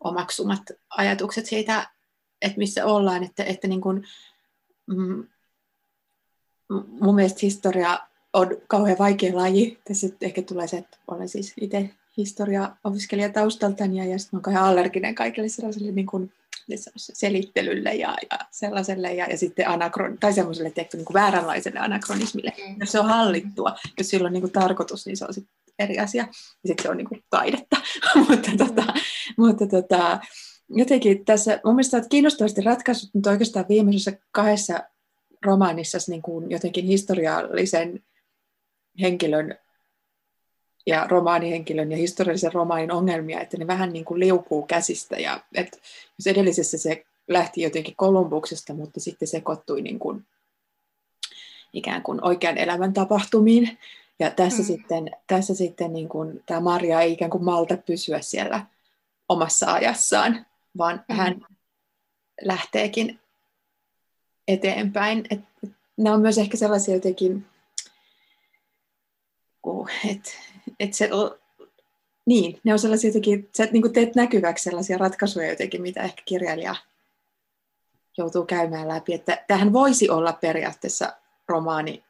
omaksumat 0.00 0.62
ajatukset 0.90 1.46
siitä 1.46 1.86
että 2.42 2.58
missä 2.58 2.86
ollaan, 2.86 3.24
että, 3.24 3.44
että 3.44 3.68
niin 3.68 3.80
kuin, 3.80 4.04
mm, 4.86 5.26
mun 6.86 7.14
mielestä 7.14 7.38
historia 7.42 7.98
on 8.32 8.48
kauhean 8.68 8.98
vaikea 8.98 9.36
laji. 9.36 9.78
Tässä 9.88 10.06
ehkä 10.20 10.42
tulee 10.42 10.66
se, 10.66 10.76
että 10.76 10.98
olen 11.08 11.28
siis 11.28 11.52
itse 11.60 11.90
historia-opiskelija 12.16 13.32
taustaltani 13.32 13.98
ja, 13.98 14.04
ja 14.04 14.18
sitten 14.18 14.36
olen 14.36 14.42
kauhean 14.42 14.64
allerginen 14.64 15.14
kaikille 15.14 15.48
sellaiselle 15.48 15.92
niin 15.92 16.06
kuin, 16.06 16.32
selittelylle 16.98 17.94
ja, 17.94 18.16
ja 18.30 18.38
sellaiselle 18.50 19.14
ja, 19.14 19.26
ja 19.26 19.38
sitten 19.38 19.68
anakron, 19.68 20.18
tai 20.18 20.32
semmoiselle 20.32 20.70
tehty 20.70 20.96
niin 20.96 21.04
kuin 21.04 21.14
vääränlaiselle 21.14 21.80
anakronismille. 21.80 22.52
Mm. 22.68 22.76
Jos 22.80 22.92
se 22.92 23.00
on 23.00 23.06
hallittua, 23.06 23.76
jos 23.98 24.08
sillä 24.08 24.26
on 24.26 24.32
niin 24.32 24.42
kuin 24.42 24.52
tarkoitus, 24.52 25.06
niin 25.06 25.16
se 25.16 25.24
on 25.24 25.34
sitten 25.34 25.54
eri 25.78 25.98
asia. 25.98 26.22
Ja 26.22 26.68
sitten 26.68 26.82
se 26.82 26.90
on 26.90 26.96
niin 26.96 27.08
kuin 27.08 27.24
taidetta. 27.30 27.76
mutta, 28.28 28.50
tota, 28.58 28.94
mutta 29.36 29.66
tota, 29.66 30.20
jotenkin 30.68 31.24
tässä, 31.24 31.60
mun 31.64 31.74
mielestä 31.74 31.96
olet 31.96 32.08
kiinnostavasti 32.08 32.60
ratkaisut 32.60 33.14
nyt 33.14 33.26
oikeastaan 33.26 33.66
viimeisessä 33.68 34.12
kahdessa 34.32 34.80
romaanissa 35.44 35.98
niin 36.08 36.22
kuin 36.22 36.50
jotenkin 36.50 36.84
historiallisen 36.84 38.02
henkilön 39.00 39.58
ja 40.86 41.06
romaanihenkilön 41.10 41.90
ja 41.90 41.96
historiallisen 41.96 42.52
romaanin 42.52 42.92
ongelmia, 42.92 43.40
että 43.40 43.56
ne 43.56 43.66
vähän 43.66 43.92
niin 43.92 44.04
kuin 44.04 44.20
liukuu 44.20 44.62
käsistä. 44.66 45.16
Ja, 45.16 45.40
että 45.54 45.78
jos 46.18 46.26
edellisessä 46.26 46.78
se 46.78 47.04
lähti 47.28 47.62
jotenkin 47.62 47.96
Kolumbuksesta, 47.96 48.74
mutta 48.74 49.00
sitten 49.00 49.28
sekoittui 49.28 49.82
niin 49.82 49.98
kuin 49.98 50.26
ikään 51.72 52.02
kuin 52.02 52.24
oikean 52.24 52.58
elämän 52.58 52.92
tapahtumiin. 52.92 53.78
Ja 54.18 54.30
tässä 54.30 54.62
mm. 54.62 54.66
sitten, 54.66 55.10
tässä 55.26 55.54
sitten 55.54 55.92
niin 55.92 56.08
kuin, 56.08 56.42
tämä 56.46 56.60
Maria 56.60 57.00
ei 57.00 57.12
ikään 57.12 57.30
kuin 57.30 57.44
malta 57.44 57.76
pysyä 57.76 58.20
siellä 58.20 58.66
omassa 59.28 59.72
ajassaan, 59.72 60.46
vaan 60.78 61.04
mm. 61.08 61.14
hän 61.14 61.46
lähteekin 62.40 63.20
eteenpäin. 64.48 65.24
Et, 65.30 65.40
et, 65.64 65.70
nämä 65.96 66.14
on 66.14 66.22
myös 66.22 66.38
ehkä 66.38 66.56
sellaisia 66.56 66.94
jotenkin, 66.94 67.46
että 70.10 70.30
et 70.82 70.94
se, 70.94 71.10
niin, 72.26 72.60
ne 72.64 72.72
on 72.72 72.78
sellaisia 72.78 73.08
jotenkin, 73.08 73.48
sä 73.56 73.68
niin 73.72 73.92
teet 73.92 74.14
näkyväksi 74.14 74.64
sellaisia 74.64 74.98
ratkaisuja 74.98 75.50
jotenkin, 75.50 75.82
mitä 75.82 76.02
ehkä 76.02 76.22
kirjailija 76.24 76.74
joutuu 78.18 78.44
käymään 78.44 78.88
läpi. 78.88 79.14
Että 79.14 79.44
tähän 79.48 79.72
voisi 79.72 80.10
olla 80.10 80.32
periaatteessa 80.32 81.12
romaani 81.48 82.04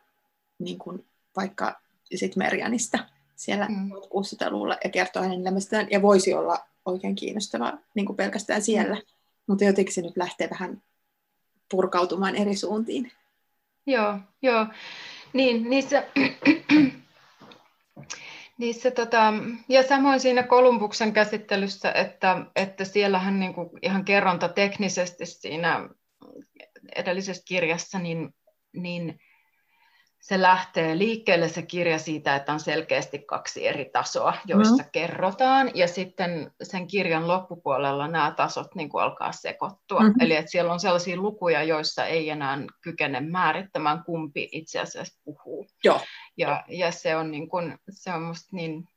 niin 0.58 0.78
kuin 0.78 1.06
vaikka 1.36 1.80
sit 2.14 2.36
Merjanista 2.36 2.98
siellä 3.36 3.66
mm. 3.68 3.90
60-luvulla 3.92 4.76
ja 4.84 4.90
kertoo 4.90 5.22
hänen 5.22 5.40
elämästään, 5.40 5.86
ja 5.90 6.02
voisi 6.02 6.34
olla 6.34 6.58
oikein 6.84 7.14
kiinnostava 7.14 7.78
niin 7.94 8.06
kuin 8.06 8.16
pelkästään 8.16 8.62
siellä, 8.62 8.94
mm. 8.94 9.02
mutta 9.46 9.64
jotenkin 9.64 9.94
se 9.94 10.02
nyt 10.02 10.16
lähtee 10.16 10.50
vähän 10.50 10.82
purkautumaan 11.70 12.36
eri 12.36 12.56
suuntiin. 12.56 13.12
Joo, 13.86 14.18
joo. 14.42 14.66
Niin, 15.32 15.70
niissä, 15.70 16.04
niissä 18.62 18.90
tota, 18.90 19.34
ja 19.68 19.82
samoin 19.82 20.20
siinä 20.20 20.42
Kolumbuksen 20.42 21.12
käsittelyssä, 21.12 21.92
että, 21.92 22.46
että 22.56 22.84
siellähän 22.84 23.40
niin 23.40 23.54
kuin 23.54 23.70
ihan 23.82 24.04
kerronta 24.04 24.48
teknisesti 24.48 25.26
siinä 25.26 25.88
edellisessä 26.96 27.42
kirjassa, 27.48 27.98
niin, 27.98 28.34
niin 28.72 29.18
se 30.20 30.42
lähtee 30.42 30.98
liikkeelle 30.98 31.48
se 31.48 31.62
kirja 31.62 31.98
siitä, 31.98 32.36
että 32.36 32.52
on 32.52 32.60
selkeästi 32.60 33.18
kaksi 33.18 33.66
eri 33.66 33.90
tasoa, 33.92 34.34
joista 34.46 34.82
mm. 34.82 34.88
kerrotaan, 34.92 35.70
ja 35.74 35.88
sitten 35.88 36.52
sen 36.62 36.86
kirjan 36.86 37.28
loppupuolella 37.28 38.08
nämä 38.08 38.34
tasot 38.36 38.74
niin 38.74 38.88
kuin 38.88 39.04
alkaa 39.04 39.32
sekoittua. 39.32 40.00
Mm-hmm. 40.00 40.20
Eli 40.20 40.36
että 40.36 40.50
siellä 40.50 40.72
on 40.72 40.80
sellaisia 40.80 41.16
lukuja, 41.16 41.62
joissa 41.62 42.06
ei 42.06 42.30
enää 42.30 42.58
kykene 42.80 43.20
määrittämään, 43.20 44.04
kumpi 44.04 44.48
itse 44.52 44.80
asiassa 44.80 45.20
puhuu. 45.24 45.66
Joo. 45.84 46.00
Ja, 46.36 46.64
ja 46.68 46.92
se 46.92 47.16
on, 47.16 47.30
niin 47.30 47.48
kuin, 47.48 47.78
se 47.90 48.12
on 48.12 48.22
musta 48.22 48.56
niin 48.56 48.88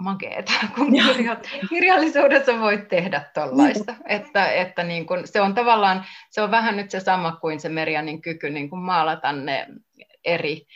makeeta, 0.00 0.52
kun 0.74 0.92
kirja, 0.92 1.36
kirjallisuudessa 1.68 2.60
voit 2.60 2.88
tehdä 2.88 3.24
tuollaista. 3.34 3.92
Mm. 3.92 3.98
Että, 4.06 4.52
että 4.52 4.82
niin 4.82 5.06
kun, 5.06 5.22
se 5.24 5.40
on 5.40 5.54
tavallaan, 5.54 6.04
se 6.30 6.42
on 6.42 6.50
vähän 6.50 6.76
nyt 6.76 6.90
se 6.90 7.00
sama 7.00 7.32
kuin 7.32 7.60
se 7.60 7.68
Merianin 7.68 8.22
kyky 8.22 8.50
niin 8.50 8.70
kun 8.70 8.82
maalata 8.82 9.32
ne 9.32 9.66
eri 10.24 10.66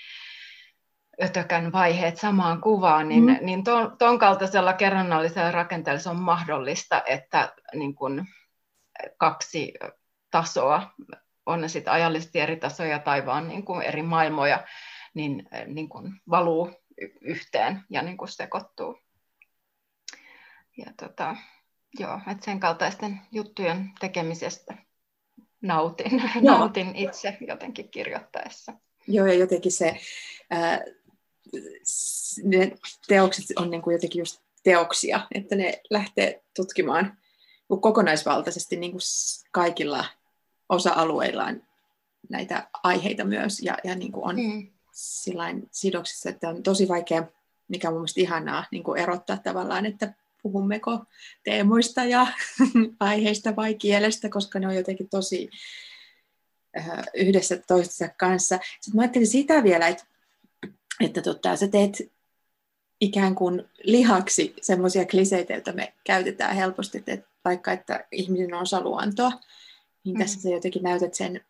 ötökän 1.22 1.72
vaiheet 1.72 2.16
samaan 2.16 2.60
kuvaan, 2.60 3.08
niin, 3.08 3.24
mm. 3.24 3.38
niin 3.40 3.64
ton, 3.64 3.96
ton 3.98 4.18
kaltaisella 4.18 4.72
kerronnallisella 4.72 5.50
rakenteella 5.50 6.10
on 6.10 6.20
mahdollista, 6.20 7.02
että 7.06 7.52
niin 7.74 7.94
kun 7.94 8.26
kaksi 9.16 9.74
tasoa, 10.30 10.90
on 11.46 11.60
ne 11.60 11.68
sitten 11.68 11.92
ajallisesti 11.92 12.40
eri 12.40 12.56
tasoja 12.56 12.98
tai 12.98 13.26
vaan 13.26 13.48
niin 13.48 13.64
kuin 13.64 13.82
eri 13.82 14.02
maailmoja, 14.02 14.64
niin, 15.14 15.48
niin 15.66 15.88
kuin 15.88 16.20
valuu 16.30 16.70
yhteen 17.20 17.80
ja 17.90 18.02
niin 18.02 18.16
kuin 18.16 18.28
sekoittuu. 18.28 18.98
Ja 20.76 20.92
tota, 20.96 21.36
joo, 21.98 22.20
että 22.30 22.44
sen 22.44 22.60
kaltaisten 22.60 23.20
juttujen 23.32 23.90
tekemisestä 24.00 24.74
nautin, 25.62 26.22
nautin 26.42 26.96
itse 26.96 27.36
jotenkin 27.40 27.88
kirjoittaessa. 27.88 28.72
Joo, 29.08 29.26
ja 29.26 29.34
jotenkin 29.34 29.72
se, 29.72 30.00
ää, 30.50 30.80
ne 32.44 32.72
teokset 33.08 33.44
on 33.56 33.70
niin 33.70 33.82
kuin 33.82 33.94
jotenkin 33.94 34.18
just 34.18 34.40
teoksia, 34.62 35.26
että 35.34 35.56
ne 35.56 35.82
lähtee 35.90 36.42
tutkimaan 36.56 37.18
kokonaisvaltaisesti 37.80 38.76
niin 38.76 38.92
kuin 38.92 39.02
kaikilla 39.52 40.04
osa-alueillaan 40.68 41.62
näitä 42.28 42.68
aiheita 42.82 43.24
myös, 43.24 43.60
ja, 43.60 43.78
ja 43.84 43.94
niin 43.94 44.12
kuin 44.12 44.24
on 44.24 44.36
mm. 44.36 44.73
Sidoksissa, 45.70 46.30
että 46.30 46.48
on 46.48 46.62
tosi 46.62 46.88
vaikea, 46.88 47.26
mikä 47.68 47.88
on 47.88 47.94
mielestäni 47.94 48.22
ihanaa, 48.22 48.64
niin 48.70 48.84
kuin 48.84 49.00
erottaa 49.00 49.36
tavallaan, 49.36 49.86
että 49.86 50.14
puhummeko 50.42 51.04
teemoista 51.44 52.04
ja 52.04 52.26
aiheista 53.00 53.56
vai 53.56 53.74
kielestä, 53.74 54.28
koska 54.28 54.58
ne 54.58 54.66
on 54.66 54.76
jotenkin 54.76 55.08
tosi 55.08 55.50
Äh, 56.78 57.04
yhdessä 57.14 57.56
toistensa 57.56 58.14
kanssa. 58.16 58.58
Sitten 58.80 58.96
mä 58.96 59.02
ajattelin 59.02 59.26
sitä 59.26 59.62
vielä, 59.62 59.88
että, 59.88 60.04
että 61.00 61.22
tota, 61.22 61.56
sä 61.56 61.68
teet 61.68 62.12
ikään 63.00 63.34
kuin 63.34 63.62
lihaksi 63.82 64.54
semmoisia 64.62 65.06
kliseitä, 65.06 65.52
joita 65.52 65.72
me 65.72 65.94
käytetään 66.04 66.56
helposti, 66.56 66.98
että 67.06 67.28
vaikka 67.44 67.72
että 67.72 68.04
ihminen 68.12 68.54
on 68.54 68.62
osa 68.62 68.80
luontoa, 68.80 69.32
niin 70.04 70.16
mm. 70.16 70.22
tässä 70.22 70.40
sä 70.40 70.48
jotenkin 70.48 70.82
näytät 70.82 71.14
sen, 71.14 71.44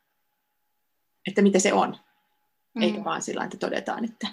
että 1.29 1.43
mitä 1.43 1.59
se 1.59 1.73
on. 1.73 1.97
Mm. 2.75 2.83
Eikä 2.83 3.05
vaan 3.05 3.23
sillä 3.23 3.45
että 3.45 3.57
todetaan, 3.57 4.05
että 4.05 4.29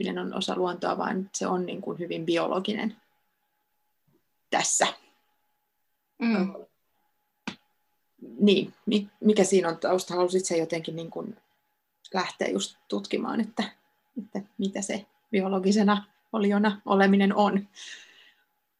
ihminen 0.00 0.18
on 0.18 0.34
osa 0.34 0.56
luontoa, 0.56 0.98
vaan 0.98 1.30
se 1.34 1.46
on 1.46 1.66
niin 1.66 1.80
kuin 1.80 1.98
hyvin 1.98 2.26
biologinen 2.26 2.96
tässä. 4.50 4.86
Mm 6.18 6.54
niin, 8.40 8.72
mikä 9.20 9.44
siinä 9.44 9.68
on 9.68 9.78
tausta? 9.78 10.14
Halusit 10.14 10.44
se 10.44 10.56
jotenkin 10.56 10.96
niin 10.96 11.10
kuin 11.10 11.36
lähteä 12.14 12.48
just 12.48 12.76
tutkimaan, 12.88 13.40
että, 13.40 13.62
että 14.18 14.40
mitä 14.58 14.82
se 14.82 15.06
biologisena 15.30 16.04
oliona 16.32 16.80
oleminen 16.86 17.34
on? 17.34 17.68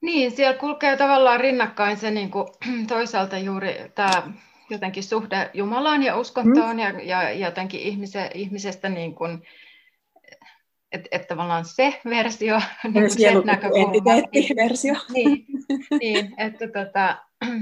Niin, 0.00 0.36
siellä 0.36 0.58
kulkee 0.58 0.96
tavallaan 0.96 1.40
rinnakkain 1.40 1.96
se 1.96 2.10
niin 2.10 2.30
kuin, 2.30 2.46
toisaalta 2.88 3.38
juuri 3.38 3.74
tämä 3.94 4.32
jotenkin 4.70 5.02
suhde 5.02 5.50
Jumalaan 5.54 6.02
ja 6.02 6.16
uskontoon 6.16 6.76
mm. 6.76 6.78
ja, 6.78 7.00
ja 7.00 7.32
jotenkin 7.32 7.80
ihmise, 7.80 8.30
ihmisestä 8.34 8.88
niin 8.88 9.14
kuin, 9.14 9.42
että 10.92 11.08
et 11.10 11.26
tavallaan 11.26 11.64
se 11.64 12.00
versio, 12.04 12.60
niin 12.84 12.92
kuin 12.92 13.10
se 13.10 13.34
näkökulma. 13.44 13.92
versio. 14.56 14.94
Niin, 15.14 15.46
niin 16.00 16.34
että 16.36 16.68
tota, 16.68 17.24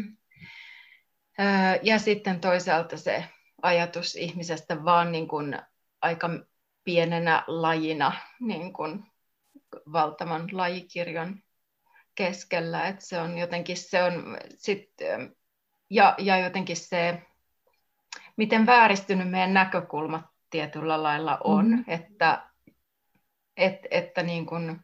ja 1.83 1.99
sitten 1.99 2.41
toisaalta 2.41 2.97
se 2.97 3.25
ajatus 3.63 4.17
ihmisestä 4.17 4.85
vaan 4.85 5.13
niin 5.13 5.29
kuin 5.29 5.59
aika 6.03 6.31
pienenä 6.85 7.45
lajina 7.47 8.13
niin 8.41 8.73
kuin 8.73 9.05
valtavan 9.93 10.49
lajikirjon 10.53 11.43
keskellä. 12.15 12.89
Että 12.89 13.05
se 13.05 13.21
on 13.21 13.39
jotenkin 13.39 13.77
se 13.77 14.03
on 14.03 14.39
sit, 14.57 14.91
ja, 15.91 16.15
ja 16.19 16.39
jotenkin 16.39 16.77
se, 16.77 17.23
miten 18.37 18.67
vääristynyt 18.67 19.31
meidän 19.31 19.55
näkökulmat 19.55 20.25
tietyllä 20.51 21.03
lailla 21.03 21.39
on, 21.45 21.69
mm-hmm. 21.69 21.85
että, 21.89 22.43
et, 23.57 23.79
että 23.91 24.23
niin 24.23 24.47
kuin, 24.47 24.81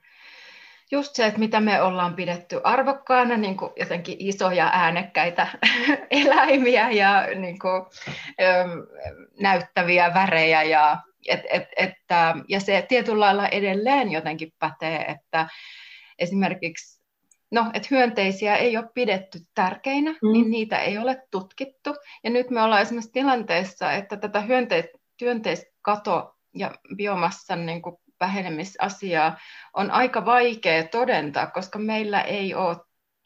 just 0.90 1.14
se, 1.14 1.26
että 1.26 1.38
mitä 1.38 1.60
me 1.60 1.82
ollaan 1.82 2.14
pidetty 2.14 2.60
arvokkaana, 2.64 3.36
niin 3.36 3.56
kuin 3.56 3.72
jotenkin 3.76 4.16
isoja 4.18 4.70
äänekkäitä 4.72 5.48
eläimiä 6.10 6.90
ja 6.90 7.26
niin 7.34 7.58
kuin, 7.58 7.82
ö, 8.40 8.64
näyttäviä 9.40 10.14
värejä 10.14 10.62
ja 10.62 11.02
et, 11.28 11.40
et, 11.50 11.68
että, 11.76 12.34
ja 12.48 12.60
se 12.60 12.86
tietyllä 12.88 13.20
lailla 13.20 13.48
edelleen 13.48 14.12
jotenkin 14.12 14.52
pätee, 14.58 15.04
että 15.04 15.48
esimerkiksi 16.18 17.03
no, 17.54 17.70
että 17.74 17.88
hyönteisiä 17.90 18.56
ei 18.56 18.76
ole 18.76 18.88
pidetty 18.94 19.38
tärkeinä, 19.54 20.10
mm. 20.10 20.32
niin 20.32 20.50
niitä 20.50 20.78
ei 20.78 20.98
ole 20.98 21.22
tutkittu. 21.30 21.94
Ja 22.24 22.30
nyt 22.30 22.50
me 22.50 22.62
ollaan 22.62 22.82
esimerkiksi 22.82 23.12
tilanteessa, 23.12 23.92
että 23.92 24.16
tätä 24.16 24.40
hyönteis, 24.40 24.86
hyönteiskato 25.20 26.36
ja 26.54 26.74
biomassan 26.96 27.66
niin 27.66 27.82
kuin 27.82 27.96
vähenemisasiaa 28.20 29.38
on 29.74 29.90
aika 29.90 30.24
vaikea 30.24 30.88
todentaa, 30.88 31.46
koska 31.46 31.78
meillä 31.78 32.20
ei 32.20 32.54
ole 32.54 32.76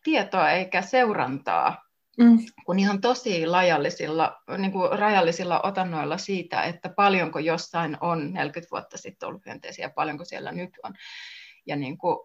tietoa 0.04 0.50
eikä 0.50 0.82
seurantaa 0.82 1.88
mm. 2.18 2.38
kun 2.66 2.78
ihan 2.78 3.00
tosi 3.00 3.46
lajallisilla, 3.46 4.42
niin 4.58 4.72
kuin 4.72 4.98
rajallisilla 4.98 5.60
otannoilla 5.62 6.18
siitä, 6.18 6.62
että 6.62 6.88
paljonko 6.88 7.38
jossain 7.38 7.96
on 8.00 8.32
40 8.32 8.70
vuotta 8.70 8.98
sitten 8.98 9.28
ollut 9.28 9.46
hyönteisiä 9.46 9.84
ja 9.84 9.90
paljonko 9.90 10.24
siellä 10.24 10.52
nyt 10.52 10.70
on. 10.82 10.94
Ja, 11.68 11.76
niin 11.76 11.98
kuin, 11.98 12.18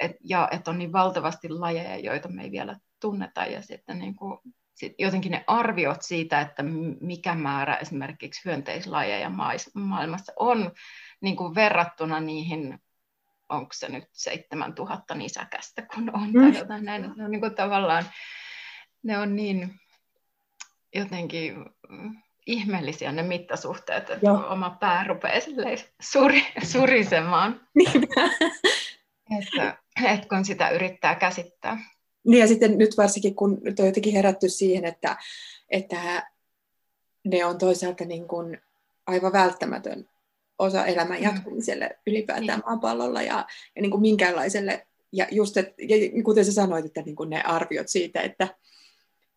et, 0.00 0.16
ja 0.24 0.48
että 0.50 0.70
on 0.70 0.78
niin 0.78 0.92
valtavasti 0.92 1.48
lajeja, 1.48 1.98
joita 1.98 2.28
me 2.28 2.42
ei 2.42 2.50
vielä 2.50 2.76
tunneta. 3.00 3.46
Ja 3.46 3.62
sitten 3.62 3.98
niin 3.98 4.16
kuin, 4.16 4.38
sit 4.74 4.94
jotenkin 4.98 5.32
ne 5.32 5.44
arviot 5.46 6.02
siitä, 6.02 6.40
että 6.40 6.62
mikä 7.00 7.34
määrä 7.34 7.76
esimerkiksi 7.76 8.44
hyönteislajeja 8.44 9.30
maailmassa 9.74 10.32
on, 10.36 10.72
niin 11.20 11.36
kuin 11.36 11.54
verrattuna 11.54 12.20
niihin, 12.20 12.78
onko 13.48 13.72
se 13.72 13.88
nyt 13.88 14.04
7000 14.12 15.14
nisäkästä, 15.14 15.86
kun 15.94 16.10
on, 16.14 16.32
mm. 16.32 16.40
tai 16.40 16.58
jotain 16.58 16.84
näin. 16.84 17.12
Ne 17.16 17.24
on 17.24 17.30
niin 17.30 17.40
kuin 17.40 17.54
tavallaan, 17.54 18.04
ne 19.02 19.18
on 19.18 19.36
niin 19.36 19.80
jotenkin 20.94 21.54
ihmeellisiä 22.46 23.12
ne 23.12 23.22
mittasuhteet, 23.22 24.10
että 24.10 24.26
Joo. 24.26 24.46
oma 24.48 24.70
pää 24.80 25.04
rupeaa 25.04 25.40
suri, 26.02 26.42
surisemaan. 26.72 27.60
että, 29.38 29.76
että 30.12 30.28
kun 30.28 30.44
sitä 30.44 30.70
yrittää 30.70 31.14
käsittää. 31.14 31.78
Niin 32.26 32.40
ja 32.40 32.48
sitten 32.48 32.78
nyt 32.78 32.96
varsinkin, 32.96 33.34
kun 33.34 33.60
nyt 33.62 33.80
on 33.80 33.86
jotenkin 33.86 34.12
herätty 34.12 34.48
siihen, 34.48 34.84
että, 34.84 35.16
että 35.70 36.26
ne 37.24 37.44
on 37.44 37.58
toisaalta 37.58 38.04
niin 38.04 38.28
kuin 38.28 38.58
aivan 39.06 39.32
välttämätön 39.32 40.08
osa 40.58 40.86
elämän 40.86 41.18
mm. 41.18 41.24
jatkumiselle 41.24 41.86
mm. 41.86 42.12
ylipäätään 42.12 42.46
niin. 42.46 42.62
maapallolla 42.66 43.22
ja, 43.22 43.46
ja 43.76 43.82
niin 43.82 43.90
kuin 43.90 44.00
minkäänlaiselle, 44.00 44.86
ja 45.12 45.26
just, 45.30 45.56
et, 45.56 45.74
ja 45.78 46.22
kuten 46.24 46.44
sä 46.44 46.52
sanoit, 46.52 46.84
että 46.84 47.02
niin 47.02 47.16
kuin 47.16 47.30
ne 47.30 47.42
arviot 47.42 47.88
siitä, 47.88 48.20
että, 48.20 48.48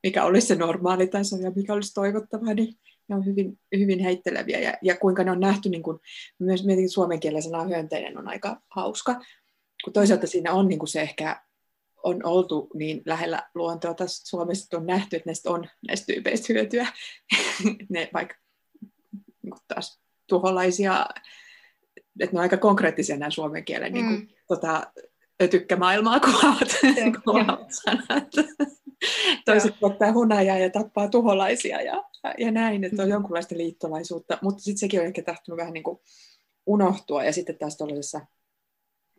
mikä 0.03 0.23
olisi 0.23 0.47
se 0.47 0.55
normaali 0.55 1.07
taso 1.07 1.37
ja 1.37 1.51
mikä 1.55 1.73
olisi 1.73 1.93
toivottavaa, 1.93 2.53
niin 2.53 2.77
ne 3.07 3.15
on 3.15 3.25
hyvin, 3.25 3.59
hyvin 3.77 3.99
heitteleviä. 3.99 4.59
Ja, 4.59 4.73
ja 4.81 4.97
kuinka 4.97 5.23
ne 5.23 5.31
on 5.31 5.39
nähty, 5.39 5.69
niin 5.69 5.83
kuin, 5.83 5.99
myös 6.39 6.65
mietin 6.65 6.89
suomen 6.89 7.19
kielellä 7.19 7.41
sana 7.41 7.63
hyönteinen 7.63 8.17
on 8.17 8.27
aika 8.27 8.61
hauska, 8.69 9.21
kun 9.83 9.93
toisaalta 9.93 10.27
siinä 10.27 10.53
on 10.53 10.67
niin 10.67 10.79
kuin 10.79 10.89
se 10.89 11.01
ehkä 11.01 11.41
on 12.03 12.25
oltu 12.25 12.69
niin 12.73 13.01
lähellä 13.05 13.43
luontoa, 13.55 13.91
että 13.91 14.03
Suomessa 14.07 14.77
on 14.77 14.85
nähty, 14.85 15.15
että 15.15 15.29
näistä 15.29 15.49
on 15.49 15.67
näistä 15.87 16.05
tyypeistä 16.05 16.53
hyötyä. 16.53 16.87
ne 17.89 18.09
vaikka 18.13 18.35
niin 19.41 19.53
taas 19.67 19.99
tuholaisia, 20.27 21.05
että 22.19 22.33
ne 22.33 22.39
on 22.39 22.41
aika 22.41 22.57
konkreettisia 22.57 23.17
nämä 23.17 23.29
suomen 23.29 23.65
kielen 23.65 23.91
mm. 23.91 23.93
niin 23.93 24.05
kuin, 24.05 24.37
tota, 24.47 24.91
ötykkämaailmaa 25.41 26.19
kuvaavat, 26.19 26.67
kuvaavat 27.25 27.71
sanat. 27.71 28.31
Toiset 29.45 29.75
ottaa 29.81 30.13
hunajaa 30.13 30.57
ja 30.57 30.69
tappaa 30.69 31.07
tuholaisia 31.07 31.81
ja, 31.81 32.03
ja 32.37 32.51
näin, 32.51 32.83
että 32.83 33.03
on 33.03 33.09
jonkunlaista 33.09 33.57
liittolaisuutta, 33.57 34.37
mutta 34.41 34.63
sitten 34.63 34.79
sekin 34.79 34.99
on 34.99 35.05
ehkä 35.05 35.23
tahtonut 35.23 35.57
vähän 35.57 35.73
niin 35.73 35.83
kuin 35.83 35.99
unohtua 36.65 37.23
ja 37.23 37.33
sitten 37.33 37.57
taas 37.57 37.77
tuollaisessa 37.77 38.21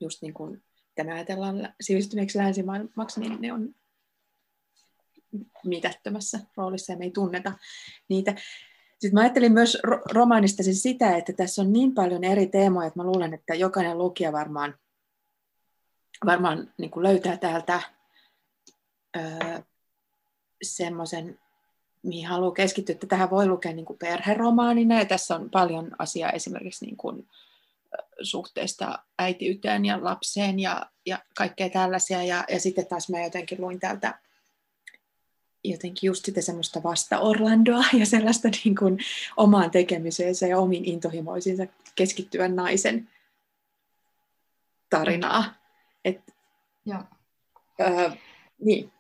just 0.01 0.23
niin 0.23 0.35
kuin 0.35 0.63
mitä 0.89 1.05
me 1.05 1.13
ajatellaan 1.13 1.75
sivistyneeksi 1.81 2.39
länsimaailmaksi, 2.39 3.21
niin 3.21 3.41
ne 3.41 3.53
on 3.53 3.75
mitättömässä 5.65 6.41
roolissa 6.57 6.93
ja 6.93 6.99
me 6.99 7.05
ei 7.05 7.11
tunneta 7.11 7.53
niitä. 8.09 8.35
Sitten 8.91 9.15
mä 9.15 9.21
ajattelin 9.21 9.53
myös 9.53 9.79
romaanista 10.13 10.63
siis 10.63 10.83
sitä, 10.83 11.17
että 11.17 11.33
tässä 11.33 11.63
on 11.63 11.73
niin 11.73 11.95
paljon 11.95 12.25
eri 12.25 12.47
teemoja, 12.47 12.87
että 12.87 12.99
mä 12.99 13.07
luulen, 13.07 13.35
että 13.35 13.55
jokainen 13.55 13.99
lukija 13.99 14.33
varmaan, 14.33 14.75
varmaan 16.27 16.75
niin 16.79 16.91
kuin 16.91 17.03
löytää 17.03 17.37
täältä 17.37 17.81
öö, 19.17 19.61
semmoisen, 20.63 21.39
mihin 22.09 22.27
haluaa 22.27 22.53
keskittyä. 22.53 22.93
Että 22.93 23.07
tähän 23.07 23.31
voi 23.31 23.47
lukea 23.47 23.73
niin 23.73 23.87
kuin 23.87 23.99
perheromaanina, 23.99 24.99
ja 24.99 25.05
tässä 25.05 25.35
on 25.35 25.51
paljon 25.51 25.91
asiaa 25.99 26.31
esimerkiksi 26.31 26.85
niin 26.85 26.97
kuin, 26.97 27.27
suhteesta 28.23 28.99
äitiyteen 29.19 29.85
ja 29.85 30.05
lapseen 30.05 30.61
ja, 30.61 30.87
ja 31.07 31.19
kaikkea 31.37 31.71
tällaisia. 31.71 32.23
Ja, 32.23 32.45
ja 32.49 32.61
sitten 32.61 32.87
taas 32.87 33.09
mä 33.09 33.21
jotenkin 33.21 33.61
luin 33.61 33.81
täältä 33.81 34.19
jotenkin 35.65 36.09
just 36.09 36.25
sitä 36.25 36.41
semmoista 36.41 36.83
vasta 36.83 37.21
Orlandoa 37.21 37.85
ja 38.01 38.07
sellaista 38.07 38.49
niin 38.65 38.77
kuin 38.77 38.99
omaan 39.37 39.71
tekemiseensä 39.71 40.47
ja 40.47 40.59
omiin 40.59 40.85
intohimoisiinsa 40.85 41.67
keskittyvän 41.95 42.57
naisen 42.57 43.09
tarinaa. 44.91 45.45
Et, 46.05 46.21
Joo. 46.87 47.03
Öö, 47.81 48.11
niin. 48.61 48.93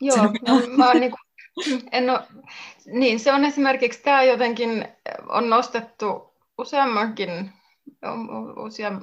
Joo, 0.00 0.16
mä, 0.16 0.76
mä 0.76 0.94
niin 1.00 1.10
kuin, 1.10 1.25
en 1.92 2.10
ole, 2.10 2.20
niin 2.86 3.20
se 3.20 3.32
on 3.32 3.44
esimerkiksi 3.44 4.02
tämä 4.02 4.22
jotenkin 4.22 4.88
on 5.28 5.50
nostettu 5.50 6.34
useammankin 6.58 7.52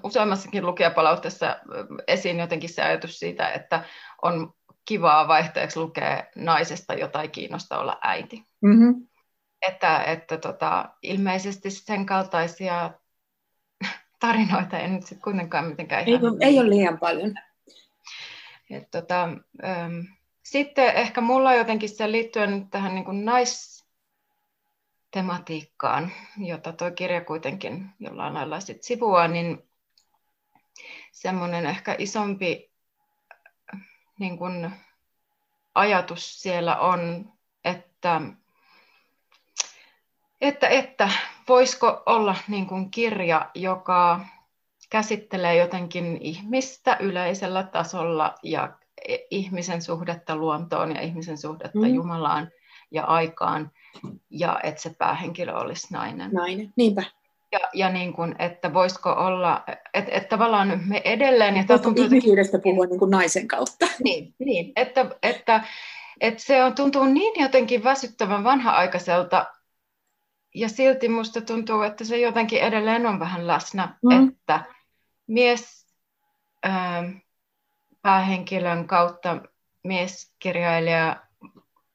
useammassakin 0.03 0.65
lukijapalautteessa 0.65 1.59
esiin 2.07 2.39
jotenkin 2.39 2.69
se 2.69 2.81
ajatus 2.81 3.19
siitä, 3.19 3.49
että 3.49 3.83
on 4.21 4.53
kivaa 4.85 5.27
vaihteeksi 5.27 5.79
lukea 5.79 6.23
naisesta, 6.35 6.93
jota 6.93 7.21
ei 7.21 7.27
kiinnosta 7.27 7.79
olla 7.79 7.97
äiti. 8.01 8.47
Mm-hmm. 8.61 9.07
Että, 9.67 10.03
että 10.03 10.37
tota, 10.37 10.89
ilmeisesti 11.01 11.71
sen 11.71 12.05
kaltaisia 12.05 12.91
tarinoita 14.19 14.79
ei 14.79 14.87
nyt 14.87 15.03
sitten 15.03 15.23
kuitenkaan 15.23 15.65
mitenkään 15.65 16.07
ei, 16.07 16.13
ihan... 16.13 16.37
Ei 16.39 16.59
ole 16.59 16.69
liian 16.69 16.99
paljon. 16.99 17.33
Et, 18.69 18.91
tota, 18.91 19.23
ähm, 19.63 19.99
sitten 20.43 20.95
ehkä 20.95 21.21
mulla 21.21 21.53
jotenkin 21.53 21.89
se 21.89 22.11
liittyen 22.11 22.69
tähän 22.69 22.95
niin 22.95 23.05
kuin 23.05 23.25
nais, 23.25 23.83
tematiikkaan, 25.11 26.11
jota 26.37 26.73
tuo 26.73 26.91
kirja 26.91 27.21
kuitenkin 27.21 27.89
jollain 27.99 28.33
lailla 28.33 28.59
sit 28.59 28.83
sivua, 28.83 29.27
niin 29.27 29.63
semmoinen 31.11 31.65
ehkä 31.65 31.95
isompi 31.97 32.71
niin 34.19 34.37
kun 34.37 34.71
ajatus 35.75 36.41
siellä 36.41 36.79
on, 36.79 37.33
että, 37.63 38.21
että, 40.41 40.67
että 40.67 41.09
voisiko 41.47 42.03
olla 42.05 42.35
niin 42.47 42.67
kun 42.67 42.91
kirja, 42.91 43.49
joka 43.55 44.25
käsittelee 44.89 45.55
jotenkin 45.55 46.17
ihmistä 46.21 46.97
yleisellä 46.99 47.63
tasolla 47.63 48.35
ja 48.43 48.77
ihmisen 49.29 49.81
suhdetta 49.81 50.35
luontoon 50.35 50.95
ja 50.95 51.01
ihmisen 51.01 51.37
suhdetta 51.37 51.79
mm. 51.79 51.93
Jumalaan 51.93 52.51
ja 52.91 53.03
aikaan, 53.03 53.71
ja 54.29 54.59
että 54.63 54.81
se 54.81 54.95
päähenkilö 54.97 55.53
olisi 55.53 55.87
nainen. 55.93 56.31
Nainen, 56.31 56.73
niinpä. 56.75 57.03
Ja, 57.51 57.59
ja 57.73 57.89
niin 57.89 58.13
kuin, 58.13 58.35
että 58.39 58.73
voisiko 58.73 59.09
olla, 59.09 59.63
että, 59.93 60.11
että 60.11 60.29
tavallaan 60.29 60.81
me 60.87 61.01
edelleen... 61.05 61.57
Ja 61.57 61.79
tuntuu 61.79 62.05
ihmisyydestä 62.05 62.59
puhua 62.59 62.85
niin 62.85 62.99
kuin 62.99 63.11
naisen 63.11 63.47
kautta. 63.47 63.87
Niin, 64.03 64.33
niin 64.39 64.71
että, 64.75 65.05
että, 65.23 65.63
että 66.21 66.43
se 66.43 66.63
on, 66.63 66.75
tuntuu 66.75 67.05
niin 67.05 67.41
jotenkin 67.41 67.83
väsyttävän 67.83 68.43
vanha-aikaiselta, 68.43 69.45
ja 70.55 70.69
silti 70.69 71.09
musta 71.09 71.41
tuntuu, 71.41 71.81
että 71.81 72.03
se 72.03 72.17
jotenkin 72.17 72.59
edelleen 72.59 73.05
on 73.05 73.19
vähän 73.19 73.47
läsnä, 73.47 73.95
mm. 74.03 74.27
että 74.27 74.65
mies 75.27 75.87
ää, 76.63 77.03
päähenkilön 78.03 78.87
kautta 78.87 79.41
mieskirjailija 79.83 81.23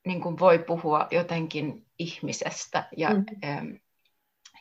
niin 0.06 0.20
kuin 0.20 0.38
voi 0.38 0.58
puhua 0.58 1.06
jotenkin 1.10 1.86
ihmisestä 1.98 2.88
ja 2.96 3.10
mm. 3.10 3.24
ähm, 3.44 3.68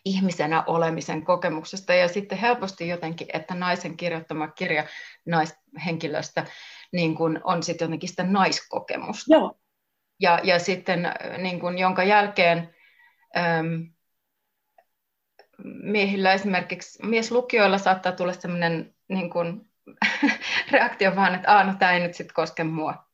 ihmisenä 0.06 0.64
olemisen 0.68 1.26
kokemuksesta. 1.26 1.93
Ja 1.93 2.08
sitten 2.08 2.38
helposti 2.38 2.88
jotenkin, 2.88 3.28
että 3.34 3.56
naisen 3.56 3.98
kirjoittama 3.98 4.48
kirja 4.48 4.84
naishenkilöstä 5.26 6.45
niin 6.91 7.16
kuin 7.16 7.39
on 7.43 7.64
sitten 7.64 7.86
jotenkin 7.86 8.10
sitä 8.10 8.24
naiskokemusta. 8.24 9.34
Joo. 9.34 9.60
Ja, 10.20 10.39
ja 10.43 10.60
sitten 10.60 11.14
niin 11.38 11.60
kuin, 11.60 11.78
jonka 11.78 12.04
jälkeen 12.04 12.76
ähm, 13.38 13.82
miehillä 15.84 16.34
esimerkiksi 16.34 17.06
mieslukijoilla 17.06 17.78
saattaa 17.78 18.12
tulla 18.12 18.34
sellainen 18.34 18.95
niin 19.08 19.30
kuin, 19.30 19.66
reaktio 20.72 21.16
vaan, 21.16 21.36
että 21.36 21.64
no 21.64 21.74
tämä 21.80 21.92
ei 21.92 22.00
nyt 22.00 22.14
sitten 22.14 22.34
koske 22.34 22.64
mua. 22.64 23.08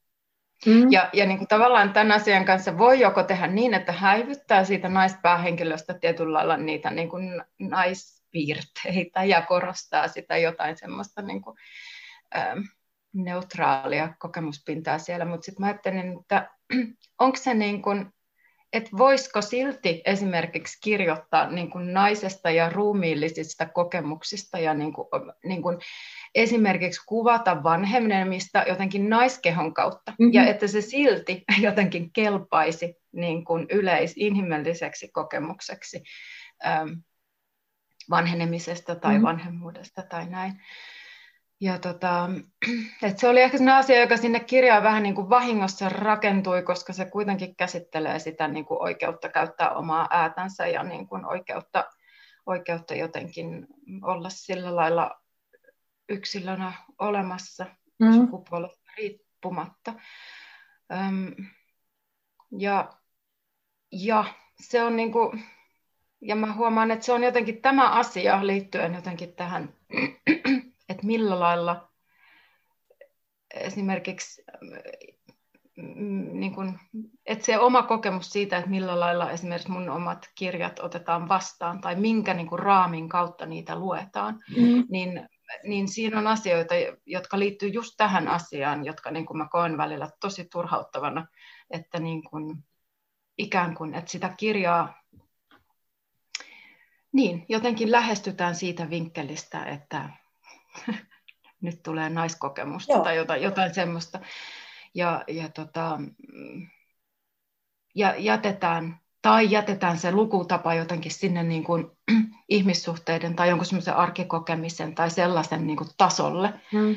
Mm. 0.66 0.92
Ja, 0.92 1.10
ja 1.14 1.26
niin 1.26 1.38
kuin 1.38 1.48
tavallaan 1.48 1.94
tämän 1.94 2.12
asian 2.12 2.46
kanssa 2.46 2.78
voi 2.78 3.00
joko 3.00 3.24
tehdä 3.24 3.48
niin, 3.48 3.74
että 3.74 3.92
häivyttää 3.92 4.64
siitä 4.64 4.90
naispäähenkilöstä 4.90 5.94
tietyllä 5.94 6.34
lailla 6.34 6.58
niitä 6.58 6.92
niin 6.92 7.10
kuin 7.10 7.44
naispiirteitä 7.60 9.24
ja 9.24 9.42
korostaa 9.42 10.08
sitä 10.08 10.38
jotain 10.38 10.78
semmoista 10.78 11.22
niin 11.22 11.42
kuin, 11.42 11.58
ähm, 12.38 12.60
neutraalia 13.14 14.14
kokemuspintaa 14.20 14.98
siellä. 14.98 15.26
Mutta 15.26 15.46
sitten 15.46 15.62
mä 15.62 15.68
ajattelin, 15.68 16.20
että 16.20 16.50
onko 17.20 17.38
se 17.38 17.54
niin 17.54 17.82
kuin, 17.82 18.14
että 18.74 18.90
voisiko 18.98 19.42
silti 19.42 20.02
esimerkiksi 20.06 20.78
kirjoittaa 20.82 21.52
niin 21.52 21.70
kuin 21.70 21.94
naisesta 21.94 22.52
ja 22.52 22.70
ruumiillisista 22.70 23.66
kokemuksista 23.66 24.60
ja 24.60 24.74
niin 24.74 24.94
kuin, 24.94 25.08
niin 25.46 25.62
kuin 25.62 25.78
esimerkiksi 26.36 27.02
kuvata 27.06 27.64
vanhenemista 27.64 28.64
jotenkin 28.68 29.10
naiskehon 29.10 29.74
kautta, 29.74 30.12
mm-hmm. 30.12 30.34
ja 30.34 30.46
että 30.48 30.68
se 30.68 30.82
silti 30.82 31.44
jotenkin 31.62 32.12
kelpaisi 32.14 32.96
niin 33.12 33.46
kuin 33.46 33.68
yleisinhimilliseksi 33.72 35.08
kokemukseksi 35.08 36.04
vanhenemisesta 38.10 38.96
tai 38.96 39.14
mm-hmm. 39.14 39.28
vanhemmuudesta 39.28 40.02
tai 40.10 40.30
näin. 40.30 40.54
Ja 41.64 41.80
tota, 41.80 42.30
et 43.04 43.20
se 43.20 43.28
oli 43.28 43.42
ehkä 43.42 43.58
sellainen 43.58 43.80
asia, 43.80 44.02
joka 44.02 44.18
sinne 44.18 44.40
kirjaan 44.40 44.84
vähän 44.84 45.04
niin 45.04 45.16
kuin 45.16 45.30
vahingossa 45.30 45.90
rakentui, 45.90 46.62
koska 46.62 46.94
se 46.94 47.06
kuitenkin 47.06 47.56
käsittelee 47.56 48.20
sitä 48.20 48.48
niin 48.48 48.66
kuin 48.66 48.82
oikeutta 48.82 49.30
käyttää 49.30 49.72
omaa 49.72 50.08
äätänsä 50.12 50.68
ja 50.68 50.84
niin 50.84 51.08
kuin 51.08 51.26
oikeutta, 51.26 51.86
oikeutta 52.46 52.96
jotenkin 52.96 53.68
olla 54.02 54.30
sillä 54.30 54.76
lailla 54.76 55.22
yksilönä 56.10 56.74
olemassa 57.00 57.66
mm. 58.00 58.14
sukupuolesta 58.14 58.92
riippumatta. 58.98 59.94
Öm, 60.94 61.46
ja, 62.58 62.94
ja 63.92 64.26
se 64.60 64.84
on 64.84 64.96
niin 64.96 65.12
kuin, 65.12 65.44
ja 66.22 66.36
mä 66.36 66.54
huomaan, 66.54 66.92
että 66.92 67.06
se 67.06 67.14
on 67.14 67.24
jotenkin 67.24 67.62
tämä 67.62 67.90
asia 67.90 68.48
liittyen 68.48 68.94
jotenkin 68.94 69.36
tähän, 69.36 69.74
että 71.04 71.08
millä 71.08 71.40
lailla 71.40 71.90
esimerkiksi 73.54 74.44
mm, 75.76 76.40
niin 76.40 76.56
kuin, 76.56 76.80
että 77.26 77.46
se 77.46 77.60
oma 77.60 77.84
kokemus 77.84 78.30
siitä, 78.30 78.58
että 78.58 78.70
millä 78.70 79.00
lailla 79.00 79.32
esimerkiksi 79.32 79.72
mun 79.72 79.90
omat 79.90 80.30
kirjat 80.36 80.80
otetaan 80.80 81.30
vastaan 81.30 81.82
tai 81.82 81.96
minkä 81.96 82.34
niin 82.34 82.48
kuin 82.48 82.60
raamin 82.60 83.10
kautta 83.10 83.46
niitä 83.46 83.76
luetaan, 83.76 84.40
mm. 84.58 84.84
niin 84.90 85.30
niin 85.64 85.88
siinä 85.88 86.20
on 86.20 86.28
asioita, 86.28 86.74
jotka 87.06 87.40
liittyy 87.40 87.70
just 87.70 87.94
tähän 87.98 88.28
asiaan, 88.28 88.86
jotka 88.86 89.12
niin 89.12 89.26
kuin 89.26 89.38
mä 89.38 89.48
koen 89.52 89.78
välillä 89.78 90.10
tosi 90.22 90.46
turhauttavana, 90.46 91.28
että 91.70 92.00
niin 92.00 92.24
kuin, 92.24 92.64
ikään 93.38 93.76
kuin, 93.76 93.94
että 93.94 94.12
sitä 94.12 94.34
kirjaa 94.38 95.04
niin, 97.12 97.46
jotenkin 97.50 97.92
lähestytään 97.92 98.56
siitä 98.56 98.90
vinkkelistä, 98.90 99.66
että 99.66 100.10
nyt 101.62 101.84
tulee 101.84 102.10
naiskokemusta 102.10 102.94
Joo. 102.94 103.04
tai 103.04 103.16
jotain, 103.16 103.42
jotain 103.42 103.74
semmoista. 103.74 104.20
Ja, 104.96 105.24
ja, 105.28 105.50
tota, 105.50 106.00
ja 107.96 108.16
jätetään, 108.18 109.00
tai 109.22 109.52
jätetään 109.52 109.98
se 109.98 110.12
lukutapa 110.12 110.74
jotenkin 110.74 111.12
sinne 111.12 111.44
niin 111.44 111.64
kuin, 111.64 111.86
ihmissuhteiden 112.50 113.36
tai 113.36 113.50
jonkun 113.50 113.66
semmoisen 113.66 113.96
arkikokemisen 113.96 114.96
tai 114.96 115.10
sellaisen 115.10 115.68
niin 115.68 115.78
kuin, 115.78 115.90
tasolle, 115.98 116.54
hmm. 116.72 116.96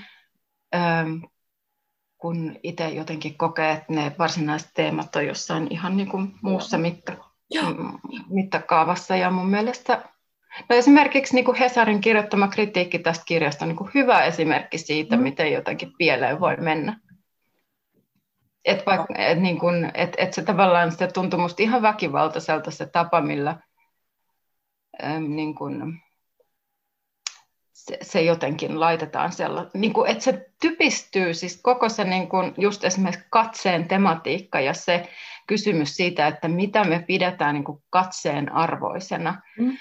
Öm, 0.75 1.21
kun 2.19 2.57
itse 2.63 2.89
jotenkin 2.89 3.39
kokee, 3.39 3.73
että 3.73 3.93
ne 3.93 4.13
varsinaiset 4.19 4.71
teemat 4.75 5.17
on 5.17 5.27
jossain 5.27 5.67
ihan 5.71 5.97
niin 5.97 6.09
kuin 6.09 6.35
muussa 6.43 6.79
mitta, 6.79 7.13
mittakaavassa. 8.29 9.17
Ja 9.17 9.31
mun 9.31 9.51
mielestä 9.51 10.09
no 10.69 10.77
esimerkiksi 10.77 11.35
niin 11.35 11.45
kuin 11.45 11.57
Hesarin 11.57 12.01
kirjoittama 12.01 12.49
kritiikki 12.49 12.99
tästä 12.99 13.25
kirjasta 13.27 13.65
on 13.65 13.69
niin 13.69 13.77
kuin 13.77 13.91
hyvä 13.95 14.25
esimerkki 14.25 14.79
siitä, 14.79 15.17
mm. 15.17 15.23
miten 15.23 15.53
jotakin 15.53 15.93
pieleen 15.99 16.41
voi 16.41 16.57
mennä. 16.57 17.01
Että 18.65 19.07
et, 19.19 19.39
niin 19.39 19.59
et, 19.95 20.15
et 20.19 20.33
se 20.33 20.43
tavallaan 20.43 20.93
se 20.93 21.07
tuntui 21.07 21.41
musta 21.41 21.63
ihan 21.63 21.83
väkivaltaiselta 21.83 22.71
se 22.71 22.87
tapa, 22.87 23.21
millä 23.21 23.57
äm, 25.05 25.23
niin 25.37 25.55
kuin, 25.55 26.03
se, 27.73 27.99
se 28.03 28.23
jotenkin 28.23 28.81
laitetaan 28.81 29.33
sellainen, 29.33 29.71
niin 29.75 29.93
kuin, 29.93 30.11
että 30.11 30.25
se 30.25 30.47
typistyy, 30.61 31.35
siis 31.35 31.61
koko 31.63 31.89
se 31.89 32.05
niin 32.05 32.29
kuin, 32.29 32.55
just 32.59 32.85
esimerkiksi 32.85 33.27
katseen 33.31 33.89
tematiikka 33.89 34.61
ja 34.61 34.75
se 34.75 35.09
kysymys 35.47 35.97
siitä, 35.97 36.27
että 36.27 36.49
mitä 36.49 36.85
me 36.85 37.05
pidetään 37.07 37.55
niin 37.55 37.65
kuin 37.65 37.83
katseen 37.91 38.53
arvoisena 38.53 39.43
mm. 39.59 39.77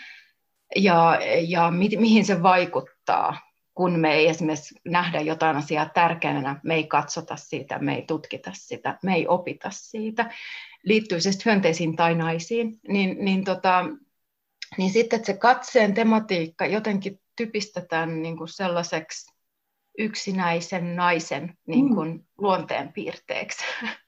Ja, 0.76 1.20
ja 1.48 1.72
mi, 1.72 1.90
mihin 2.00 2.26
se 2.26 2.44
vaikuttaa, 2.44 3.38
kun 3.74 4.00
me 4.00 4.14
ei 4.14 4.28
esimerkiksi 4.28 4.76
nähdä 4.86 5.22
jotain 5.22 5.58
asiaa 5.58 5.90
tärkeänä, 5.94 6.60
me 6.64 6.76
ei 6.76 6.84
katsota 6.84 7.36
siitä, 7.36 7.80
me 7.80 7.96
ei 7.96 8.02
tutkita 8.02 8.52
sitä, 8.54 8.98
me 9.04 9.16
ei 9.16 9.28
opita 9.28 9.70
siitä, 9.72 10.32
liittyy 10.84 11.22
siis 11.22 11.46
hyönteisiin 11.46 11.96
tai 11.96 12.16
naisiin, 12.16 12.80
niin, 12.88 13.18
niin, 13.20 13.44
tota, 13.44 13.86
niin 14.78 14.90
sitten 14.90 15.18
että 15.18 15.26
se 15.26 15.38
katseen 15.38 15.94
tematiikka 15.94 16.66
jotenkin 16.66 17.20
typistetään 17.36 18.22
niin 18.22 18.38
kuin 18.38 18.48
sellaiseksi 18.48 19.36
yksinäisen 19.98 20.96
naisen 20.96 21.58
niin 21.68 21.96
kuin 21.96 22.12
mm. 22.12 22.24
luonteen 22.38 22.94
piirteeksi. 22.94 23.66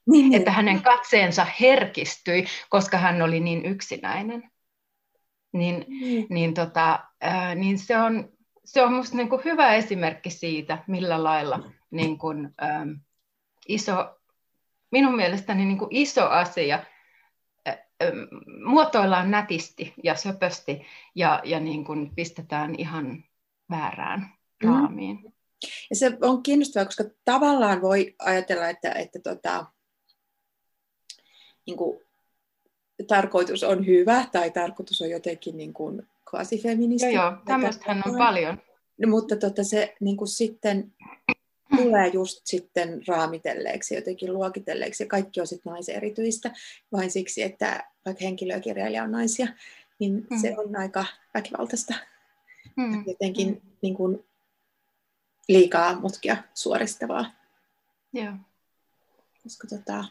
Niin, 0.10 0.34
että 0.34 0.52
hänen 0.52 0.82
katseensa 0.82 1.48
herkistyi, 1.62 2.46
koska 2.70 2.98
hän 2.98 3.22
oli 3.22 3.40
niin 3.40 3.66
yksinäinen. 3.66 4.52
Niin, 5.58 5.86
mm. 5.88 6.26
niin, 6.30 6.54
tota, 6.54 7.00
ää, 7.22 7.56
niin 7.56 7.80
se 7.80 7.98
on, 7.98 8.30
se 8.66 8.82
on 8.82 8.94
musta 8.94 9.18
niin 9.18 9.30
kuin 9.30 9.44
hyvä 9.46 9.74
esimerkki 9.74 10.30
siitä, 10.30 10.84
millä 10.88 11.24
lailla 11.24 11.72
niin 11.92 12.18
kuin, 12.18 12.56
iso, 13.68 14.20
minun 14.92 15.16
mielestäni 15.16 15.66
niin 15.66 15.78
kuin 15.78 15.90
iso 15.92 16.30
asia 16.30 16.84
muotoillaan 18.66 19.32
nätisti 19.32 19.94
ja 20.04 20.16
söpösti 20.16 20.82
ja, 21.16 21.42
ja 21.44 21.60
niin 21.60 21.86
kuin 21.86 22.16
pistetään 22.16 22.76
ihan 22.78 23.24
väärään 23.70 24.20
mm. 24.64 24.70
raamiin. 24.70 25.18
Mm. 25.18 25.32
Ja 25.90 25.96
se 25.96 26.18
on 26.22 26.44
kiinnostavaa, 26.44 26.86
koska 26.86 27.04
tavallaan 27.26 27.82
voi 27.82 28.16
ajatella, 28.20 28.70
että, 28.70 28.92
että 28.92 29.20
tota, 29.20 29.66
niin 31.66 31.78
kuin, 31.78 32.07
tarkoitus 33.08 33.64
on 33.64 33.86
hyvä 33.86 34.26
tai 34.32 34.52
tarkoitus 34.52 35.02
on 35.02 35.10
jotenkin 35.10 35.58
niin 35.58 35.74
kuin 35.74 36.08
kvasifeministi. 36.30 37.14
Joo, 37.14 37.24
joo 37.24 37.38
tämmöistähän 37.46 38.04
on 38.06 38.18
paljon. 38.18 38.62
No, 38.98 39.10
mutta 39.10 39.36
tota, 39.36 39.64
se 39.64 39.96
niin 40.00 40.18
kuin 40.18 40.28
sitten 40.28 40.94
tulee 41.76 42.08
just 42.08 42.42
sitten 42.44 43.02
raamitelleeksi, 43.08 43.96
jotenkin 43.96 44.34
luokitelleeksi, 44.34 45.04
ja 45.04 45.08
kaikki 45.08 45.42
on 45.42 45.48
sitten 45.48 45.72
naiserityistä, 45.72 46.52
vain 46.92 47.12
siksi, 47.12 47.44
että 47.44 47.84
vaikka 48.06 48.24
henkilökirjailija 48.24 49.04
on 49.04 49.12
naisia, 49.12 49.48
niin 50.00 50.28
mm. 50.30 50.42
se 50.42 50.56
on 50.58 50.76
aika 50.76 51.06
väkivaltaista. 51.34 51.94
Mm. 52.76 53.04
Jotenkin 53.08 53.50
mm. 53.50 53.62
Niin 53.82 53.96
kuin, 53.96 54.26
liikaa 55.48 56.00
mutkia 56.00 56.38
suoristavaa. 56.54 57.32
Joo. 58.14 58.34
Koska, 59.44 59.68
tota, 59.68 60.06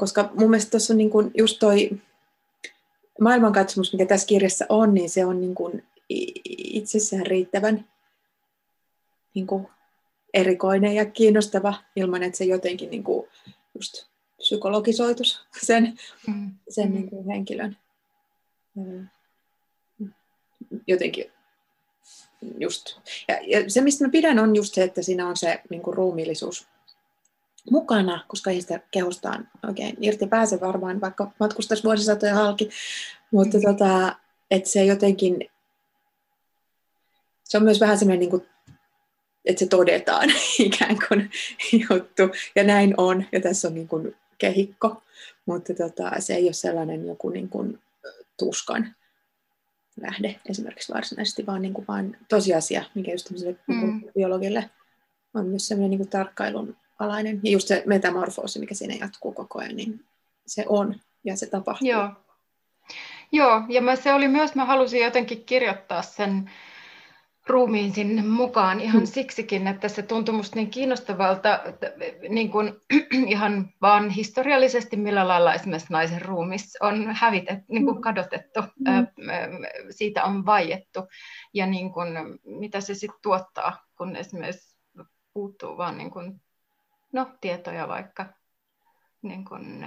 koska 0.00 0.30
mun 0.34 0.50
mielestä 0.50 0.70
tuossa 0.70 0.92
on 0.92 0.98
niin 0.98 1.10
kuin 1.10 1.30
just 1.34 1.58
toi 1.58 1.90
maailmankatsomus, 3.20 3.92
mikä 3.92 4.06
tässä 4.06 4.26
kirjassa 4.26 4.66
on, 4.68 4.94
niin 4.94 5.10
se 5.10 5.24
on 5.24 5.40
niin 5.40 5.54
kuin 5.54 5.84
itsessään 6.08 7.26
riittävän 7.26 7.88
niin 9.34 9.46
kuin 9.46 9.66
erikoinen 10.34 10.94
ja 10.94 11.04
kiinnostava 11.04 11.74
ilman, 11.96 12.22
että 12.22 12.38
se 12.38 12.44
jotenkin 12.44 12.90
niin 12.90 13.04
kuin 13.04 13.28
just 13.74 14.06
psykologisoitus 14.36 15.46
sen, 15.62 15.98
mm. 16.26 16.50
sen 16.68 16.88
mm. 16.88 16.94
Niin 16.94 17.10
kuin 17.10 17.26
henkilön 17.26 17.76
jotenkin 20.86 21.32
just. 22.58 22.98
Ja, 23.28 23.38
ja 23.46 23.70
se, 23.70 23.80
mistä 23.80 24.04
mä 24.04 24.10
pidän, 24.10 24.38
on 24.38 24.56
just 24.56 24.74
se, 24.74 24.82
että 24.82 25.02
siinä 25.02 25.28
on 25.28 25.36
se 25.36 25.60
niin 25.70 25.82
kuin 25.82 25.94
ruumiillisuus 25.94 26.66
mukana, 27.70 28.24
koska 28.28 28.50
ei 28.50 28.60
sitä 28.60 28.80
kehostaan 28.90 29.48
oikein 29.68 29.96
irti 30.00 30.26
pääse 30.26 30.60
varmaan, 30.60 31.00
vaikka 31.00 31.32
matkustaisi 31.40 31.84
vuosisatoja 31.84 32.34
halki. 32.34 32.70
Mutta 33.30 33.58
mm. 33.58 33.62
tota, 33.62 34.16
että 34.50 34.68
se 34.68 34.84
jotenkin, 34.84 35.50
se 37.44 37.56
on 37.56 37.64
myös 37.64 37.80
vähän 37.80 37.98
semmoinen, 37.98 38.20
niin 38.20 38.30
kuin, 38.30 38.46
että 39.44 39.58
se 39.58 39.66
todetaan 39.66 40.30
ikään 40.58 40.96
kuin 41.08 41.30
juttu. 41.90 42.22
Ja 42.56 42.64
näin 42.64 42.94
on, 42.96 43.24
ja 43.32 43.40
tässä 43.40 43.68
on 43.68 43.74
niin 43.74 43.88
kuin 43.88 44.16
kehikko, 44.38 45.02
mutta 45.46 45.74
tota, 45.74 46.10
se 46.18 46.34
ei 46.34 46.44
ole 46.44 46.52
sellainen 46.52 47.06
joku 47.06 47.28
niin 47.28 47.48
kuin 47.48 47.78
tuskan 48.38 48.94
lähde 50.00 50.40
esimerkiksi 50.48 50.92
varsinaisesti, 50.92 51.46
vaan, 51.46 51.62
niin 51.62 51.74
kuin 51.74 51.84
vain 51.88 52.16
tosiasia, 52.28 52.84
mikä 52.94 53.12
just 53.12 53.30
mm. 53.66 54.02
biologille 54.14 54.70
on 55.34 55.46
myös 55.46 55.68
sellainen 55.68 55.90
niin 55.90 55.98
kuin 55.98 56.10
tarkkailun 56.10 56.76
alainen. 57.00 57.40
Ja 57.42 57.50
just 57.50 57.68
se 57.68 57.82
metamorfoosi, 57.86 58.58
mikä 58.58 58.74
siinä 58.74 58.94
jatkuu 58.94 59.32
koko 59.32 59.58
ajan, 59.58 59.76
niin 59.76 60.04
se 60.46 60.64
on 60.68 60.94
ja 61.24 61.36
se 61.36 61.46
tapahtuu. 61.46 61.88
Joo, 61.88 62.08
Joo 63.32 63.62
ja 63.68 63.82
mä, 63.82 63.96
se 63.96 64.12
oli 64.12 64.28
myös, 64.28 64.54
mä 64.54 64.64
halusin 64.64 65.00
jotenkin 65.00 65.44
kirjoittaa 65.44 66.02
sen 66.02 66.50
ruumiin 67.46 67.92
sinne 67.92 68.22
mukaan 68.22 68.80
ihan 68.80 69.02
mm. 69.02 69.06
siksikin, 69.06 69.66
että 69.66 69.88
se 69.88 70.02
tuntui 70.02 70.34
musta 70.34 70.56
niin 70.56 70.70
kiinnostavalta 70.70 71.60
niin 72.28 72.50
kuin, 72.50 72.72
ihan 73.34 73.70
vaan 73.82 74.10
historiallisesti, 74.10 74.96
millä 74.96 75.28
lailla 75.28 75.54
esimerkiksi 75.54 75.92
naisen 75.92 76.22
ruumis 76.22 76.76
on 76.80 77.06
hävitetty, 77.12 77.64
niin 77.68 77.84
kuin 77.84 77.96
mm. 77.96 78.00
kadotettu, 78.00 78.60
mm. 78.60 79.06
siitä 79.90 80.24
on 80.24 80.46
vaiettu 80.46 81.00
ja 81.54 81.66
niin 81.66 81.92
kuin, 81.92 82.08
mitä 82.44 82.80
se 82.80 82.94
sitten 82.94 83.20
tuottaa, 83.22 83.86
kun 83.98 84.16
esimerkiksi 84.16 84.76
puuttuu 85.32 85.76
vaan 85.76 85.98
niin 85.98 86.10
kuin, 86.10 86.40
no, 87.12 87.30
tietoja 87.40 87.88
vaikka 87.88 88.26
niin 89.22 89.44
kuin, 89.44 89.86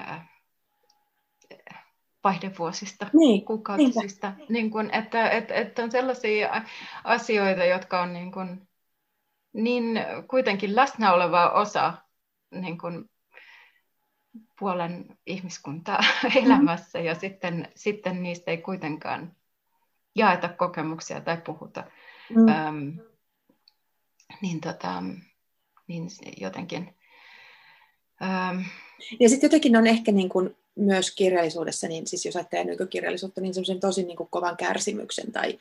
vaihdevuosista, 2.23 3.07
niin, 3.13 3.45
kuukautisista. 3.45 4.33
Niin 4.49 4.71
kuin, 4.71 4.89
että, 4.93 5.29
että, 5.29 5.53
että 5.53 5.83
on 5.83 5.91
sellaisia 5.91 6.61
asioita, 7.03 7.65
jotka 7.65 8.01
on 8.01 8.13
niin, 8.13 8.31
kuin, 8.31 8.67
niin 9.53 9.99
kuitenkin 10.29 10.75
läsnä 10.75 11.13
oleva 11.13 11.49
osa 11.49 11.93
niin 12.51 12.77
kuin, 12.77 13.09
puolen 14.59 15.17
ihmiskuntaa 15.25 15.99
mm-hmm. 16.23 16.45
elämässä 16.45 16.99
ja 16.99 17.15
sitten, 17.15 17.71
sitten 17.75 18.23
niistä 18.23 18.51
ei 18.51 18.57
kuitenkaan 18.57 19.35
jaeta 20.15 20.49
kokemuksia 20.49 21.21
tai 21.21 21.37
puhuta. 21.45 21.83
Mm. 22.29 22.47
Öm, 22.47 22.97
niin, 24.41 24.61
tota, 24.61 25.03
niin 25.87 26.09
jotenkin... 26.37 26.95
Öm, 28.23 28.63
ja 29.19 29.29
sitten 29.29 29.47
jotenkin 29.47 29.75
on 29.75 29.87
ehkä 29.87 30.11
niin 30.11 30.29
kuin 30.29 30.55
myös 30.75 31.11
kirjallisuudessa, 31.11 31.87
niin 31.87 32.07
siis 32.07 32.25
jos 32.25 32.35
ajattelee 32.35 32.63
nykykirjallisuutta, 32.63 33.41
niin 33.41 33.53
semmoisen 33.53 33.79
tosi 33.79 34.03
niin 34.03 34.17
kuin 34.17 34.29
kovan 34.31 34.57
kärsimyksen 34.57 35.31
tai 35.31 35.59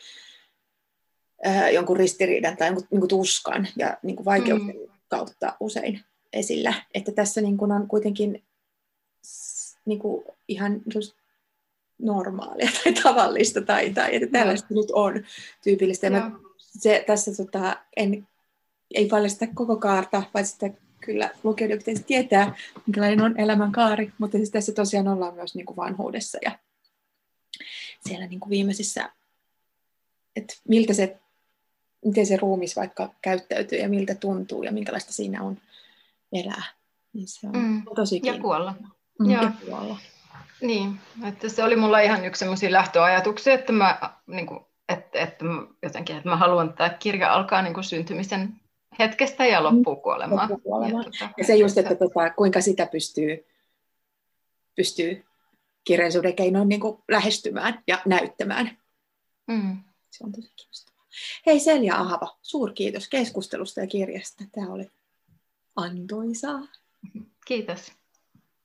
ää, 1.45 1.71
jonkun 1.71 1.97
ristiriidan 1.97 2.57
tai 2.57 2.69
jonkun 2.69 2.87
niin 2.91 3.01
kuin 3.01 3.09
tuskan 3.09 3.69
ja 3.77 3.97
niin 4.03 4.17
kuin 4.17 4.25
vaikeuden 4.25 4.67
mm. 4.67 4.93
kautta 5.09 5.57
usein 5.61 6.01
esillä. 6.33 6.75
Että 6.95 7.13
tässä 7.13 7.41
niin 7.41 7.57
kuin 7.57 7.73
on 7.73 7.89
kuitenkin 7.89 8.43
niin 9.85 9.99
kuin 9.99 10.25
ihan 10.49 10.83
normaalia 11.99 12.71
tai 12.85 12.93
tavallista 12.93 13.61
tai, 13.61 13.91
tai 13.91 14.17
että 14.17 14.29
tällaista 14.33 14.67
mm. 14.71 14.77
nyt 14.77 14.91
on 14.91 15.25
tyypillistä. 15.65 16.07
Ja 16.07 16.11
mä 16.11 16.31
se, 16.59 17.05
tässä 17.07 17.31
tota, 17.37 17.77
en, 17.97 18.29
ei 18.95 19.07
paljasta 19.07 19.47
koko 19.55 19.77
kaarta, 19.77 20.23
vaan 20.35 20.47
sitä 20.47 20.71
kyllä 21.05 21.31
lukijoiden 21.43 21.79
pitäisi 21.79 22.03
tietää, 22.03 22.55
minkälainen 22.87 23.21
on 23.21 23.41
elämän 23.41 23.73
kaari, 23.73 24.13
mutta 24.19 24.37
siis 24.37 24.51
tässä 24.51 24.73
tosiaan 24.73 25.09
ollaan 25.09 25.35
myös 25.35 25.55
niin 25.55 25.67
kuin 25.67 25.77
vanhuudessa 25.77 26.39
ja 26.45 26.59
siellä 28.07 28.27
niin 28.27 28.41
kuin 28.41 28.51
viimeisissä, 28.51 29.11
että 30.37 30.55
miltä 30.69 30.95
se, 30.95 31.21
miten 32.05 32.27
se 32.27 32.37
ruumis 32.37 32.77
vaikka 32.77 33.15
käyttäytyy 33.23 33.79
ja 33.79 33.89
miltä 33.89 34.15
tuntuu 34.15 34.63
ja 34.63 34.73
minkälaista 34.73 35.13
siinä 35.13 35.43
on 35.43 35.59
elää. 36.33 36.63
Niin 37.13 37.29
se 37.29 37.47
on 37.47 37.57
mm. 37.57 37.83
tosi 37.95 38.21
Ja 38.25 38.39
kuolla. 38.39 38.75
Mm, 39.19 39.31
ja 39.31 39.53
kuolla. 39.67 39.99
Niin, 40.61 41.01
että 41.29 41.49
se 41.49 41.65
oli 41.65 41.77
mulla 41.77 42.01
ihan 42.01 42.25
yksi 42.25 42.39
sellaisia 42.39 42.73
lähtöajatuksia, 42.73 43.55
että 43.55 43.73
mä, 43.73 43.99
niin 44.27 44.47
kuin, 44.47 44.61
että, 44.89 45.19
että 45.19 45.45
jotenkin, 45.83 46.17
että 46.17 46.29
mä 46.29 46.37
haluan, 46.37 46.69
että 46.69 46.77
tämä 46.77 46.99
kirja 46.99 47.33
alkaa 47.33 47.63
niin 47.63 47.75
kuin 47.75 47.85
syntymisen 47.85 48.62
hetkestä 48.99 49.47
ja 49.47 49.63
loppuu 49.63 49.97
kuolemaan. 49.97 50.51
Loppuu 50.51 50.71
kuolemaan. 50.71 51.05
Ja, 51.05 51.11
tota, 51.11 51.31
ja 51.37 51.45
se 51.45 51.57
just, 51.57 51.79
että 51.79 51.95
tota, 51.95 52.31
kuinka 52.31 52.61
sitä 52.61 52.87
pystyy, 52.87 53.47
pystyy 54.75 55.25
kirjallisuuden 55.85 56.37
keinoin 56.37 56.69
niin 56.69 56.81
kuin 56.81 56.99
lähestymään 57.09 57.83
ja 57.87 58.03
näyttämään. 58.07 58.79
Mm. 59.47 59.77
Se 60.11 60.25
on 60.25 60.33
tosi 60.33 60.53
kiinnostavaa. 60.57 61.07
Hei 61.47 61.61
Selja 61.61 61.97
Ahava, 61.97 62.39
suurkiitos 62.43 63.09
keskustelusta 63.09 63.81
ja 63.81 63.87
kirjasta. 63.87 64.45
Tämä 64.53 64.73
oli 64.73 64.91
antoisaa. 65.77 66.61
Kiitos. 67.47 67.93